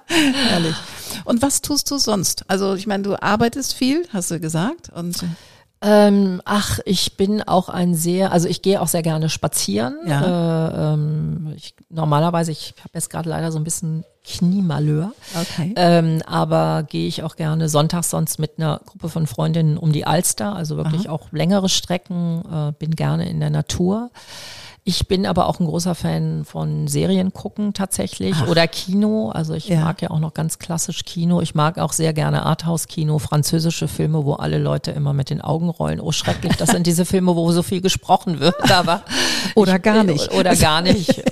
herrlich. 0.50 0.76
Und 1.26 1.42
was 1.42 1.62
tust 1.62 1.90
du 1.92 1.98
sonst? 1.98 2.50
Also 2.50 2.76
ich 2.76 2.88
meine, 2.88 3.04
du 3.04 3.22
arbeitest 3.22 3.74
viel, 3.74 4.08
hast 4.12 4.32
du 4.32 4.40
gesagt. 4.40 4.90
Und 4.90 5.24
ähm, 5.86 6.42
ach, 6.46 6.80
ich 6.86 7.18
bin 7.18 7.42
auch 7.42 7.68
ein 7.68 7.94
sehr, 7.94 8.32
also 8.32 8.48
ich 8.48 8.62
gehe 8.62 8.82
auch 8.82 8.88
sehr 8.88 9.04
gerne 9.04 9.30
spazieren. 9.30 9.98
Ja. 10.06 10.22
Äh, 10.70 10.94
ähm, 10.94 11.54
ich, 11.58 11.76
normalerweise, 11.90 12.52
ich 12.52 12.74
habe 12.80 12.92
jetzt 12.94 13.10
gerade 13.10 13.30
leider 13.30 13.52
so 13.52 13.60
ein 13.60 13.66
bisschen 13.66 14.06
Kniemalheur. 14.26 15.12
Okay. 15.38 15.74
Ähm, 15.76 16.22
aber 16.26 16.84
gehe 16.84 17.08
ich 17.08 17.24
auch 17.24 17.36
gerne 17.36 17.68
sonntags 17.68 18.10
sonst 18.10 18.40
mit 18.40 18.52
einer 18.58 18.80
Gruppe 18.86 19.10
von 19.10 19.28
Freundinnen 19.28 19.78
um 19.78 19.92
die 19.92 20.06
Alster, 20.06 20.56
also 20.56 20.78
wirklich 20.78 21.10
Aha. 21.10 21.16
auch 21.16 21.34
längere 21.34 21.68
Strecken, 21.68 22.44
äh, 22.50 22.72
bin 22.80 22.96
gerne 22.96 23.28
in 23.30 23.42
der 23.42 23.50
Natur. 23.50 24.12
Ich 24.86 25.08
bin 25.08 25.26
aber 25.26 25.48
auch 25.48 25.62
ein 25.62 25.65
großer 25.65 25.96
Fan 25.96 26.43
von 26.43 26.89
Serien 26.89 27.32
gucken 27.32 27.74
tatsächlich 27.74 28.36
Ach. 28.38 28.50
oder 28.50 28.67
Kino. 28.67 29.30
Also 29.30 29.54
ich 29.54 29.69
ja. 29.69 29.80
mag 29.80 30.02
ja 30.02 30.12
auch 30.12 30.19
noch 30.19 30.34
ganz 30.34 30.60
klassisch 30.60 31.06
Kino. 31.06 31.39
Ich 31.39 31.56
mag 31.56 31.78
auch 31.80 31.93
sehr 31.93 32.12
gerne 32.12 32.43
Arthouse-Kino, 32.46 33.17
französische 33.19 33.88
Filme, 33.88 34.26
wo 34.26 34.34
alle 34.34 34.58
Leute 34.58 34.91
immer 34.91 35.13
mit 35.13 35.30
den 35.30 35.39
Augen 35.39 35.69
rollen. 35.69 36.02
Oh, 36.02 36.12
schrecklich, 36.12 36.58
das 36.58 36.72
sind 36.72 36.86
diese 36.86 37.06
Filme, 37.06 37.34
wo 37.38 37.50
so 37.54 37.63
viel 37.63 37.80
gesprochen 37.80 38.41
wird, 38.41 38.72
aber 38.74 39.04
oder 39.56 39.80
gar 39.80 40.04
nicht. 40.04 40.34
Oder 40.34 40.54
gar 40.58 40.82
nicht. 40.82 41.24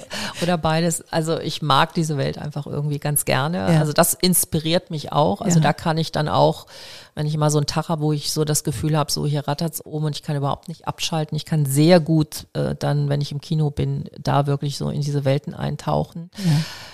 Oder 0.42 0.58
beides. 0.58 1.04
Also 1.12 1.38
ich 1.38 1.62
mag 1.62 1.94
diese 1.94 2.16
Welt 2.16 2.38
einfach 2.38 2.68
irgendwie 2.68 3.00
ganz 3.00 3.26
gerne. 3.26 3.58
Ja. 3.58 3.80
Also 3.80 3.92
das 3.92 4.14
inspiriert 4.14 4.92
mich 4.92 5.12
auch. 5.12 5.42
Also 5.42 5.60
ja. 5.60 5.64
da 5.64 5.74
kann 5.74 5.98
ich 5.98 6.14
dann 6.14 6.30
auch 6.30 6.68
wenn 7.16 7.28
ich 7.28 7.38
mal 7.38 7.50
so 7.50 7.58
einen 7.58 7.66
Tag 7.66 7.90
habe, 7.90 8.02
wo 8.02 8.14
ich 8.14 8.32
so 8.32 8.46
das 8.46 8.64
Gefühl 8.64 8.98
habe, 8.98 9.12
so 9.12 9.26
hier 9.26 9.48
rattert's 9.48 9.86
oben 9.86 10.06
und 10.06 10.16
ich 10.16 10.24
kann 10.24 10.36
überhaupt 10.36 10.68
nicht 10.68 10.88
abschalten. 10.88 11.36
Ich 11.36 11.46
kann 11.46 11.66
sehr 11.66 12.00
gut 12.00 12.48
äh, 12.54 12.76
dann, 12.76 13.10
wenn 13.10 13.22
ich 13.22 13.32
im 13.32 13.42
Kino 13.42 13.70
bin, 13.70 14.10
da 14.20 14.48
wirklich 14.48 14.78
so 14.78 14.90
in 14.90 15.02
diese 15.02 15.26
Welten 15.26 15.54
eintauchen. 15.54 16.32
Ja, 16.38 16.52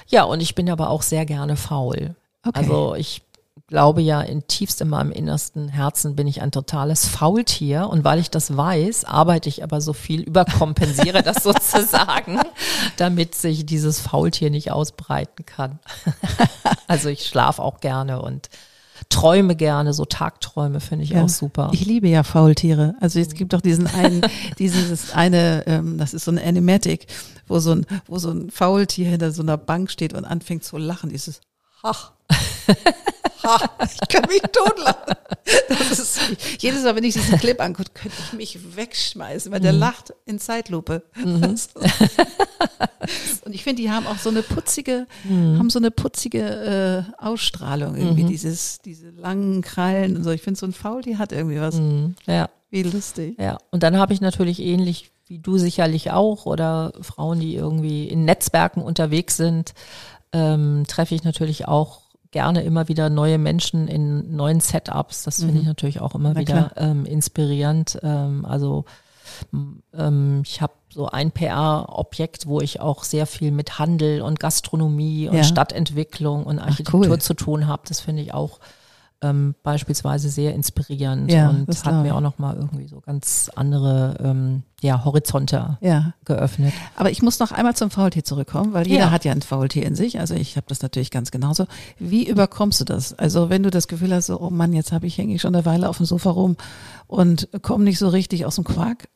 ja 0.07 0.23
und 0.23 0.41
ich 0.41 0.55
bin 0.55 0.69
aber 0.69 0.89
auch 0.89 1.01
sehr 1.01 1.25
gerne 1.25 1.55
faul. 1.55 2.15
Okay. 2.43 2.59
Also 2.59 2.95
ich 2.95 3.21
glaube 3.67 4.01
ja 4.01 4.21
in 4.21 4.47
tiefst 4.47 4.79
in 4.81 4.87
meinem 4.87 5.11
innersten 5.11 5.67
Herzen 5.67 6.15
bin 6.15 6.25
ich 6.25 6.41
ein 6.41 6.51
totales 6.51 7.05
Faultier 7.05 7.89
und 7.89 8.03
weil 8.05 8.19
ich 8.19 8.29
das 8.29 8.55
weiß, 8.55 9.05
arbeite 9.05 9.49
ich 9.49 9.61
aber 9.61 9.81
so 9.81 9.93
viel, 9.93 10.21
überkompensiere 10.21 11.21
das 11.21 11.37
sozusagen, 11.43 12.39
damit 12.95 13.35
sich 13.35 13.65
dieses 13.65 13.99
Faultier 13.99 14.49
nicht 14.49 14.71
ausbreiten 14.71 15.45
kann. 15.45 15.79
also 16.87 17.09
ich 17.09 17.27
schlafe 17.27 17.61
auch 17.61 17.81
gerne 17.81 18.21
und 18.21 18.49
träume 19.09 19.55
gerne, 19.55 19.93
so 19.93 20.05
Tagträume 20.05 20.79
finde 20.79 21.03
ich 21.03 21.11
ja. 21.11 21.23
auch 21.23 21.29
super. 21.29 21.69
Ich 21.73 21.85
liebe 21.85 22.07
ja 22.07 22.23
Faultiere. 22.23 22.95
Also 22.99 23.19
es 23.19 23.33
gibt 23.33 23.53
doch 23.53 23.61
diesen 23.61 23.87
einen, 23.87 24.21
dieses 24.59 25.13
eine, 25.13 25.65
ähm, 25.67 25.97
das 25.97 26.13
ist 26.13 26.25
so 26.25 26.31
ein 26.31 26.39
Animatic, 26.39 27.07
wo 27.47 27.59
so 27.59 27.71
ein, 27.71 27.85
wo 28.07 28.17
so 28.19 28.31
ein 28.31 28.49
Faultier 28.49 29.09
hinter 29.09 29.31
so 29.31 29.41
einer 29.41 29.57
Bank 29.57 29.91
steht 29.91 30.13
und 30.13 30.25
anfängt 30.25 30.63
zu 30.63 30.77
lachen. 30.77 31.09
Dieses 31.09 31.41
Hach. 31.83 32.11
ich 33.83 34.07
kann 34.09 34.29
mich 34.29 34.41
totlachen. 34.41 35.15
Das 35.69 35.99
ist, 35.99 36.19
jedes 36.59 36.83
Mal, 36.83 36.95
wenn 36.95 37.03
ich 37.03 37.13
diesen 37.13 37.37
Clip 37.37 37.59
angucke, 37.61 37.91
könnte 37.93 38.17
ich 38.19 38.33
mich 38.33 38.75
wegschmeißen, 38.75 39.51
weil 39.51 39.59
der 39.59 39.73
mhm. 39.73 39.79
lacht 39.79 40.13
in 40.25 40.39
Zeitlupe. 40.39 41.03
Mhm. 41.15 41.43
Und 43.45 43.53
ich 43.53 43.63
finde, 43.63 43.81
die 43.81 43.89
haben 43.91 44.07
auch 44.07 44.17
so 44.17 44.29
eine 44.29 44.43
putzige, 44.43 45.07
mhm. 45.23 45.59
haben 45.59 45.69
so 45.69 45.79
eine 45.79 45.91
putzige 45.91 47.07
äh, 47.19 47.23
Ausstrahlung 47.23 47.95
irgendwie, 47.95 48.23
mhm. 48.23 48.27
dieses, 48.27 48.79
diese 48.83 49.09
langen 49.11 49.61
Krallen 49.61 50.17
und 50.17 50.23
so. 50.23 50.31
Ich 50.31 50.41
finde, 50.41 50.59
so 50.59 50.65
ein 50.65 50.73
Faul, 50.73 51.01
die 51.01 51.17
hat 51.17 51.31
irgendwie 51.31 51.61
was. 51.61 51.75
Mhm. 51.75 52.15
Ja. 52.25 52.49
Wie 52.69 52.83
lustig. 52.83 53.39
Ja. 53.39 53.57
Und 53.71 53.83
dann 53.83 53.95
habe 53.95 54.13
ich 54.13 54.19
natürlich 54.19 54.59
ähnlich 54.59 55.11
wie 55.27 55.39
du 55.39 55.57
sicherlich 55.57 56.11
auch 56.11 56.45
oder 56.45 56.93
Frauen, 57.01 57.39
die 57.39 57.55
irgendwie 57.55 58.07
in 58.07 58.25
Netzwerken 58.25 58.81
unterwegs 58.81 59.37
sind, 59.37 59.73
ähm, 60.33 60.85
treffe 60.87 61.15
ich 61.15 61.23
natürlich 61.23 61.67
auch 61.67 62.01
gerne 62.37 62.61
immer 62.61 62.87
wieder 62.87 63.09
neue 63.09 63.39
Menschen 63.39 63.87
in 63.87 64.35
neuen 64.35 64.59
Setups. 64.59 65.23
Das 65.23 65.39
finde 65.39 65.55
ich 65.55 65.61
mhm. 65.63 65.69
natürlich 65.69 66.01
auch 66.01 66.13
immer 66.13 66.33
Na 66.35 66.39
wieder 66.39 66.71
ähm, 66.75 67.03
inspirierend. 67.03 67.97
Ähm, 68.03 68.45
also 68.45 68.85
ähm, 69.97 70.43
ich 70.45 70.61
habe 70.61 70.73
so 70.89 71.07
ein 71.07 71.31
PR-Objekt, 71.31 72.45
wo 72.45 72.61
ich 72.61 72.79
auch 72.79 73.03
sehr 73.03 73.25
viel 73.25 73.51
mit 73.51 73.79
Handel 73.79 74.21
und 74.21 74.39
Gastronomie 74.39 75.29
und 75.29 75.37
ja. 75.37 75.43
Stadtentwicklung 75.43 76.43
und 76.43 76.59
Architektur 76.59 77.05
Ach, 77.05 77.09
cool. 77.09 77.19
zu 77.19 77.33
tun 77.33 77.65
habe. 77.65 77.81
Das 77.87 78.01
finde 78.01 78.21
ich 78.21 78.35
auch 78.35 78.59
ähm, 79.23 79.55
beispielsweise 79.63 80.29
sehr 80.29 80.53
inspirierend 80.53 81.31
ja, 81.31 81.49
und 81.49 81.67
hat 81.67 82.03
mir 82.03 82.13
auch 82.13 82.21
nochmal 82.21 82.55
irgendwie 82.55 82.87
so 82.87 83.01
ganz 83.01 83.49
andere 83.55 84.15
ähm, 84.23 84.61
ja, 84.81 85.03
Horizonte 85.05 85.77
ja. 85.81 86.13
geöffnet. 86.25 86.71
Aber 86.95 87.09
ich 87.09 87.23
muss 87.23 87.39
noch 87.39 87.51
einmal 87.51 87.75
zum 87.75 87.89
Faultier 87.89 88.23
zurückkommen, 88.23 88.73
weil 88.73 88.87
jeder 88.87 89.05
ja. 89.05 89.11
hat 89.11 89.25
ja 89.25 89.31
ein 89.31 89.41
Faultier 89.41 89.83
in 89.83 89.95
sich. 89.95 90.19
Also 90.19 90.35
ich 90.35 90.55
habe 90.55 90.67
das 90.69 90.83
natürlich 90.83 91.09
ganz 91.09 91.31
genauso. 91.31 91.65
Wie 91.97 92.27
überkommst 92.27 92.79
du 92.81 92.85
das? 92.85 93.17
Also 93.17 93.49
wenn 93.49 93.63
du 93.63 93.71
das 93.71 93.87
Gefühl 93.87 94.13
hast, 94.13 94.27
so, 94.27 94.39
oh 94.39 94.51
Mann, 94.51 94.73
jetzt 94.73 94.91
habe 94.91 95.07
ich 95.07 95.17
hänge 95.17 95.33
ich 95.33 95.41
schon 95.41 95.55
eine 95.55 95.65
Weile 95.65 95.89
auf 95.89 95.97
dem 95.97 96.05
Sofa 96.05 96.29
rum 96.29 96.57
und 97.07 97.47
komme 97.61 97.85
nicht 97.85 97.99
so 97.99 98.09
richtig 98.09 98.45
aus 98.45 98.55
dem 98.55 98.65
Quark. 98.65 99.07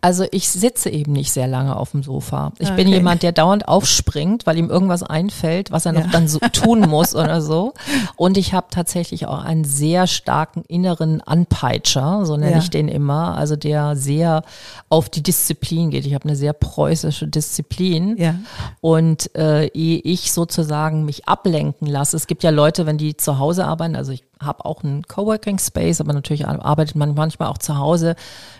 Also 0.00 0.26
ich 0.32 0.48
sitze 0.48 0.90
eben 0.90 1.12
nicht 1.12 1.32
sehr 1.32 1.46
lange 1.46 1.76
auf 1.76 1.92
dem 1.92 2.02
Sofa. 2.02 2.52
Ich 2.58 2.68
okay. 2.68 2.76
bin 2.76 2.88
jemand, 2.88 3.22
der 3.22 3.30
dauernd 3.30 3.68
aufspringt, 3.68 4.44
weil 4.44 4.58
ihm 4.58 4.68
irgendwas 4.68 5.04
einfällt, 5.04 5.70
was 5.70 5.86
er 5.86 5.92
noch 5.92 6.06
ja. 6.06 6.10
dann 6.10 6.26
so 6.26 6.38
tun 6.52 6.80
muss 6.80 7.14
oder 7.14 7.40
so. 7.40 7.74
Und 8.16 8.36
ich 8.36 8.52
habe 8.52 8.66
tatsächlich 8.70 9.26
auch 9.26 9.44
einen 9.44 9.64
sehr 9.64 10.08
starken 10.08 10.64
inneren 10.66 11.20
Anpeitscher, 11.20 12.26
so 12.26 12.36
nenne 12.36 12.58
ich 12.58 12.70
den 12.70 12.88
immer, 12.88 13.36
also 13.36 13.54
der 13.54 13.94
sehr 13.94 14.42
auf 14.92 15.08
die 15.08 15.22
Disziplin 15.22 15.88
geht. 15.88 16.04
Ich 16.04 16.12
habe 16.12 16.24
eine 16.24 16.36
sehr 16.36 16.52
preußische 16.52 17.26
Disziplin. 17.26 18.14
Ja. 18.18 18.34
Und 18.82 19.34
äh, 19.34 19.68
ehe 19.68 19.98
ich 20.04 20.32
sozusagen 20.32 21.06
mich 21.06 21.26
ablenken 21.26 21.86
lasse, 21.86 22.14
es 22.14 22.26
gibt 22.26 22.42
ja 22.42 22.50
Leute, 22.50 22.84
wenn 22.84 22.98
die 22.98 23.16
zu 23.16 23.38
Hause 23.38 23.64
arbeiten, 23.64 23.96
also 23.96 24.12
ich 24.12 24.22
habe 24.44 24.64
auch 24.64 24.82
einen 24.82 25.04
Coworking 25.04 25.58
Space, 25.58 26.00
aber 26.00 26.12
natürlich 26.12 26.46
arbeitet 26.46 26.96
man 26.96 27.14
manchmal 27.14 27.48
auch 27.48 27.58
zu 27.58 27.78
Hause. 27.78 28.16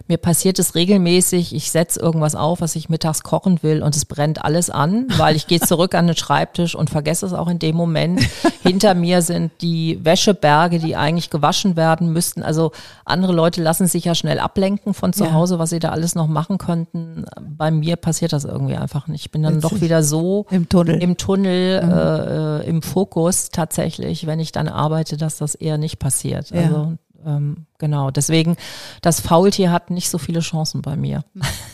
Mir 0.08 0.16
passiert 0.16 0.60
es 0.60 0.76
regelmäßig, 0.76 1.54
ich 1.54 1.72
setze 1.72 2.00
irgendwas 2.00 2.34
auf, 2.34 2.60
was 2.60 2.76
ich 2.76 2.88
mittags 2.88 3.24
kochen 3.24 3.62
will 3.62 3.82
und 3.82 3.96
es 3.96 4.04
brennt 4.04 4.44
alles 4.44 4.70
an, 4.70 5.06
weil 5.16 5.36
ich 5.36 5.48
gehe 5.48 5.60
zurück 5.72 5.94
an 5.96 6.06
den 6.06 6.16
Schreibtisch 6.16 6.76
und 6.76 6.88
vergesse 6.88 7.26
es 7.26 7.32
auch 7.32 7.48
in 7.48 7.58
dem 7.58 7.76
Moment. 7.76 8.20
Hinter 8.62 8.94
mir 8.94 9.22
sind 9.22 9.50
die 9.60 9.98
Wäscheberge, 10.04 10.78
die 10.78 10.94
eigentlich 10.94 11.30
gewaschen 11.30 11.76
werden 11.76 12.12
müssten. 12.12 12.44
Also 12.44 12.70
andere 13.04 13.32
Leute 13.32 13.62
lassen 13.62 13.86
sich 13.88 14.04
ja 14.04 14.14
schnell 14.14 14.38
ablenken 14.38 14.94
von 14.94 15.12
zu. 15.12 15.32
Hause, 15.32 15.58
was 15.58 15.70
sie 15.70 15.78
da 15.78 15.90
alles 15.90 16.14
noch 16.14 16.21
machen 16.28 16.58
könnten. 16.58 17.24
Bei 17.40 17.70
mir 17.70 17.96
passiert 17.96 18.32
das 18.32 18.44
irgendwie 18.44 18.76
einfach 18.76 19.08
nicht. 19.08 19.26
Ich 19.26 19.30
bin 19.30 19.42
dann 19.42 19.56
Witzig. 19.56 19.70
doch 19.70 19.80
wieder 19.80 20.02
so 20.02 20.46
im 20.50 20.68
Tunnel, 20.68 21.02
im 21.02 21.16
Tunnel, 21.16 21.82
mhm. 21.84 21.90
äh, 21.90 22.60
äh 22.60 22.68
im 22.68 22.82
Fokus 22.82 23.50
tatsächlich, 23.50 24.26
wenn 24.26 24.40
ich 24.40 24.52
dann 24.52 24.68
arbeite, 24.68 25.16
dass 25.16 25.38
das 25.38 25.54
eher 25.54 25.78
nicht 25.78 25.98
passiert. 25.98 26.50
Ja. 26.50 26.62
Also 26.62 26.96
ähm, 27.24 27.66
genau, 27.78 28.10
deswegen, 28.10 28.56
das 29.00 29.20
Faultier 29.20 29.70
hat 29.70 29.90
nicht 29.90 30.10
so 30.10 30.18
viele 30.18 30.40
Chancen 30.40 30.82
bei 30.82 30.96
mir. 30.96 31.24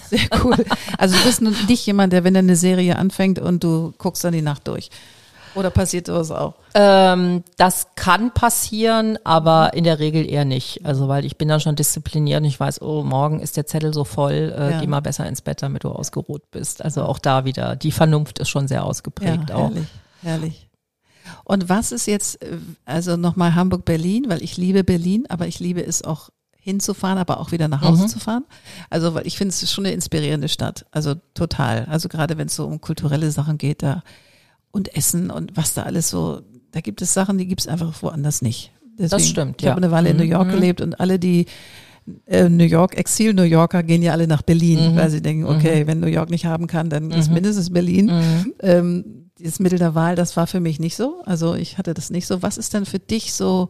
Sehr 0.08 0.20
cool. 0.44 0.56
Also 0.96 1.16
du 1.16 1.24
bist 1.24 1.42
nicht 1.42 1.86
jemand, 1.86 2.12
der, 2.12 2.24
wenn 2.24 2.34
er 2.34 2.40
eine 2.40 2.56
Serie 2.56 2.96
anfängt 2.96 3.38
und 3.38 3.64
du 3.64 3.92
guckst 3.98 4.24
dann 4.24 4.32
die 4.32 4.42
Nacht 4.42 4.66
durch. 4.68 4.90
Oder 5.58 5.70
passiert 5.70 6.06
sowas 6.06 6.30
auch? 6.30 6.54
Ähm, 6.74 7.42
das 7.56 7.88
kann 7.96 8.32
passieren, 8.32 9.18
aber 9.24 9.74
in 9.74 9.82
der 9.82 9.98
Regel 9.98 10.24
eher 10.24 10.44
nicht. 10.44 10.86
Also 10.86 11.08
weil 11.08 11.24
ich 11.24 11.36
bin 11.36 11.48
dann 11.48 11.58
schon 11.58 11.74
diszipliniert 11.74 12.40
und 12.40 12.46
ich 12.46 12.60
weiß, 12.60 12.80
oh, 12.80 13.02
morgen 13.02 13.40
ist 13.40 13.56
der 13.56 13.66
Zettel 13.66 13.92
so 13.92 14.04
voll, 14.04 14.54
äh, 14.56 14.70
ja. 14.70 14.80
geh 14.80 14.86
mal 14.86 15.00
besser 15.00 15.26
ins 15.26 15.42
Bett, 15.42 15.60
damit 15.62 15.82
du 15.82 15.88
ausgeruht 15.88 16.50
bist. 16.52 16.84
Also 16.84 17.02
auch 17.02 17.18
da 17.18 17.44
wieder, 17.44 17.74
die 17.74 17.90
Vernunft 17.90 18.38
ist 18.38 18.48
schon 18.48 18.68
sehr 18.68 18.84
ausgeprägt 18.84 19.50
ja, 19.50 19.56
auch. 19.56 19.70
Herrlich, 19.70 19.88
herrlich. 20.22 20.68
Und 21.42 21.68
was 21.68 21.90
ist 21.90 22.06
jetzt, 22.06 22.40
äh, 22.42 22.58
also 22.84 23.16
nochmal 23.16 23.56
Hamburg-Berlin, 23.56 24.26
weil 24.28 24.42
ich 24.44 24.56
liebe 24.56 24.84
Berlin, 24.84 25.24
aber 25.28 25.48
ich 25.48 25.58
liebe 25.58 25.84
es 25.84 26.04
auch 26.04 26.30
hinzufahren, 26.56 27.18
aber 27.18 27.40
auch 27.40 27.50
wieder 27.50 27.66
nach 27.66 27.82
Hause 27.82 28.04
mhm. 28.04 28.08
zu 28.08 28.20
fahren. 28.20 28.44
Also, 28.90 29.14
weil 29.14 29.26
ich 29.26 29.36
finde, 29.38 29.50
es 29.50 29.62
ist 29.62 29.72
schon 29.72 29.86
eine 29.86 29.94
inspirierende 29.94 30.48
Stadt. 30.48 30.86
Also 30.90 31.14
total. 31.34 31.86
Also 31.86 32.08
gerade 32.08 32.36
wenn 32.36 32.46
es 32.46 32.54
so 32.56 32.66
um 32.66 32.80
kulturelle 32.80 33.30
Sachen 33.30 33.58
geht, 33.58 33.82
da 33.82 34.02
und 34.70 34.94
Essen 34.96 35.30
und 35.30 35.56
was 35.56 35.74
da 35.74 35.82
alles 35.82 36.10
so, 36.10 36.42
da 36.72 36.80
gibt 36.80 37.02
es 37.02 37.14
Sachen, 37.14 37.38
die 37.38 37.46
gibt 37.46 37.62
es 37.62 37.68
einfach 37.68 38.02
woanders 38.02 38.42
nicht. 38.42 38.72
Deswegen, 38.98 39.10
das 39.10 39.28
stimmt. 39.28 39.56
Ich 39.58 39.64
ja. 39.64 39.70
habe 39.70 39.82
eine 39.82 39.90
Weile 39.90 40.10
in 40.10 40.16
New 40.16 40.24
York 40.24 40.48
mhm. 40.48 40.52
gelebt 40.52 40.80
und 40.80 40.98
alle, 40.98 41.18
die 41.18 41.46
äh, 42.26 42.48
New 42.48 42.64
York, 42.64 42.96
Exil-New 42.96 43.42
Yorker 43.42 43.82
gehen 43.82 44.02
ja 44.02 44.12
alle 44.12 44.26
nach 44.26 44.42
Berlin, 44.42 44.92
mhm. 44.92 44.96
weil 44.96 45.10
sie 45.10 45.22
denken, 45.22 45.44
okay, 45.44 45.84
mhm. 45.84 45.86
wenn 45.88 46.00
New 46.00 46.08
York 46.08 46.30
nicht 46.30 46.46
haben 46.46 46.66
kann, 46.66 46.90
dann 46.90 47.10
ist 47.10 47.28
mhm. 47.28 47.34
mindestens 47.34 47.70
Berlin. 47.70 48.06
Mhm. 48.06 48.54
Ähm, 48.60 49.04
dieses 49.38 49.60
Mittel 49.60 49.78
der 49.78 49.94
Wahl, 49.94 50.16
das 50.16 50.36
war 50.36 50.46
für 50.46 50.60
mich 50.60 50.80
nicht 50.80 50.96
so. 50.96 51.22
Also 51.24 51.54
ich 51.54 51.78
hatte 51.78 51.94
das 51.94 52.10
nicht 52.10 52.26
so. 52.26 52.42
Was 52.42 52.58
ist 52.58 52.74
denn 52.74 52.86
für 52.86 52.98
dich 52.98 53.32
so 53.32 53.68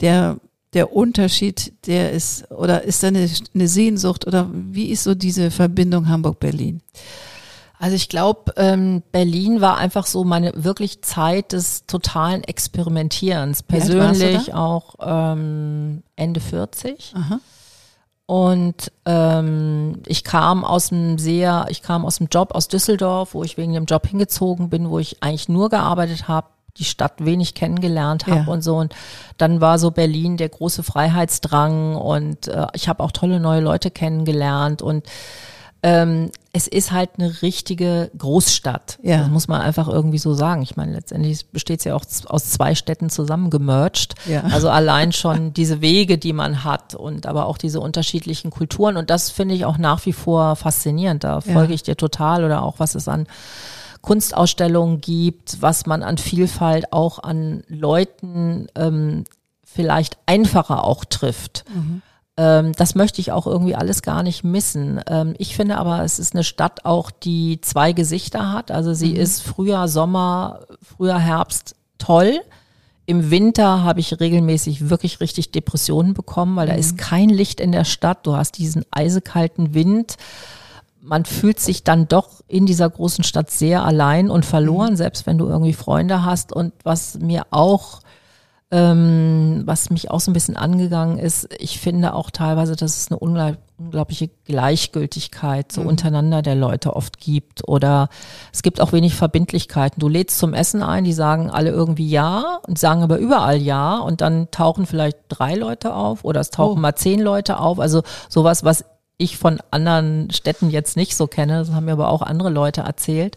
der, 0.00 0.38
der 0.74 0.94
Unterschied, 0.94 1.72
der 1.86 2.12
ist, 2.12 2.50
oder 2.52 2.84
ist 2.84 3.02
da 3.02 3.08
eine, 3.08 3.28
eine 3.54 3.68
Sehnsucht 3.68 4.26
oder 4.26 4.48
wie 4.52 4.90
ist 4.90 5.02
so 5.02 5.14
diese 5.14 5.50
Verbindung 5.50 6.08
Hamburg-Berlin? 6.08 6.82
Also 7.80 7.96
ich 7.96 8.10
glaube, 8.10 8.52
ähm, 8.58 9.02
Berlin 9.10 9.62
war 9.62 9.78
einfach 9.78 10.04
so 10.04 10.22
meine 10.22 10.52
wirklich 10.54 11.00
Zeit 11.00 11.52
des 11.52 11.86
totalen 11.86 12.44
Experimentierens. 12.44 13.62
Persönlich 13.62 14.52
auch 14.52 14.96
ähm, 15.00 16.02
Ende 16.14 16.40
40. 16.40 17.14
Aha. 17.16 17.40
Und 18.26 18.92
ähm, 19.06 20.02
ich 20.06 20.24
kam 20.24 20.62
aus 20.62 20.90
dem 20.90 21.16
sehr, 21.16 21.68
ich 21.70 21.80
kam 21.80 22.04
aus 22.04 22.18
dem 22.18 22.28
Job 22.30 22.54
aus 22.54 22.68
Düsseldorf, 22.68 23.32
wo 23.32 23.44
ich 23.44 23.56
wegen 23.56 23.72
dem 23.72 23.86
Job 23.86 24.06
hingezogen 24.06 24.68
bin, 24.68 24.90
wo 24.90 24.98
ich 24.98 25.22
eigentlich 25.22 25.48
nur 25.48 25.70
gearbeitet 25.70 26.28
habe, 26.28 26.48
die 26.76 26.84
Stadt 26.84 27.24
wenig 27.24 27.54
kennengelernt 27.54 28.26
habe 28.26 28.44
ja. 28.44 28.46
und 28.46 28.62
so. 28.62 28.76
Und 28.76 28.94
dann 29.38 29.62
war 29.62 29.78
so 29.78 29.90
Berlin 29.90 30.36
der 30.36 30.50
große 30.50 30.82
Freiheitsdrang 30.82 31.96
und 31.96 32.46
äh, 32.46 32.66
ich 32.74 32.90
habe 32.90 33.02
auch 33.02 33.10
tolle 33.10 33.40
neue 33.40 33.62
Leute 33.62 33.90
kennengelernt 33.90 34.82
und 34.82 35.06
ähm, 35.82 36.30
es 36.52 36.66
ist 36.66 36.92
halt 36.92 37.10
eine 37.16 37.42
richtige 37.42 38.10
Großstadt. 38.18 38.98
Ja. 39.02 39.18
Das 39.18 39.28
muss 39.28 39.48
man 39.48 39.60
einfach 39.62 39.88
irgendwie 39.88 40.18
so 40.18 40.34
sagen. 40.34 40.62
Ich 40.62 40.76
meine, 40.76 40.92
letztendlich 40.92 41.46
besteht 41.46 41.78
es 41.78 41.84
ja 41.84 41.94
auch 41.94 42.04
aus 42.26 42.50
zwei 42.50 42.74
Städten 42.74 43.08
zusammengemerged. 43.08 44.14
Ja. 44.26 44.42
Also 44.42 44.68
allein 44.68 45.12
schon 45.12 45.54
diese 45.54 45.80
Wege, 45.80 46.18
die 46.18 46.32
man 46.32 46.64
hat 46.64 46.94
und 46.94 47.26
aber 47.26 47.46
auch 47.46 47.56
diese 47.56 47.80
unterschiedlichen 47.80 48.50
Kulturen. 48.50 48.96
Und 48.96 49.10
das 49.10 49.30
finde 49.30 49.54
ich 49.54 49.64
auch 49.64 49.78
nach 49.78 50.04
wie 50.06 50.12
vor 50.12 50.56
faszinierend. 50.56 51.24
Da 51.24 51.40
folge 51.40 51.70
ja. 51.70 51.74
ich 51.74 51.82
dir 51.82 51.96
total 51.96 52.44
oder 52.44 52.62
auch 52.62 52.78
was 52.78 52.94
es 52.94 53.08
an 53.08 53.26
Kunstausstellungen 54.02 55.00
gibt, 55.00 55.62
was 55.62 55.86
man 55.86 56.02
an 56.02 56.18
Vielfalt 56.18 56.92
auch 56.92 57.22
an 57.22 57.62
Leuten 57.68 58.66
ähm, 58.74 59.24
vielleicht 59.62 60.18
einfacher 60.26 60.84
auch 60.84 61.04
trifft. 61.04 61.64
Mhm 61.72 62.02
ähm, 62.40 62.72
das 62.72 62.94
möchte 62.94 63.20
ich 63.20 63.32
auch 63.32 63.46
irgendwie 63.46 63.74
alles 63.74 64.00
gar 64.00 64.22
nicht 64.22 64.44
missen. 64.44 64.98
Ähm, 65.06 65.34
ich 65.36 65.54
finde 65.54 65.76
aber, 65.76 66.02
es 66.04 66.18
ist 66.18 66.34
eine 66.34 66.42
Stadt 66.42 66.86
auch, 66.86 67.10
die 67.10 67.60
zwei 67.60 67.92
Gesichter 67.92 68.50
hat. 68.50 68.70
Also 68.70 68.94
sie 68.94 69.10
mhm. 69.10 69.16
ist 69.16 69.42
Frühjahr, 69.42 69.88
Sommer, 69.88 70.60
Frühjahr, 70.80 71.20
Herbst 71.20 71.74
toll. 71.98 72.40
Im 73.04 73.30
Winter 73.30 73.84
habe 73.84 74.00
ich 74.00 74.18
regelmäßig 74.18 74.88
wirklich 74.88 75.20
richtig 75.20 75.52
Depressionen 75.52 76.14
bekommen, 76.14 76.56
weil 76.56 76.68
mhm. 76.68 76.70
da 76.70 76.76
ist 76.78 76.96
kein 76.96 77.28
Licht 77.28 77.60
in 77.60 77.72
der 77.72 77.84
Stadt. 77.84 78.26
Du 78.26 78.34
hast 78.34 78.56
diesen 78.56 78.86
eisekalten 78.90 79.74
Wind. 79.74 80.16
Man 81.02 81.26
fühlt 81.26 81.60
sich 81.60 81.84
dann 81.84 82.08
doch 82.08 82.40
in 82.48 82.64
dieser 82.64 82.88
großen 82.88 83.22
Stadt 83.22 83.50
sehr 83.50 83.84
allein 83.84 84.30
und 84.30 84.46
verloren, 84.46 84.92
mhm. 84.92 84.96
selbst 84.96 85.26
wenn 85.26 85.36
du 85.36 85.46
irgendwie 85.46 85.74
Freunde 85.74 86.24
hast. 86.24 86.54
Und 86.54 86.72
was 86.84 87.18
mir 87.18 87.42
auch 87.50 88.00
ähm, 88.72 89.62
was 89.64 89.90
mich 89.90 90.10
auch 90.12 90.20
so 90.20 90.30
ein 90.30 90.34
bisschen 90.34 90.56
angegangen 90.56 91.18
ist, 91.18 91.48
ich 91.58 91.80
finde 91.80 92.14
auch 92.14 92.30
teilweise, 92.30 92.76
dass 92.76 92.96
es 92.96 93.10
eine 93.10 93.18
unglaubliche 93.18 94.28
Gleichgültigkeit 94.44 95.72
so 95.72 95.80
mhm. 95.80 95.88
untereinander 95.88 96.40
der 96.40 96.54
Leute 96.54 96.94
oft 96.94 97.18
gibt 97.18 97.66
oder 97.66 98.08
es 98.52 98.62
gibt 98.62 98.80
auch 98.80 98.92
wenig 98.92 99.16
Verbindlichkeiten. 99.16 99.98
Du 99.98 100.08
lädst 100.08 100.38
zum 100.38 100.54
Essen 100.54 100.84
ein, 100.84 101.02
die 101.02 101.12
sagen 101.12 101.50
alle 101.50 101.70
irgendwie 101.70 102.08
ja 102.08 102.60
und 102.68 102.78
sagen 102.78 103.02
aber 103.02 103.18
überall 103.18 103.60
ja 103.60 103.98
und 103.98 104.20
dann 104.20 104.52
tauchen 104.52 104.86
vielleicht 104.86 105.18
drei 105.28 105.56
Leute 105.56 105.92
auf 105.92 106.24
oder 106.24 106.40
es 106.40 106.50
tauchen 106.50 106.78
oh. 106.78 106.80
mal 106.80 106.94
zehn 106.94 107.18
Leute 107.18 107.58
auf. 107.58 107.80
Also 107.80 108.02
sowas, 108.28 108.62
was 108.62 108.84
ich 109.16 109.36
von 109.36 109.58
anderen 109.72 110.30
Städten 110.30 110.70
jetzt 110.70 110.96
nicht 110.96 111.16
so 111.16 111.26
kenne, 111.26 111.58
das 111.58 111.72
haben 111.72 111.86
mir 111.86 111.92
aber 111.92 112.08
auch 112.08 112.22
andere 112.22 112.50
Leute 112.50 112.82
erzählt. 112.82 113.36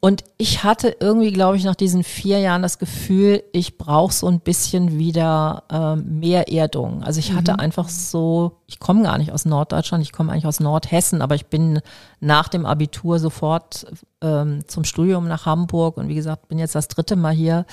Und 0.00 0.22
ich 0.36 0.62
hatte 0.62 0.96
irgendwie, 1.00 1.32
glaube 1.32 1.56
ich, 1.56 1.64
nach 1.64 1.74
diesen 1.74 2.04
vier 2.04 2.38
Jahren 2.38 2.62
das 2.62 2.78
Gefühl, 2.78 3.42
ich 3.52 3.78
brauche 3.78 4.12
so 4.12 4.28
ein 4.28 4.38
bisschen 4.38 4.96
wieder 4.96 5.64
ähm, 5.70 6.20
mehr 6.20 6.52
Erdung. 6.52 7.02
Also 7.02 7.18
ich 7.18 7.32
hatte 7.32 7.54
mhm. 7.54 7.60
einfach 7.60 7.88
so, 7.88 8.58
ich 8.68 8.78
komme 8.78 9.02
gar 9.02 9.18
nicht 9.18 9.32
aus 9.32 9.44
Norddeutschland, 9.44 10.04
ich 10.04 10.12
komme 10.12 10.30
eigentlich 10.30 10.46
aus 10.46 10.60
Nordhessen, 10.60 11.20
aber 11.20 11.34
ich 11.34 11.46
bin 11.46 11.80
nach 12.20 12.46
dem 12.46 12.64
Abitur 12.64 13.18
sofort 13.18 13.86
ähm, 14.20 14.60
zum 14.68 14.84
Studium 14.84 15.26
nach 15.26 15.46
Hamburg 15.46 15.96
und 15.96 16.06
wie 16.06 16.14
gesagt, 16.14 16.46
bin 16.46 16.60
jetzt 16.60 16.76
das 16.76 16.86
dritte 16.86 17.16
Mal 17.16 17.34
hier. 17.34 17.66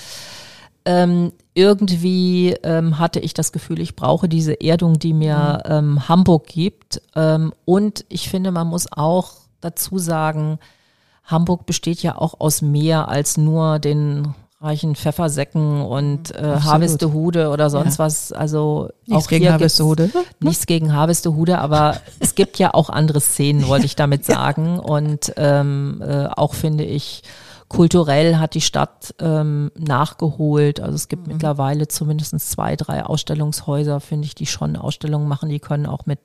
Ähm, 0.84 1.32
irgendwie 1.54 2.56
ähm, 2.64 2.98
hatte 2.98 3.20
ich 3.20 3.34
das 3.34 3.52
Gefühl, 3.52 3.80
ich 3.80 3.94
brauche 3.94 4.28
diese 4.28 4.60
Erdung, 4.60 4.98
die 4.98 5.12
mir 5.12 5.62
mhm. 5.64 5.72
ähm, 5.72 6.08
Hamburg 6.08 6.48
gibt. 6.48 7.02
Ähm, 7.14 7.52
und 7.64 8.04
ich 8.08 8.28
finde, 8.28 8.50
man 8.50 8.66
muss 8.66 8.90
auch 8.90 9.32
dazu 9.60 9.98
sagen, 9.98 10.58
Hamburg 11.26 11.66
besteht 11.66 12.02
ja 12.02 12.16
auch 12.16 12.40
aus 12.40 12.62
mehr 12.62 13.08
als 13.08 13.36
nur 13.36 13.78
den 13.78 14.34
reichen 14.60 14.94
Pfeffersäcken 14.96 15.82
und 15.82 16.34
äh, 16.34 16.60
Harvestehude 16.60 17.50
oder 17.50 17.68
sonst 17.68 17.98
ja. 17.98 18.04
was. 18.04 18.32
Also 18.32 18.88
nichts 19.06 19.24
auch 19.24 19.28
gegen 19.28 19.52
Harvestehude. 19.52 20.10
Nichts 20.40 20.66
gegen 20.66 20.94
Harvestehude, 20.94 21.58
aber 21.58 22.00
es 22.20 22.34
gibt 22.34 22.58
ja 22.58 22.72
auch 22.72 22.88
andere 22.88 23.20
Szenen, 23.20 23.68
wollte 23.68 23.86
ich 23.86 23.96
damit 23.96 24.24
sagen. 24.24 24.78
Und 24.78 25.32
ähm, 25.36 26.02
äh, 26.02 26.26
auch 26.26 26.54
finde 26.54 26.84
ich, 26.84 27.22
kulturell 27.68 28.36
hat 28.36 28.54
die 28.54 28.60
Stadt 28.62 29.14
ähm, 29.20 29.70
nachgeholt. 29.76 30.80
Also 30.80 30.94
es 30.94 31.08
gibt 31.08 31.26
mhm. 31.26 31.34
mittlerweile 31.34 31.88
zumindest 31.88 32.38
zwei, 32.40 32.76
drei 32.76 33.04
Ausstellungshäuser, 33.04 34.00
finde 34.00 34.26
ich, 34.26 34.34
die 34.34 34.46
schon 34.46 34.76
Ausstellungen 34.76 35.28
machen. 35.28 35.50
Die 35.50 35.60
können 35.60 35.86
auch 35.86 36.06
mit 36.06 36.20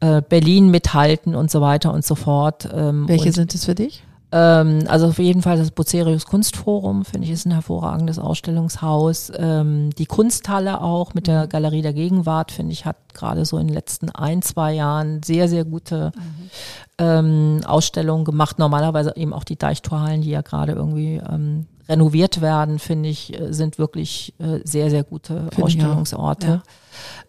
äh, 0.00 0.22
Berlin 0.22 0.70
mithalten 0.70 1.34
und 1.34 1.50
so 1.50 1.60
weiter 1.60 1.92
und 1.92 2.04
so 2.04 2.14
fort. 2.14 2.68
Ähm, 2.72 3.08
Welche 3.08 3.32
sind 3.32 3.54
es 3.54 3.64
für 3.64 3.74
dich? 3.74 4.04
Ähm, 4.30 4.84
also 4.88 5.06
auf 5.06 5.18
jeden 5.18 5.42
Fall 5.42 5.56
das 5.56 5.70
Bucerius 5.70 6.26
Kunstforum, 6.26 7.04
finde 7.04 7.26
ich, 7.26 7.32
ist 7.32 7.46
ein 7.46 7.52
hervorragendes 7.52 8.18
Ausstellungshaus. 8.18 9.32
Ähm, 9.36 9.90
die 9.96 10.06
Kunsthalle 10.06 10.82
auch 10.82 11.14
mit 11.14 11.26
der 11.26 11.44
mhm. 11.44 11.48
Galerie 11.48 11.82
der 11.82 11.94
Gegenwart, 11.94 12.52
finde 12.52 12.72
ich, 12.72 12.84
hat 12.84 12.96
gerade 13.14 13.44
so 13.44 13.56
in 13.58 13.68
den 13.68 13.74
letzten 13.74 14.10
ein, 14.10 14.42
zwei 14.42 14.74
Jahren 14.74 15.22
sehr, 15.22 15.48
sehr 15.48 15.64
gute 15.64 16.12
mhm. 16.14 16.50
ähm, 16.98 17.60
Ausstellungen 17.66 18.24
gemacht. 18.24 18.58
Normalerweise 18.58 19.14
eben 19.16 19.32
auch 19.32 19.44
die 19.44 19.56
Deichtorhallen, 19.56 20.20
die 20.20 20.30
ja 20.30 20.42
gerade 20.42 20.72
irgendwie 20.72 21.16
ähm, 21.16 21.66
renoviert 21.88 22.42
werden, 22.42 22.78
finde 22.78 23.08
ich, 23.08 23.38
äh, 23.38 23.52
sind 23.52 23.78
wirklich 23.78 24.34
äh, 24.38 24.60
sehr, 24.62 24.90
sehr 24.90 25.04
gute 25.04 25.48
Ausstellungsorte. 25.58 26.46
Ja. 26.46 26.62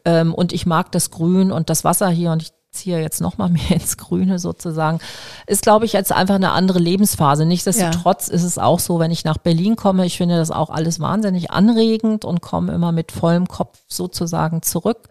Ähm, 0.03 0.33
und 0.33 0.51
ich 0.51 0.65
mag 0.65 0.91
das 0.91 1.11
Grün 1.11 1.51
und 1.53 1.69
das 1.69 1.85
Wasser 1.85 2.09
hier 2.09 2.31
und 2.31 2.41
ich 2.41 2.51
ziehe 2.71 2.99
jetzt 2.99 3.21
noch 3.21 3.37
mal 3.37 3.49
mehr 3.49 3.71
ins 3.71 3.97
Grüne 3.97 4.39
sozusagen, 4.39 4.99
ist, 5.47 5.63
glaube 5.63 5.85
ich, 5.85 5.93
jetzt 5.93 6.11
einfach 6.11 6.35
eine 6.35 6.51
andere 6.51 6.79
Lebensphase. 6.79 7.45
Nichtsdestotrotz 7.45 8.27
ja. 8.27 8.33
ist 8.33 8.43
es 8.43 8.57
auch 8.57 8.79
so, 8.79 8.99
wenn 8.99 9.11
ich 9.11 9.23
nach 9.23 9.37
Berlin 9.37 9.75
komme, 9.75 10.05
ich 10.05 10.17
finde 10.17 10.37
das 10.37 10.51
auch 10.51 10.69
alles 10.69 10.99
wahnsinnig 10.99 11.51
anregend 11.51 12.25
und 12.25 12.41
komme 12.41 12.73
immer 12.73 12.91
mit 12.91 13.11
vollem 13.11 13.47
Kopf 13.47 13.79
sozusagen 13.87 14.61
zurück 14.61 15.09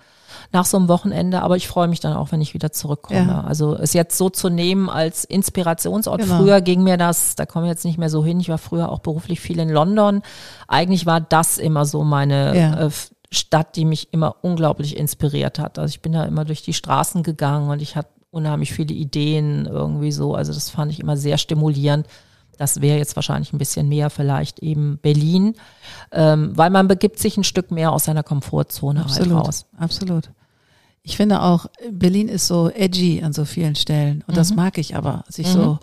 nach 0.52 0.64
so 0.64 0.78
einem 0.78 0.88
Wochenende, 0.88 1.42
aber 1.42 1.56
ich 1.56 1.68
freue 1.68 1.88
mich 1.88 2.00
dann 2.00 2.14
auch, 2.14 2.32
wenn 2.32 2.40
ich 2.40 2.54
wieder 2.54 2.72
zurückkomme. 2.72 3.20
Ja. 3.20 3.40
Also 3.42 3.74
es 3.76 3.92
jetzt 3.92 4.16
so 4.16 4.30
zu 4.30 4.48
nehmen 4.48 4.88
als 4.88 5.24
Inspirationsort. 5.24 6.22
Genau. 6.22 6.38
Früher 6.38 6.60
ging 6.60 6.82
mir 6.82 6.96
das, 6.96 7.34
da 7.34 7.44
komme 7.44 7.66
ich 7.66 7.70
jetzt 7.70 7.84
nicht 7.84 7.98
mehr 7.98 8.10
so 8.10 8.24
hin. 8.24 8.40
Ich 8.40 8.48
war 8.48 8.58
früher 8.58 8.90
auch 8.90 9.00
beruflich 9.00 9.40
viel 9.40 9.58
in 9.58 9.68
London. 9.68 10.22
Eigentlich 10.66 11.06
war 11.06 11.20
das 11.20 11.58
immer 11.58 11.84
so 11.84 12.02
meine 12.02 12.58
ja. 12.58 12.86
äh, 12.86 12.90
Stadt, 13.30 13.76
die 13.76 13.84
mich 13.84 14.12
immer 14.12 14.36
unglaublich 14.42 14.96
inspiriert 14.96 15.58
hat. 15.58 15.78
Also 15.78 15.90
ich 15.90 16.00
bin 16.00 16.12
da 16.12 16.24
immer 16.24 16.44
durch 16.44 16.62
die 16.62 16.72
Straßen 16.72 17.22
gegangen 17.22 17.70
und 17.70 17.82
ich 17.82 17.96
hatte 17.96 18.10
unheimlich 18.30 18.72
viele 18.72 18.94
Ideen 18.94 19.66
irgendwie 19.66 20.12
so. 20.12 20.34
Also 20.34 20.52
das 20.52 20.70
fand 20.70 20.92
ich 20.92 21.00
immer 21.00 21.16
sehr 21.16 21.38
stimulierend. 21.38 22.06
Das 22.56 22.80
wäre 22.80 22.98
jetzt 22.98 23.16
wahrscheinlich 23.16 23.52
ein 23.52 23.58
bisschen 23.58 23.88
mehr 23.88 24.10
vielleicht 24.10 24.58
eben 24.60 24.98
Berlin, 24.98 25.54
ähm, 26.10 26.56
weil 26.56 26.70
man 26.70 26.88
begibt 26.88 27.18
sich 27.18 27.36
ein 27.36 27.44
Stück 27.44 27.70
mehr 27.70 27.92
aus 27.92 28.04
seiner 28.04 28.24
Komfortzone 28.24 29.00
halt 29.00 29.10
absolut, 29.10 29.36
halt 29.36 29.46
raus. 29.46 29.66
Absolut. 29.76 30.30
Ich 31.02 31.16
finde 31.16 31.42
auch, 31.42 31.66
Berlin 31.90 32.28
ist 32.28 32.48
so 32.48 32.68
edgy 32.70 33.22
an 33.22 33.32
so 33.32 33.44
vielen 33.44 33.76
Stellen 33.76 34.24
und 34.26 34.34
mhm. 34.34 34.38
das 34.38 34.54
mag 34.54 34.76
ich 34.78 34.96
aber, 34.96 35.24
sich 35.28 35.46
mhm. 35.48 35.52
so 35.52 35.78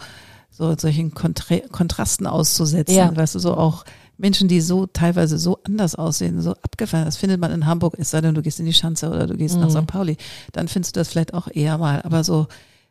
so 0.58 0.74
solchen 0.78 1.14
Kontra 1.14 1.58
Kontrasten 1.72 2.28
auszusetzen, 2.28 2.96
ja. 2.96 3.16
weißt 3.16 3.36
du, 3.36 3.40
so 3.40 3.58
auch 3.58 3.84
Menschen, 4.18 4.48
die 4.48 4.62
so 4.62 4.86
teilweise 4.86 5.38
so 5.38 5.60
anders 5.64 5.96
aussehen, 5.96 6.42
so 6.42 6.52
abgefallen. 6.52 7.06
Das 7.06 7.18
findet 7.18 7.40
man 7.40 7.52
in 7.52 7.66
Hamburg, 7.66 7.96
es 7.98 8.12
sei 8.12 8.22
denn, 8.22 8.36
du 8.36 8.42
gehst 8.42 8.60
in 8.60 8.66
die 8.66 8.74
Schanze 8.74 9.10
oder 9.10 9.28
du 9.28 9.36
gehst 9.36 9.56
mhm. 9.56 9.62
nach 9.62 9.70
St. 9.70 9.88
Pauli, 9.88 10.18
dann 10.54 10.68
findest 10.68 10.96
du 10.96 11.00
das 11.00 11.10
vielleicht 11.10 11.34
auch 11.34 11.48
eher 11.52 11.78
mal. 11.78 12.02
Aber 12.04 12.24
so, 12.24 12.48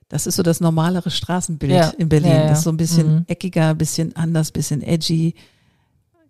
das 0.09 0.27
ist 0.27 0.37
so 0.37 0.43
das 0.43 0.61
normalere 0.61 1.11
Straßenbild 1.11 1.73
ja. 1.73 1.89
in 1.91 2.09
Berlin. 2.09 2.31
Ja, 2.31 2.43
ja. 2.43 2.49
Das 2.49 2.59
ist 2.59 2.65
so 2.65 2.71
ein 2.71 2.77
bisschen 2.77 3.15
mhm. 3.15 3.25
eckiger, 3.27 3.75
bisschen 3.75 4.15
anders, 4.17 4.51
bisschen 4.51 4.83
edgy. 4.83 5.35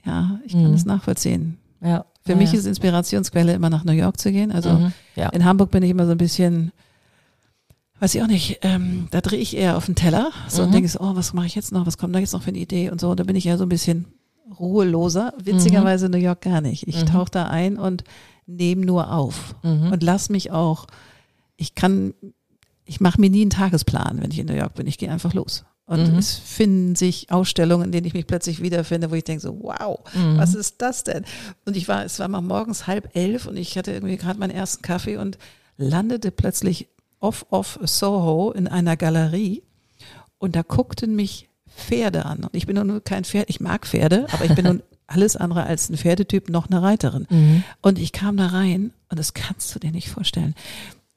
Ja, 0.05 0.39
ich 0.45 0.53
kann 0.53 0.69
mhm. 0.69 0.73
das 0.73 0.85
nachvollziehen. 0.85 1.59
Ja. 1.81 2.05
Für 2.27 2.37
mich 2.37 2.55
ist 2.55 2.65
Inspirationsquelle 2.65 3.53
immer 3.53 3.69
nach 3.69 3.85
New 3.85 3.93
York 3.93 4.19
zu 4.19 4.33
gehen. 4.33 4.51
Also 4.51 4.71
mhm. 4.71 4.93
in 5.33 5.45
Hamburg 5.45 5.71
bin 5.71 5.83
ich 5.83 5.91
immer 5.91 6.07
so 6.07 6.13
ein 6.13 6.19
bisschen, 6.19 6.73
weiß 8.01 8.15
ich 8.15 8.23
auch 8.23 8.27
nicht, 8.27 8.61
ähm, 8.63 9.09
da 9.11 9.21
drehe 9.21 9.39
ich 9.39 9.55
eher 9.55 9.77
auf 9.77 9.85
den 9.85 9.95
Teller 9.95 10.31
so 10.49 10.63
und 10.63 10.69
mhm. 10.69 10.73
denke 10.73 10.89
so, 10.89 11.01
oh, 11.01 11.17
was 11.17 11.35
mache 11.35 11.47
ich 11.47 11.55
jetzt 11.55 11.73
noch, 11.73 11.85
was 11.85 11.99
kommt 11.99 12.15
da 12.15 12.19
jetzt 12.21 12.33
noch 12.33 12.43
für 12.43 12.49
eine 12.49 12.59
Idee 12.59 12.89
und 12.89 12.99
so. 12.99 13.15
Da 13.15 13.25
bin 13.25 13.37
ich 13.37 13.45
ja 13.45 13.59
so 13.59 13.65
ein 13.65 13.69
bisschen 13.69 14.07
ruheloser. 14.59 15.35
Witzigerweise 15.43 16.07
mhm. 16.07 16.13
New 16.13 16.19
York 16.19 16.43
gar 16.43 16.61
nicht. 16.61 16.87
Ich 16.87 17.03
mhm. 17.03 17.07
tauche 17.07 17.31
da 17.31 17.47
ein 17.47 17.79
und 17.79 18.05
nehme 18.47 18.85
nur 18.85 19.13
auf 19.13 19.55
mhm. 19.63 19.93
und 19.93 20.03
lass 20.03 20.29
mich 20.29 20.51
auch, 20.51 20.87
ich 21.57 21.75
kann, 21.75 22.15
ich 22.85 23.01
mache 23.01 23.21
mir 23.21 23.31
nie 23.31 23.43
einen 23.43 23.51
Tagesplan, 23.51 24.21
wenn 24.21 24.31
ich 24.31 24.39
in 24.39 24.47
New 24.47 24.55
York 24.55 24.75
bin. 24.75 24.87
Ich 24.87 24.99
gehe 24.99 25.11
einfach 25.11 25.35
los. 25.35 25.65
Und 25.87 26.13
mhm. 26.13 26.19
es 26.19 26.35
finden 26.35 26.95
sich 26.95 27.31
Ausstellungen, 27.31 27.87
in 27.87 27.93
denen 27.93 28.07
ich 28.07 28.15
mich 28.15 28.27
plötzlich 28.27 28.63
wiederfinde, 28.63 29.11
wo 29.11 29.15
ich 29.15 29.25
denke 29.25 29.43
so, 29.43 29.59
wow, 29.63 30.01
mhm. 30.15 30.39
was 30.39 30.55
ist 30.55 30.81
das 30.81 31.05
denn? 31.05 31.25
Und 31.67 31.77
ich 31.77 31.89
war, 31.89 32.05
es 32.05 32.19
war 32.19 32.29
mal 32.29 32.41
morgens 32.41 32.87
halb 32.87 33.15
elf 33.15 33.47
und 33.47 33.57
ich 33.59 33.77
hatte 33.77 33.93
irgendwie 33.93 34.17
gerade 34.17 34.39
meinen 34.39 34.51
ersten 34.51 34.83
Kaffee 34.83 35.19
und 35.19 35.37
landete 35.77 36.31
plötzlich 36.31 36.89
off 37.21 37.47
off 37.51 37.79
Soho 37.83 38.53
in 38.53 38.67
einer 38.67 38.97
Galerie 38.97 39.63
und 40.39 40.57
da 40.57 40.63
guckten 40.63 41.15
mich 41.17 41.49
Pferde 41.77 42.25
an. 42.25 42.45
Und 42.45 42.55
ich 42.55 42.67
bin 42.67 42.77
nun 42.77 43.03
kein 43.05 43.25
Pferd, 43.25 43.51
ich 43.51 43.61
mag 43.61 43.87
Pferde, 43.87 44.27
aber 44.33 44.45
ich 44.45 44.55
bin 44.55 44.65
nun 44.65 44.83
alles 45.07 45.37
andere 45.37 45.65
als 45.65 45.91
ein 45.91 45.97
Pferdetyp, 45.97 46.49
noch 46.49 46.69
eine 46.69 46.83
Reiterin. 46.83 47.27
Mhm. 47.31 47.65
Und 47.83 47.99
ich 47.99 48.13
kam 48.13 48.37
da 48.37 48.47
rein 48.47 48.93
und 49.11 49.19
das 49.19 49.35
kannst 49.35 49.75
du 49.75 49.79
dir 49.79 49.91
nicht 49.91 50.09
vorstellen. 50.09 50.55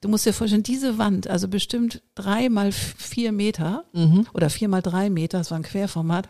Du 0.01 0.09
musst 0.09 0.25
dir 0.25 0.33
vorstellen, 0.33 0.63
diese 0.63 0.97
Wand, 0.97 1.27
also 1.27 1.47
bestimmt 1.47 2.01
drei 2.13 2.49
mal 2.49 2.71
vier 2.71 3.31
Meter 3.31 3.85
mhm. 3.93 4.27
oder 4.33 4.49
vier 4.49 4.67
mal 4.67 4.81
drei 4.81 5.09
Meter, 5.09 5.39
das 5.39 5.49
war 5.49 5.57
ein 5.57 5.63
Querformat, 5.63 6.29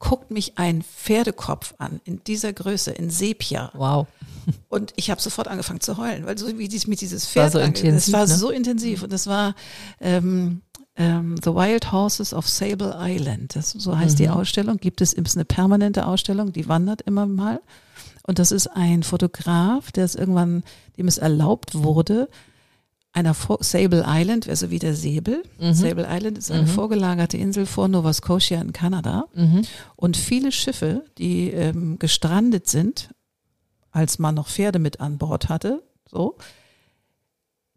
guckt 0.00 0.30
mich 0.32 0.58
ein 0.58 0.82
Pferdekopf 0.82 1.74
an, 1.78 2.00
in 2.04 2.24
dieser 2.24 2.52
Größe, 2.52 2.90
in 2.90 3.10
Sepia. 3.10 3.70
Wow. 3.74 4.08
Und 4.68 4.92
ich 4.96 5.10
habe 5.10 5.20
sofort 5.20 5.46
angefangen 5.46 5.80
zu 5.80 5.96
heulen, 5.98 6.26
weil 6.26 6.36
so 6.38 6.58
wie 6.58 6.66
dies 6.66 6.86
mit 6.86 7.00
dieses 7.00 7.26
Pferd, 7.28 7.54
war 7.54 7.60
so 7.60 7.66
intensiv, 7.66 8.12
das 8.12 8.12
war 8.12 8.26
ne? 8.26 8.34
so 8.34 8.50
intensiv 8.50 9.02
und 9.02 9.12
das 9.12 9.26
war 9.26 9.54
ähm, 10.00 10.62
ähm, 10.96 11.36
The 11.42 11.50
Wild 11.50 11.92
Horses 11.92 12.34
of 12.34 12.48
Sable 12.48 12.96
Island. 12.98 13.56
Das, 13.56 13.70
so 13.70 13.96
heißt 13.96 14.14
mhm. 14.18 14.22
die 14.22 14.28
Ausstellung. 14.28 14.76
Gibt 14.78 15.00
es 15.00 15.12
ist 15.12 15.36
eine 15.36 15.44
permanente 15.44 16.06
Ausstellung, 16.06 16.52
die 16.52 16.68
wandert 16.68 17.02
immer 17.02 17.26
mal. 17.26 17.60
Und 18.22 18.38
das 18.38 18.52
ist 18.52 18.66
ein 18.68 19.02
Fotograf, 19.02 19.92
der 19.92 20.04
es 20.04 20.14
irgendwann, 20.14 20.62
dem 20.96 21.08
es 21.08 21.18
erlaubt 21.18 21.74
wurde, 21.74 22.28
einer 23.12 23.34
Sable 23.34 24.04
Island, 24.06 24.48
also 24.48 24.70
wie 24.70 24.78
der 24.78 24.94
Säbel. 24.94 25.42
Mhm. 25.58 25.74
Sable 25.74 26.06
Island 26.08 26.38
ist 26.38 26.50
eine 26.50 26.62
mhm. 26.62 26.68
vorgelagerte 26.68 27.36
Insel 27.36 27.66
vor 27.66 27.88
Nova 27.88 28.12
Scotia 28.12 28.60
in 28.60 28.72
Kanada. 28.72 29.24
Mhm. 29.34 29.62
Und 29.96 30.16
viele 30.16 30.52
Schiffe, 30.52 31.04
die 31.18 31.50
ähm, 31.50 31.98
gestrandet 31.98 32.68
sind, 32.68 33.10
als 33.90 34.18
man 34.20 34.36
noch 34.36 34.48
Pferde 34.48 34.78
mit 34.78 35.00
an 35.00 35.18
Bord 35.18 35.48
hatte, 35.48 35.82
so, 36.08 36.36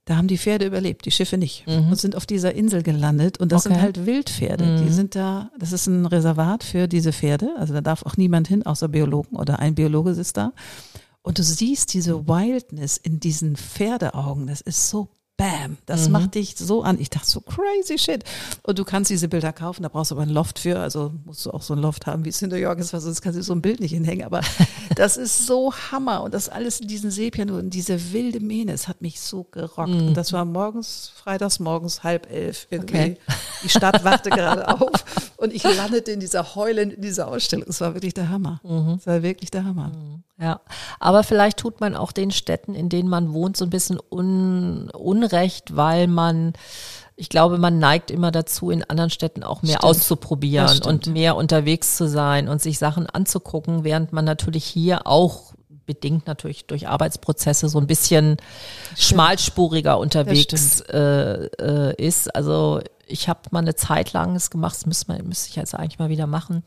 da 0.06 0.18
haben 0.18 0.28
die 0.28 0.38
Pferde 0.38 0.66
überlebt, 0.66 1.06
die 1.06 1.12
Schiffe 1.12 1.38
nicht. 1.38 1.66
Mhm. 1.66 1.90
Und 1.90 2.00
sind 2.00 2.16
auf 2.16 2.26
dieser 2.26 2.54
Insel 2.54 2.84
gelandet. 2.84 3.40
Und 3.40 3.52
das 3.52 3.66
okay. 3.66 3.76
sind 3.76 3.84
halt 3.84 4.06
Wildpferde. 4.06 4.66
Mhm. 4.66 4.86
Die 4.86 4.92
sind 4.92 5.16
da, 5.16 5.50
das 5.58 5.72
ist 5.72 5.88
ein 5.88 6.06
Reservat 6.06 6.64
für 6.64 6.88
diese 6.88 7.14
Pferde. 7.14 7.56
Also 7.58 7.74
da 7.74 7.82
darf 7.82 8.06
auch 8.06 8.18
niemand 8.18 8.48
hin, 8.48 8.66
außer 8.66 8.90
Biologen 8.90 9.38
oder 9.38 9.60
ein 9.60 9.76
Biologe 9.76 10.14
sitzt 10.14 10.38
da. 10.38 10.52
Und 11.22 11.40
du 11.40 11.44
siehst 11.44 11.94
diese 11.94 12.28
Wildness 12.28 12.98
in 12.98 13.22
diesen 13.22 13.56
Pferdeaugen. 13.56 14.48
Das 14.48 14.60
ist 14.60 14.90
so 14.90 15.08
Bam, 15.44 15.78
das 15.88 16.06
mhm. 16.06 16.14
macht 16.14 16.36
dich 16.36 16.56
so 16.58 16.84
an. 16.84 16.98
Ich 17.02 17.10
dachte 17.10 17.28
so 17.30 17.42
crazy 17.42 17.98
shit. 17.98 18.24
Und 18.62 18.80
du 18.80 18.86
kannst 18.86 19.12
diese 19.12 19.28
Bilder 19.28 19.52
kaufen, 19.52 19.84
da 19.84 19.90
brauchst 19.90 20.12
du 20.12 20.16
aber 20.16 20.24
ein 20.24 20.30
Loft 20.30 20.58
für. 20.58 20.80
Also 20.80 21.12
musst 21.26 21.46
du 21.46 21.52
auch 21.52 21.62
so 21.62 21.74
ein 21.74 21.80
Loft 21.80 22.08
haben, 22.08 22.24
wie 22.24 22.30
es 22.30 22.42
in 22.42 22.50
New 22.50 22.56
York 22.56 22.80
ist, 22.80 22.94
weil 22.94 23.02
sonst 23.02 23.22
kannst 23.22 23.38
du 23.38 23.44
so 23.44 23.52
ein 23.52 23.62
Bild 23.62 23.82
nicht 23.82 23.92
hinhängen. 23.92 24.26
Aber 24.26 24.40
das 24.96 25.18
ist 25.18 25.46
so 25.46 25.74
Hammer. 25.92 26.24
Und 26.24 26.34
das 26.34 26.48
alles 26.48 26.80
in 26.80 26.88
diesen 26.88 27.12
Sepia 27.12 27.44
und 27.44 27.72
diese 27.72 28.14
wilde 28.14 28.40
Mähne, 28.40 28.72
es 28.72 28.88
hat 28.88 29.02
mich 29.02 29.20
so 29.20 29.44
gerockt. 29.44 29.90
Mhm. 29.90 30.08
Und 30.08 30.14
das 30.14 30.32
war 30.32 30.46
morgens, 30.46 31.12
freitags 31.14 31.60
morgens 31.60 32.04
halb 32.04 32.32
elf 32.32 32.68
irgendwie. 32.70 32.96
Okay. 32.96 33.18
Die 33.66 33.70
Stadt 33.70 34.02
wachte 34.06 34.30
gerade 34.30 34.66
auf 34.70 35.04
und 35.36 35.54
ich 35.54 35.64
landete 35.64 36.12
in 36.12 36.22
dieser 36.22 36.56
Heulen, 36.56 36.92
in 36.92 37.02
dieser 37.02 37.28
Ausstellung. 37.28 37.66
Es 37.68 37.82
war 37.82 37.96
wirklich 37.96 38.14
der 38.14 38.30
Hammer. 38.30 38.62
Mhm. 38.64 38.98
Es 39.00 39.08
war 39.08 39.22
wirklich 39.24 39.52
der 39.52 39.66
Hammer. 39.66 39.90
Mhm. 39.90 40.24
Ja, 40.40 40.62
aber 41.00 41.24
vielleicht 41.24 41.58
tut 41.58 41.80
man 41.80 41.96
auch 41.96 42.12
den 42.12 42.32
Städten, 42.32 42.74
in 42.74 42.90
denen 42.90 43.08
man 43.08 43.34
wohnt, 43.34 43.56
so 43.56 43.66
ein 43.66 43.70
bisschen 43.70 44.00
un, 44.10 44.90
Unrecht, 44.90 45.33
weil 45.76 46.08
man 46.08 46.54
ich 47.16 47.30
glaube, 47.30 47.60
man 47.60 47.78
neigt 47.78 48.10
immer 48.10 48.32
dazu, 48.32 48.72
in 48.72 48.84
anderen 48.84 49.12
Städten 49.12 49.44
auch 49.44 49.62
mehr 49.62 49.78
Stimmt. 49.78 49.84
auszuprobieren 49.84 50.82
und 50.82 51.08
mehr 51.08 51.36
unterwegs 51.36 51.96
zu 51.96 52.08
sein 52.08 52.50
und 52.50 52.62
sich 52.62 52.80
Sachen 52.80 53.08
anzugucken, 53.08 53.84
während 53.84 54.14
man 54.14 54.26
natürlich 54.26 54.66
hier 54.66 55.06
auch 55.06 55.53
bedingt 55.86 56.28
natürlich 56.28 56.66
durch 56.66 56.88
Arbeitsprozesse 56.88 57.70
so 57.70 57.80
ein 57.80 57.88
bisschen 57.88 58.38
schmalspuriger 58.98 59.98
unterwegs 59.98 60.82
äh, 60.82 61.46
äh, 61.60 61.96
ist. 61.98 62.34
Also 62.36 62.82
ich 63.06 63.28
habe 63.28 63.42
mal 63.52 63.60
eine 63.60 63.76
Zeit 63.76 64.14
lang 64.14 64.36
es 64.36 64.50
gemacht, 64.50 64.76
das 64.76 64.86
müsste, 64.86 65.12
man, 65.12 65.28
müsste 65.28 65.50
ich 65.50 65.56
jetzt 65.56 65.76
eigentlich 65.76 66.00
mal 66.00 66.10
wieder 66.10 66.28
machen. 66.28 66.64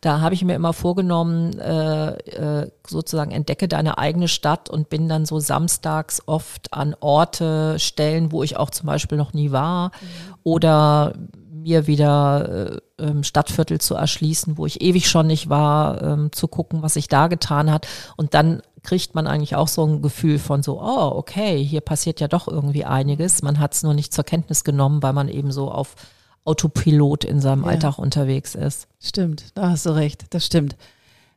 Da 0.00 0.20
habe 0.20 0.34
ich 0.34 0.44
mir 0.44 0.54
immer 0.54 0.72
vorgenommen, 0.72 1.58
äh, 1.58 2.10
äh, 2.10 2.70
sozusagen 2.86 3.30
entdecke 3.30 3.68
deine 3.68 3.98
eigene 3.98 4.28
Stadt 4.28 4.68
und 4.68 4.90
bin 4.90 5.08
dann 5.08 5.26
so 5.26 5.40
samstags 5.40 6.22
oft 6.26 6.72
an 6.72 6.94
Orte, 7.00 7.78
Stellen, 7.78 8.32
wo 8.32 8.42
ich 8.42 8.56
auch 8.56 8.70
zum 8.70 8.86
Beispiel 8.86 9.18
noch 9.18 9.32
nie 9.32 9.50
war 9.50 9.88
mhm. 9.88 10.34
oder 10.44 11.14
mir 11.62 11.86
wieder 11.86 12.80
äh, 12.98 13.04
ähm, 13.04 13.22
Stadtviertel 13.22 13.80
zu 13.80 13.94
erschließen, 13.94 14.58
wo 14.58 14.66
ich 14.66 14.80
ewig 14.80 15.08
schon 15.08 15.26
nicht 15.26 15.48
war, 15.48 16.02
ähm, 16.02 16.32
zu 16.32 16.48
gucken, 16.48 16.82
was 16.82 16.94
sich 16.94 17.08
da 17.08 17.28
getan 17.28 17.70
hat. 17.70 17.86
Und 18.16 18.34
dann 18.34 18.62
kriegt 18.82 19.14
man 19.14 19.26
eigentlich 19.26 19.56
auch 19.56 19.68
so 19.68 19.84
ein 19.86 20.02
Gefühl 20.02 20.38
von 20.38 20.62
so, 20.62 20.80
oh, 20.80 21.12
okay, 21.16 21.62
hier 21.62 21.80
passiert 21.80 22.20
ja 22.20 22.28
doch 22.28 22.48
irgendwie 22.48 22.84
einiges. 22.84 23.42
Man 23.42 23.58
hat 23.58 23.74
es 23.74 23.82
nur 23.82 23.94
nicht 23.94 24.12
zur 24.12 24.24
Kenntnis 24.24 24.64
genommen, 24.64 25.02
weil 25.02 25.12
man 25.12 25.28
eben 25.28 25.52
so 25.52 25.70
auf 25.70 25.94
Autopilot 26.44 27.24
in 27.24 27.40
seinem 27.40 27.64
ja. 27.64 27.70
Alltag 27.70 27.98
unterwegs 27.98 28.54
ist. 28.54 28.88
Stimmt, 29.00 29.46
da 29.54 29.70
hast 29.70 29.86
du 29.86 29.90
recht, 29.90 30.26
das 30.30 30.46
stimmt. 30.46 30.76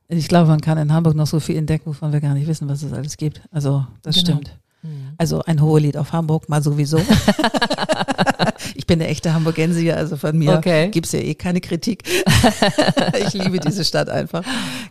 Ich 0.08 0.28
glaube, 0.28 0.50
man 0.50 0.62
kann 0.62 0.78
in 0.78 0.92
Hamburg 0.94 1.16
noch 1.16 1.28
so 1.28 1.40
viel 1.40 1.56
entdecken, 1.56 1.86
wovon 1.88 2.12
wir 2.12 2.22
gar 2.22 2.34
nicht 2.34 2.48
wissen, 2.48 2.68
was 2.68 2.84
es 2.84 2.94
alles 2.94 3.18
gibt. 3.18 3.42
Also 3.52 3.86
das 4.02 4.16
genau. 4.16 4.26
stimmt. 4.26 4.52
Mhm. 4.84 5.14
Also 5.18 5.42
ein 5.44 5.62
Hohelied 5.62 5.98
auf 5.98 6.12
Hamburg 6.12 6.50
mal 6.50 6.62
sowieso. 6.62 7.00
ich 8.92 8.98
bin 8.98 9.04
eine 9.04 9.12
echte 9.12 9.34
Hamburgensier, 9.34 9.96
also 9.96 10.18
von 10.18 10.38
mir 10.38 10.58
okay. 10.58 10.90
gibt's 10.90 11.14
ja 11.14 11.20
eh 11.20 11.34
keine 11.34 11.62
Kritik. 11.62 12.04
ich 13.26 13.34
liebe 13.34 13.60
diese 13.60 13.86
Stadt 13.86 14.10
einfach. 14.10 14.44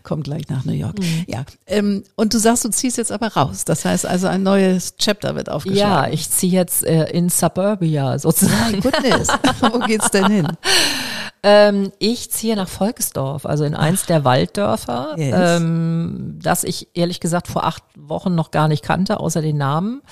Kommt 0.02 0.24
gleich 0.24 0.48
nach 0.48 0.64
New 0.64 0.72
York. 0.72 0.98
Mhm. 0.98 1.24
Ja. 1.26 1.44
Ähm, 1.66 2.04
und 2.16 2.32
du 2.32 2.38
sagst, 2.38 2.64
du 2.64 2.70
ziehst 2.70 2.96
jetzt 2.96 3.12
aber 3.12 3.28
raus. 3.28 3.64
Das 3.66 3.84
heißt 3.84 4.06
also, 4.06 4.26
ein 4.26 4.42
neues 4.42 4.96
Chapter 4.96 5.34
wird 5.36 5.50
aufgeschlagen. 5.50 6.08
Ja, 6.08 6.08
ich 6.10 6.30
ziehe 6.30 6.52
jetzt 6.52 6.84
äh, 6.84 7.10
in 7.10 7.28
Suburbia 7.28 8.18
sozusagen. 8.18 8.78
Oh, 8.78 8.80
goodness. 8.80 9.28
Wo 9.60 9.78
geht's 9.80 10.10
denn 10.10 10.30
hin? 10.30 10.48
Ähm, 11.42 11.92
ich 11.98 12.30
ziehe 12.30 12.54
nach 12.54 12.68
Volksdorf, 12.68 13.46
also 13.46 13.64
in 13.64 13.74
eins 13.74 14.04
der 14.04 14.24
Walddörfer, 14.24 15.14
yes. 15.16 15.34
ähm, 15.34 16.38
das 16.42 16.64
ich 16.64 16.88
ehrlich 16.94 17.20
gesagt 17.20 17.48
vor 17.48 17.64
acht 17.64 17.82
Wochen 17.96 18.34
noch 18.34 18.50
gar 18.50 18.68
nicht 18.68 18.84
kannte, 18.84 19.20
außer 19.20 19.40
den 19.40 19.56
Namen. 19.56 20.02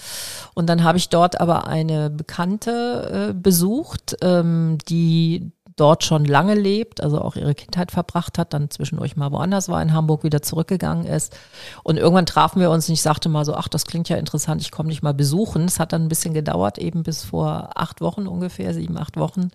Und 0.55 0.69
dann 0.69 0.85
habe 0.85 0.97
ich 0.97 1.11
dort 1.11 1.41
aber 1.41 1.67
eine 1.67 2.09
Bekannte 2.09 3.29
äh, 3.31 3.35
besucht, 3.35 4.17
ähm, 4.23 4.79
die 4.89 5.53
dort 5.79 6.05
schon 6.05 6.25
lange 6.25 6.55
lebt, 6.55 7.01
also 7.03 7.21
auch 7.21 7.37
ihre 7.37 7.55
Kindheit 7.55 7.91
verbracht 7.91 8.39
hat, 8.39 8.53
dann 8.53 8.71
zwischendurch 8.71 9.17
mal 9.17 9.31
woanders 9.33 9.69
war, 9.69 9.81
in 9.81 9.93
Hamburg 9.93 10.25
wieder 10.25 10.43
zurückgegangen 10.43 11.07
ist. 11.07 11.37
Und 11.83 11.97
irgendwann 11.97 12.27
trafen 12.27 12.61
wir 12.61 12.71
uns 12.71 12.89
und 12.89 12.95
ich 12.95 13.03
sagte 13.03 13.29
mal 13.29 13.45
so, 13.45 13.55
ach, 13.55 13.69
das 13.69 13.85
klingt 13.85 14.09
ja 14.09 14.17
interessant, 14.17 14.61
ich 14.61 14.71
komme 14.71 14.89
dich 14.91 15.03
mal 15.03 15.15
besuchen. 15.15 15.65
Es 15.65 15.79
hat 15.79 15.93
dann 15.93 16.03
ein 16.03 16.09
bisschen 16.09 16.35
gedauert, 16.35 16.79
eben 16.79 17.03
bis 17.03 17.25
vor 17.25 17.71
acht 17.75 18.01
Wochen 18.01 18.27
ungefähr, 18.27 18.75
sieben, 18.75 18.99
acht 18.99 19.17
Wochen. 19.17 19.51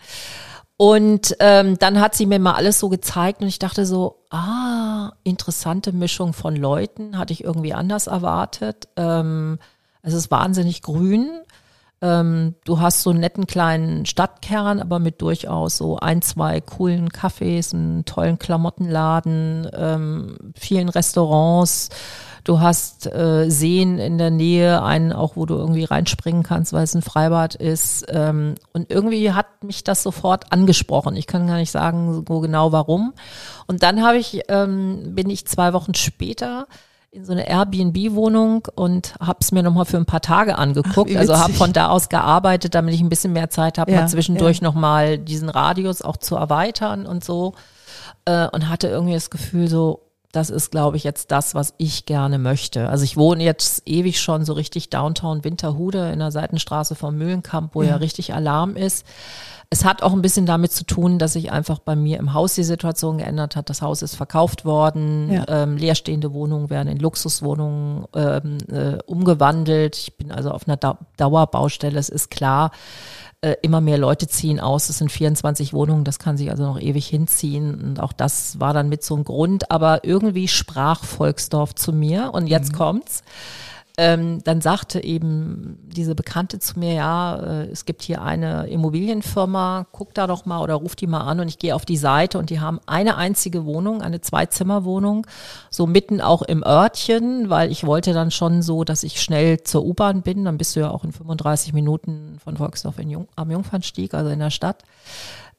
Und 0.77 1.35
ähm, 1.39 1.77
dann 1.77 2.01
hat 2.01 2.15
sie 2.15 2.25
mir 2.25 2.39
mal 2.39 2.53
alles 2.53 2.79
so 2.79 2.89
gezeigt 2.89 3.41
und 3.41 3.47
ich 3.47 3.59
dachte 3.59 3.85
so, 3.85 4.23
ah, 4.31 5.11
interessante 5.23 5.93
Mischung 5.93 6.33
von 6.33 6.55
Leuten, 6.55 7.17
hatte 7.17 7.33
ich 7.33 7.43
irgendwie 7.43 7.73
anders 7.73 8.07
erwartet. 8.07 8.87
Ähm, 8.95 9.59
es 10.01 10.13
ist 10.13 10.31
wahnsinnig 10.31 10.81
grün. 10.81 11.29
Ähm, 12.01 12.55
du 12.65 12.81
hast 12.81 13.03
so 13.03 13.11
einen 13.11 13.21
netten 13.21 13.47
kleinen 13.47 14.05
Stadtkern, 14.05 14.81
aber 14.81 14.99
mit 14.99 15.21
durchaus 15.21 15.77
so 15.77 15.99
ein, 15.99 16.21
zwei 16.21 16.59
coolen 16.59 17.09
Cafés, 17.09 17.73
einen 17.73 18.03
tollen 18.03 18.39
Klamottenladen, 18.39 19.69
ähm, 19.73 20.37
vielen 20.55 20.89
Restaurants. 20.89 21.89
Du 22.43 22.59
hast 22.59 23.05
äh, 23.07 23.49
Seen 23.49 23.99
in 23.99 24.17
der 24.17 24.29
Nähe, 24.29 24.83
einen 24.83 25.13
auch, 25.13 25.37
wo 25.37 25.45
du 25.45 25.55
irgendwie 25.55 25.85
reinspringen 25.85 26.43
kannst, 26.43 26.73
weil 26.73 26.83
es 26.83 26.93
ein 26.93 27.01
Freibad 27.01 27.55
ist. 27.55 28.05
Ähm, 28.09 28.55
und 28.73 28.91
irgendwie 28.91 29.31
hat 29.31 29.63
mich 29.63 29.85
das 29.85 30.03
sofort 30.03 30.51
angesprochen. 30.51 31.15
Ich 31.15 31.25
kann 31.25 31.47
gar 31.47 31.55
nicht 31.55 31.71
sagen 31.71 32.25
so 32.27 32.39
genau 32.41 32.73
warum. 32.73 33.13
Und 33.67 33.81
dann 33.81 34.03
habe 34.03 34.17
ich, 34.17 34.41
ähm, 34.49 35.15
bin 35.15 35.29
ich 35.29 35.47
zwei 35.47 35.71
Wochen 35.71 35.93
später 35.93 36.67
in 37.11 37.23
so 37.25 37.31
eine 37.31 37.47
Airbnb-Wohnung 37.47 38.67
und 38.75 39.13
habe 39.19 39.37
es 39.39 39.51
mir 39.51 39.63
nochmal 39.63 39.85
für 39.85 39.97
ein 39.97 40.05
paar 40.05 40.21
Tage 40.21 40.57
angeguckt. 40.57 41.11
Ach, 41.13 41.19
also 41.19 41.37
habe 41.37 41.53
von 41.53 41.71
da 41.71 41.89
aus 41.89 42.09
gearbeitet, 42.09 42.75
damit 42.75 42.93
ich 42.95 43.01
ein 43.01 43.09
bisschen 43.09 43.33
mehr 43.33 43.51
Zeit 43.51 43.77
habe, 43.77 43.91
ja, 43.91 44.01
mal 44.01 44.07
zwischendurch 44.07 44.57
ja. 44.57 44.63
nochmal 44.63 45.17
diesen 45.17 45.47
Radius 45.47 46.01
auch 46.01 46.17
zu 46.17 46.35
erweitern 46.35 47.05
und 47.05 47.23
so. 47.23 47.53
Äh, 48.25 48.47
und 48.49 48.67
hatte 48.67 48.87
irgendwie 48.87 49.13
das 49.13 49.29
Gefühl 49.29 49.67
so, 49.67 50.01
das 50.33 50.49
ist, 50.49 50.71
glaube 50.71 50.97
ich, 50.97 51.03
jetzt 51.03 51.31
das, 51.31 51.53
was 51.53 51.75
ich 51.77 52.07
gerne 52.07 52.39
möchte. 52.39 52.89
Also 52.89 53.03
ich 53.03 53.15
wohne 53.15 53.43
jetzt 53.43 53.83
ewig 53.85 54.19
schon 54.19 54.45
so 54.45 54.53
richtig 54.53 54.89
Downtown 54.89 55.43
Winterhude 55.43 56.11
in 56.11 56.19
der 56.19 56.31
Seitenstraße 56.31 56.95
vom 56.95 57.15
Mühlenkamp, 57.15 57.75
wo 57.75 57.83
ja, 57.83 57.89
ja 57.89 57.95
richtig 57.97 58.33
Alarm 58.33 58.75
ist. 58.75 59.05
Es 59.69 59.85
hat 59.85 60.01
auch 60.01 60.11
ein 60.11 60.23
bisschen 60.23 60.47
damit 60.47 60.71
zu 60.71 60.85
tun, 60.85 61.19
dass 61.19 61.33
sich 61.33 61.51
einfach 61.51 61.77
bei 61.77 61.95
mir 61.95 62.17
im 62.17 62.33
Haus 62.33 62.55
die 62.55 62.63
Situation 62.63 63.19
geändert 63.19 63.55
hat. 63.55 63.69
Das 63.69 63.83
Haus 63.83 64.01
ist 64.01 64.15
verkauft 64.15 64.65
worden, 64.65 65.31
ja. 65.31 65.45
ähm, 65.47 65.77
leerstehende 65.77 66.33
Wohnungen 66.33 66.71
werden 66.71 66.89
in 66.89 66.97
Luxuswohnungen 66.97 68.05
ähm, 68.15 68.57
äh, 68.71 68.97
umgewandelt. 69.05 69.97
Ich 69.97 70.17
bin 70.17 70.31
also 70.31 70.49
auf 70.49 70.67
einer 70.67 70.77
Dauerbaustelle. 71.17 71.99
Es 71.99 72.09
ist 72.09 72.31
klar, 72.31 72.71
äh, 73.43 73.57
immer 73.61 73.81
mehr 73.81 73.97
Leute 73.97 74.27
ziehen 74.27 74.59
aus. 74.61 74.87
Es 74.87 74.99
sind 74.99 75.11
24 75.11 75.73
Wohnungen, 75.73 76.05
das 76.05 76.17
kann 76.17 76.37
sich 76.37 76.49
also 76.49 76.63
noch 76.63 76.79
ewig 76.79 77.05
hinziehen. 77.07 77.75
Und 77.75 77.99
auch 77.99 78.13
das 78.13 78.59
war 78.59 78.73
dann 78.73 78.87
mit 78.87 79.03
so 79.03 79.15
einem 79.15 79.25
Grund. 79.25 79.69
Aber 79.69 80.05
irgendwie 80.05 80.47
sprach 80.47 81.03
Volksdorf 81.03 81.75
zu 81.75 81.91
mir 81.91 82.31
und 82.33 82.47
jetzt 82.47 82.71
mhm. 82.71 82.77
kommt's 82.77 83.23
ähm, 83.95 84.43
dann 84.43 84.59
sagte 84.59 85.03
eben 85.03 85.77
diese 85.83 86.15
Bekannte 86.15 86.57
zu 86.57 86.79
mir, 86.79 86.93
ja, 86.93 87.35
äh, 87.35 87.65
es 87.67 87.85
gibt 87.85 88.01
hier 88.01 88.23
eine 88.23 88.65
Immobilienfirma, 88.67 89.85
guck 89.91 90.15
da 90.15 90.25
doch 90.25 90.45
mal 90.45 90.61
oder 90.61 90.73
ruf 90.73 90.95
die 90.95 91.05
mal 91.05 91.21
an 91.21 91.39
und 91.39 91.47
ich 91.47 91.59
gehe 91.59 91.75
auf 91.75 91.85
die 91.85 91.97
Seite 91.97 92.39
und 92.39 92.49
die 92.49 92.59
haben 92.59 92.79
eine 92.87 93.17
einzige 93.17 93.65
Wohnung, 93.65 94.01
eine 94.01 94.19
Zweizimmerwohnung, 94.19 95.27
so 95.69 95.85
mitten 95.85 96.21
auch 96.21 96.41
im 96.41 96.63
Örtchen, 96.63 97.51
weil 97.51 97.71
ich 97.71 97.85
wollte 97.85 98.13
dann 98.13 98.31
schon 98.31 98.63
so, 98.63 98.83
dass 98.83 99.03
ich 99.03 99.21
schnell 99.21 99.61
zur 99.61 99.85
U-Bahn 99.85 100.23
bin, 100.23 100.43
dann 100.45 100.57
bist 100.57 100.75
du 100.75 100.79
ja 100.79 100.89
auch 100.89 101.03
in 101.03 101.11
35 101.11 101.73
Minuten 101.73 102.39
von 102.43 102.57
Volksdorf 102.57 102.97
in 102.97 103.11
Jung, 103.11 103.27
am 103.35 103.51
Jungfernstieg, 103.51 104.15
also 104.15 104.31
in 104.31 104.39
der 104.39 104.49
Stadt. 104.49 104.81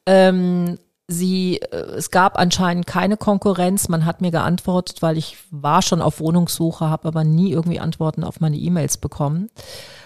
Ähm, 0.07 0.77
sie, 1.09 1.61
äh, 1.61 1.77
es 1.77 2.11
gab 2.11 2.39
anscheinend 2.39 2.87
keine 2.87 3.17
Konkurrenz. 3.17 3.89
Man 3.89 4.05
hat 4.05 4.21
mir 4.21 4.31
geantwortet, 4.31 5.03
weil 5.03 5.19
ich 5.19 5.37
war 5.51 5.83
schon 5.83 6.03
auf 6.03 6.21
Wohnungssuche, 6.21 6.89
habe 6.89 7.09
aber 7.09 7.25
nie 7.25 7.51
irgendwie 7.53 7.81
Antworten 7.81 8.25
auf 8.25 8.41
meine 8.41 8.57
E-Mails 8.57 8.97
bekommen. 8.97 9.51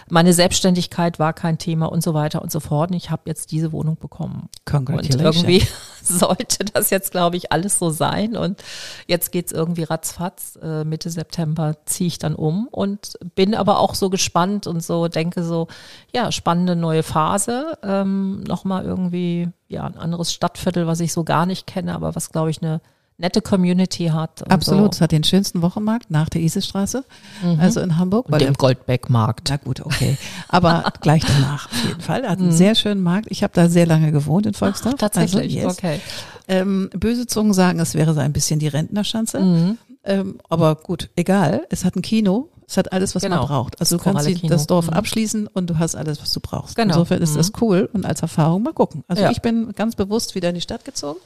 Meine 0.09 0.33
Selbstständigkeit 0.33 1.19
war 1.19 1.33
kein 1.33 1.57
Thema 1.57 1.85
und 1.87 2.03
so 2.03 2.13
weiter 2.13 2.41
und 2.41 2.51
so 2.51 2.59
fort. 2.59 2.91
Und 2.91 2.97
ich 2.97 3.09
habe 3.09 3.23
jetzt 3.25 3.51
diese 3.51 3.71
Wohnung 3.71 3.97
bekommen. 3.97 4.49
Congratulations. 4.65 5.43
Und 5.43 5.49
irgendwie 5.49 5.67
sollte 6.03 6.65
das 6.65 6.89
jetzt, 6.89 7.11
glaube 7.11 7.37
ich, 7.37 7.51
alles 7.51 7.79
so 7.79 7.89
sein. 7.89 8.35
Und 8.35 8.63
jetzt 9.07 9.31
geht's 9.31 9.51
irgendwie 9.51 9.83
ratzfatz. 9.83 10.57
Äh, 10.61 10.83
Mitte 10.83 11.09
September 11.09 11.77
ziehe 11.85 12.07
ich 12.07 12.19
dann 12.19 12.35
um 12.35 12.67
und 12.67 13.13
bin 13.35 13.55
aber 13.55 13.79
auch 13.79 13.95
so 13.95 14.09
gespannt 14.09 14.67
und 14.67 14.83
so 14.83 15.07
denke 15.07 15.43
so, 15.43 15.67
ja, 16.13 16.31
spannende 16.31 16.75
neue 16.75 17.03
Phase. 17.03 17.77
Ähm, 17.83 18.41
Nochmal 18.43 18.85
irgendwie, 18.85 19.49
ja, 19.67 19.85
ein 19.85 19.97
anderes 19.97 20.33
Stadtviertel, 20.33 20.87
was 20.87 20.99
ich 20.99 21.13
so 21.13 21.23
gar 21.23 21.45
nicht 21.45 21.67
kenne, 21.67 21.93
aber 21.93 22.15
was, 22.15 22.31
glaube 22.31 22.49
ich, 22.49 22.61
eine 22.61 22.81
nette 23.19 23.41
Community 23.41 24.07
hat. 24.07 24.49
Absolut, 24.49 24.95
so. 24.95 24.97
es 24.97 25.01
hat 25.01 25.11
den 25.11 25.23
schönsten 25.23 25.61
Wochenmarkt 25.61 26.09
nach 26.09 26.29
der 26.29 26.41
Isestraße, 26.41 27.03
mhm. 27.43 27.59
also 27.59 27.81
in 27.81 27.97
Hamburg. 27.97 28.29
Und 28.29 28.41
dem 28.41 28.53
Goldbeckmarkt. 28.53 29.49
Na 29.49 29.57
gut, 29.57 29.81
okay. 29.85 30.17
Aber 30.47 30.91
gleich 31.01 31.23
danach 31.25 31.69
auf 31.69 31.83
jeden 31.85 32.01
Fall. 32.01 32.23
Er 32.23 32.31
hat 32.31 32.39
einen 32.39 32.47
mhm. 32.47 32.53
sehr 32.53 32.75
schönen 32.75 33.03
Markt. 33.03 33.27
Ich 33.29 33.43
habe 33.43 33.53
da 33.53 33.69
sehr 33.69 33.85
lange 33.85 34.11
gewohnt 34.11 34.45
in 34.45 34.53
Volksdorf. 34.53 34.95
Ach, 34.95 34.99
tatsächlich, 34.99 35.57
also, 35.57 35.67
yes. 35.67 35.77
okay. 35.77 35.99
Ähm, 36.47 36.89
böse 36.93 37.27
Zungen 37.27 37.53
sagen, 37.53 37.79
es 37.79 37.93
wäre 37.93 38.13
so 38.13 38.21
ein 38.21 38.33
bisschen 38.33 38.59
die 38.59 38.69
Rentnerschanze. 38.69 39.39
Mhm. 39.39 39.77
Ähm, 40.05 40.39
aber 40.49 40.75
gut, 40.75 41.09
egal. 41.15 41.67
Es 41.69 41.83
hat 41.83 41.95
ein 41.95 42.01
Kino. 42.01 42.49
Es 42.67 42.77
hat 42.77 42.93
alles, 42.93 43.15
was 43.15 43.23
genau. 43.23 43.37
man 43.37 43.47
braucht. 43.47 43.79
Also 43.79 43.97
du 43.97 44.03
kannst 44.03 44.29
das 44.43 44.67
Dorf 44.67 44.87
mhm. 44.87 44.93
abschließen 44.93 45.47
und 45.47 45.71
du 45.71 45.79
hast 45.79 45.95
alles, 45.95 46.21
was 46.21 46.31
du 46.31 46.39
brauchst. 46.39 46.75
Genau. 46.75 46.93
Insofern 46.93 47.19
ist 47.21 47.33
mhm. 47.33 47.37
das 47.37 47.51
cool 47.61 47.89
und 47.91 48.05
als 48.05 48.21
Erfahrung 48.21 48.61
mal 48.61 48.73
gucken. 48.73 49.03
Also 49.07 49.23
ja. 49.23 49.31
ich 49.31 49.41
bin 49.41 49.73
ganz 49.73 49.95
bewusst 49.95 50.35
wieder 50.35 50.49
in 50.49 50.55
die 50.55 50.61
Stadt 50.61 50.85
gezogen, 50.85 51.19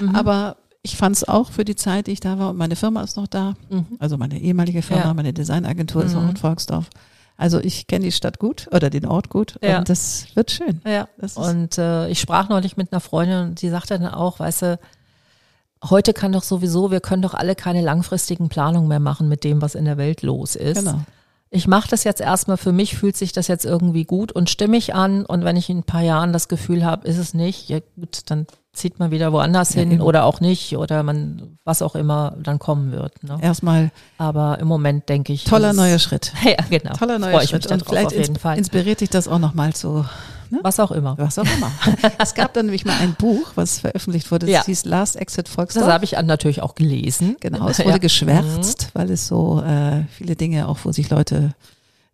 mhm. 0.00 0.14
aber 0.14 0.56
ich 0.84 0.96
fand 0.96 1.16
es 1.16 1.26
auch 1.26 1.50
für 1.50 1.64
die 1.64 1.76
Zeit, 1.76 2.06
die 2.06 2.12
ich 2.12 2.20
da 2.20 2.38
war, 2.38 2.50
und 2.50 2.58
meine 2.58 2.76
Firma 2.76 3.02
ist 3.02 3.16
noch 3.16 3.26
da, 3.26 3.54
mhm. 3.70 3.86
also 3.98 4.18
meine 4.18 4.38
ehemalige 4.38 4.82
Firma, 4.82 5.04
ja. 5.04 5.14
meine 5.14 5.32
Designagentur 5.32 6.02
mhm. 6.02 6.08
ist 6.08 6.14
auch 6.14 6.28
in 6.28 6.36
Volksdorf. 6.36 6.90
Also 7.36 7.58
ich 7.58 7.88
kenne 7.88 8.04
die 8.04 8.12
Stadt 8.12 8.38
gut 8.38 8.68
oder 8.70 8.90
den 8.90 9.06
Ort 9.06 9.28
gut 9.28 9.58
ja. 9.60 9.78
und 9.78 9.88
das 9.88 10.26
wird 10.34 10.52
schön. 10.52 10.80
Ja. 10.86 11.08
und 11.34 11.78
äh, 11.78 12.08
ich 12.08 12.20
sprach 12.20 12.48
neulich 12.48 12.76
mit 12.76 12.92
einer 12.92 13.00
Freundin 13.00 13.48
und 13.48 13.58
sie 13.58 13.70
sagte 13.70 13.98
dann 13.98 14.12
auch, 14.12 14.38
weißt 14.38 14.62
du, 14.62 14.78
heute 15.82 16.12
kann 16.12 16.32
doch 16.32 16.44
sowieso, 16.44 16.92
wir 16.92 17.00
können 17.00 17.22
doch 17.22 17.34
alle 17.34 17.56
keine 17.56 17.80
langfristigen 17.80 18.48
Planungen 18.48 18.86
mehr 18.86 19.00
machen 19.00 19.28
mit 19.28 19.42
dem, 19.42 19.62
was 19.62 19.74
in 19.74 19.86
der 19.86 19.96
Welt 19.96 20.22
los 20.22 20.54
ist. 20.54 20.78
Genau 20.78 21.00
ich 21.54 21.68
mache 21.68 21.88
das 21.88 22.02
jetzt 22.02 22.20
erstmal 22.20 22.56
für 22.56 22.72
mich, 22.72 22.96
fühlt 22.96 23.16
sich 23.16 23.32
das 23.32 23.46
jetzt 23.46 23.64
irgendwie 23.64 24.04
gut 24.04 24.32
und 24.32 24.50
stimmig 24.50 24.92
an 24.92 25.24
und 25.24 25.44
wenn 25.44 25.56
ich 25.56 25.70
in 25.70 25.78
ein 25.78 25.84
paar 25.84 26.02
Jahren 26.02 26.32
das 26.32 26.48
Gefühl 26.48 26.84
habe, 26.84 27.06
ist 27.06 27.16
es 27.16 27.32
nicht, 27.32 27.68
ja 27.68 27.78
gut, 27.94 28.22
dann 28.26 28.48
zieht 28.74 28.98
man 28.98 29.10
wieder 29.10 29.32
woanders 29.32 29.72
hin 29.72 29.92
eben. 29.92 30.00
oder 30.00 30.24
auch 30.24 30.40
nicht 30.40 30.76
oder 30.76 31.02
man, 31.02 31.58
was 31.64 31.82
auch 31.82 31.94
immer 31.94 32.36
dann 32.42 32.58
kommen 32.58 32.92
wird. 32.92 33.22
Ne? 33.22 33.38
Erstmal. 33.40 33.90
Aber 34.18 34.58
im 34.58 34.68
Moment 34.68 35.08
denke 35.08 35.32
ich. 35.32 35.44
Toller 35.44 35.72
neuer 35.72 35.98
Schritt. 35.98 36.32
Ja, 36.44 36.56
genau. 36.68 36.92
Toller 36.92 37.18
neuer 37.18 37.40
Schritt. 37.40 37.66
Und 37.70 37.86
vielleicht 37.86 38.12
inspiriert 38.12 39.00
dich 39.00 39.08
das 39.08 39.28
auch 39.28 39.38
nochmal 39.38 39.72
zu. 39.72 40.04
Ne? 40.50 40.60
Was 40.62 40.78
auch 40.78 40.90
immer. 40.90 41.16
Was 41.16 41.38
auch 41.38 41.46
immer. 41.56 41.70
es 42.18 42.34
gab 42.34 42.52
dann 42.52 42.66
nämlich 42.66 42.84
mal 42.84 42.96
ein 43.00 43.14
Buch, 43.14 43.52
was 43.54 43.80
veröffentlicht 43.80 44.30
wurde, 44.30 44.46
das 44.46 44.52
ja. 44.52 44.64
hieß 44.64 44.84
Last 44.84 45.16
Exit 45.16 45.48
Volksdorf. 45.48 45.86
Das 45.86 45.94
habe 45.94 46.04
ich 46.04 46.12
natürlich 46.12 46.62
auch 46.62 46.74
gelesen. 46.74 47.36
Genau, 47.40 47.68
es 47.68 47.78
wurde 47.78 47.90
ja. 47.90 47.98
geschwärzt, 47.98 48.90
mhm. 48.94 48.98
weil 48.98 49.10
es 49.10 49.26
so 49.26 49.62
äh, 49.62 50.04
viele 50.10 50.36
Dinge, 50.36 50.68
auch 50.68 50.78
wo 50.84 50.92
sich 50.92 51.08
Leute 51.10 51.54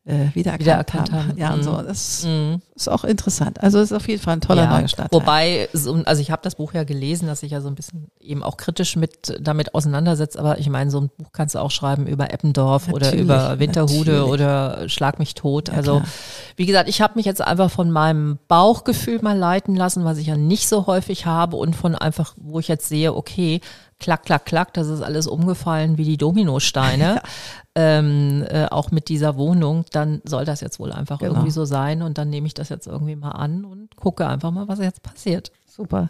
äh, 0.06 0.34
wiedererkannt, 0.34 0.60
wiedererkannt 0.60 1.12
haben. 1.12 1.28
haben. 1.28 1.38
Ja, 1.38 1.54
und 1.54 1.62
so. 1.62 1.72
Mhm. 1.72 1.86
Das 1.86 2.24
mhm. 2.24 2.62
ist 2.74 2.88
auch 2.88 3.04
interessant. 3.04 3.62
Also 3.62 3.80
ist 3.80 3.92
auf 3.92 4.08
jeden 4.08 4.22
Fall 4.22 4.34
ein 4.34 4.40
toller 4.40 4.64
ja, 4.64 4.78
neuer 4.78 4.88
Start. 4.88 5.12
Wobei, 5.12 5.68
also 5.72 6.22
ich 6.22 6.30
habe 6.30 6.42
das 6.42 6.54
Buch 6.54 6.72
ja 6.72 6.84
gelesen, 6.84 7.26
dass 7.26 7.42
ich 7.42 7.52
ja 7.52 7.60
so 7.60 7.68
ein 7.68 7.74
bisschen 7.74 8.10
eben 8.18 8.42
auch 8.42 8.56
kritisch 8.56 8.96
mit 8.96 9.36
damit 9.40 9.74
auseinandersetzt. 9.74 10.38
Aber 10.38 10.58
ich 10.58 10.68
meine, 10.70 10.90
so 10.90 11.00
ein 11.00 11.10
Buch 11.16 11.32
kannst 11.32 11.54
du 11.54 11.58
auch 11.58 11.70
schreiben 11.70 12.06
über 12.06 12.32
Eppendorf 12.32 12.88
natürlich, 12.88 13.12
oder 13.12 13.22
über 13.22 13.58
Winterhude 13.58 14.12
natürlich. 14.12 14.32
oder 14.32 14.88
Schlag 14.88 15.18
mich 15.18 15.34
tot. 15.34 15.68
Ja, 15.68 15.74
also 15.74 15.96
klar. 15.98 16.08
wie 16.56 16.66
gesagt, 16.66 16.88
ich 16.88 17.00
habe 17.02 17.14
mich 17.16 17.26
jetzt 17.26 17.42
einfach 17.42 17.70
von 17.70 17.90
meinem 17.90 18.38
Bauchgefühl 18.48 19.20
mal 19.22 19.36
leiten 19.36 19.76
lassen, 19.76 20.04
was 20.04 20.18
ich 20.18 20.28
ja 20.28 20.36
nicht 20.36 20.68
so 20.68 20.86
häufig 20.86 21.26
habe 21.26 21.56
und 21.56 21.76
von 21.76 21.94
einfach, 21.94 22.34
wo 22.36 22.58
ich 22.58 22.68
jetzt 22.68 22.88
sehe, 22.88 23.14
okay, 23.14 23.60
klack, 24.00 24.24
klack, 24.24 24.44
klack, 24.44 24.74
das 24.74 24.88
ist 24.88 25.02
alles 25.02 25.26
umgefallen 25.26 25.98
wie 25.98 26.04
die 26.04 26.16
Dominosteine. 26.16 27.22
Ja. 27.76 27.98
Ähm, 27.98 28.44
äh, 28.48 28.66
auch 28.66 28.90
mit 28.90 29.08
dieser 29.08 29.36
Wohnung, 29.36 29.84
dann 29.92 30.20
soll 30.24 30.44
das 30.44 30.60
jetzt 30.60 30.80
wohl 30.80 30.90
einfach 30.90 31.20
genau. 31.20 31.32
irgendwie 31.32 31.52
so 31.52 31.64
sein 31.64 32.02
und 32.02 32.18
dann 32.18 32.28
nehme 32.28 32.48
ich 32.48 32.54
das 32.54 32.68
jetzt 32.68 32.88
irgendwie 32.88 33.14
mal 33.14 33.30
an 33.30 33.64
und 33.64 33.94
gucke 33.94 34.26
einfach 34.26 34.50
mal, 34.50 34.66
was 34.66 34.80
jetzt 34.80 35.04
passiert. 35.04 35.52
Super. 35.68 36.08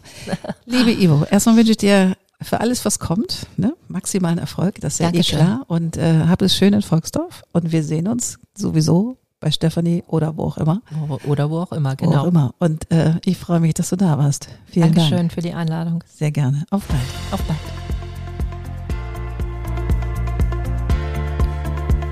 Liebe 0.65 0.91
Ivo, 0.91 1.23
erstmal 1.29 1.55
wünsche 1.55 1.71
ich 1.71 1.77
dir 1.77 2.15
für 2.41 2.59
alles, 2.61 2.83
was 2.83 2.97
kommt, 2.97 3.45
ne, 3.57 3.75
maximalen 3.87 4.39
Erfolg, 4.39 4.81
das 4.81 4.93
ist 4.93 4.99
ja 4.99 5.13
eh 5.13 5.21
klar 5.21 5.63
und 5.67 5.97
äh, 5.97 6.25
hab 6.27 6.41
es 6.41 6.55
schön 6.55 6.73
in 6.73 6.81
Volksdorf 6.81 7.43
und 7.51 7.71
wir 7.71 7.83
sehen 7.83 8.07
uns 8.07 8.39
sowieso 8.55 9.17
bei 9.41 9.51
Stephanie 9.51 10.03
oder 10.07 10.37
wo 10.37 10.43
auch 10.43 10.57
immer. 10.57 10.81
Oder 11.25 11.49
wo 11.49 11.59
auch 11.59 11.71
immer, 11.73 11.95
genau. 11.97 12.11
Wo 12.11 12.15
auch 12.17 12.27
immer. 12.27 12.53
Und 12.59 12.89
äh, 12.91 13.15
ich 13.25 13.37
freue 13.37 13.59
mich, 13.59 13.73
dass 13.73 13.89
du 13.89 13.97
da 13.97 14.17
warst. 14.17 14.47
Vielen 14.67 14.93
Dankeschön 14.93 14.95
Dank. 14.95 14.95
Dankeschön 14.95 15.29
für 15.31 15.41
die 15.41 15.53
Einladung. 15.53 16.03
Sehr 16.07 16.31
gerne. 16.31 16.63
Auf 16.69 16.85
bald. 16.85 17.01
Auf 17.31 17.41
bald. 17.43 17.80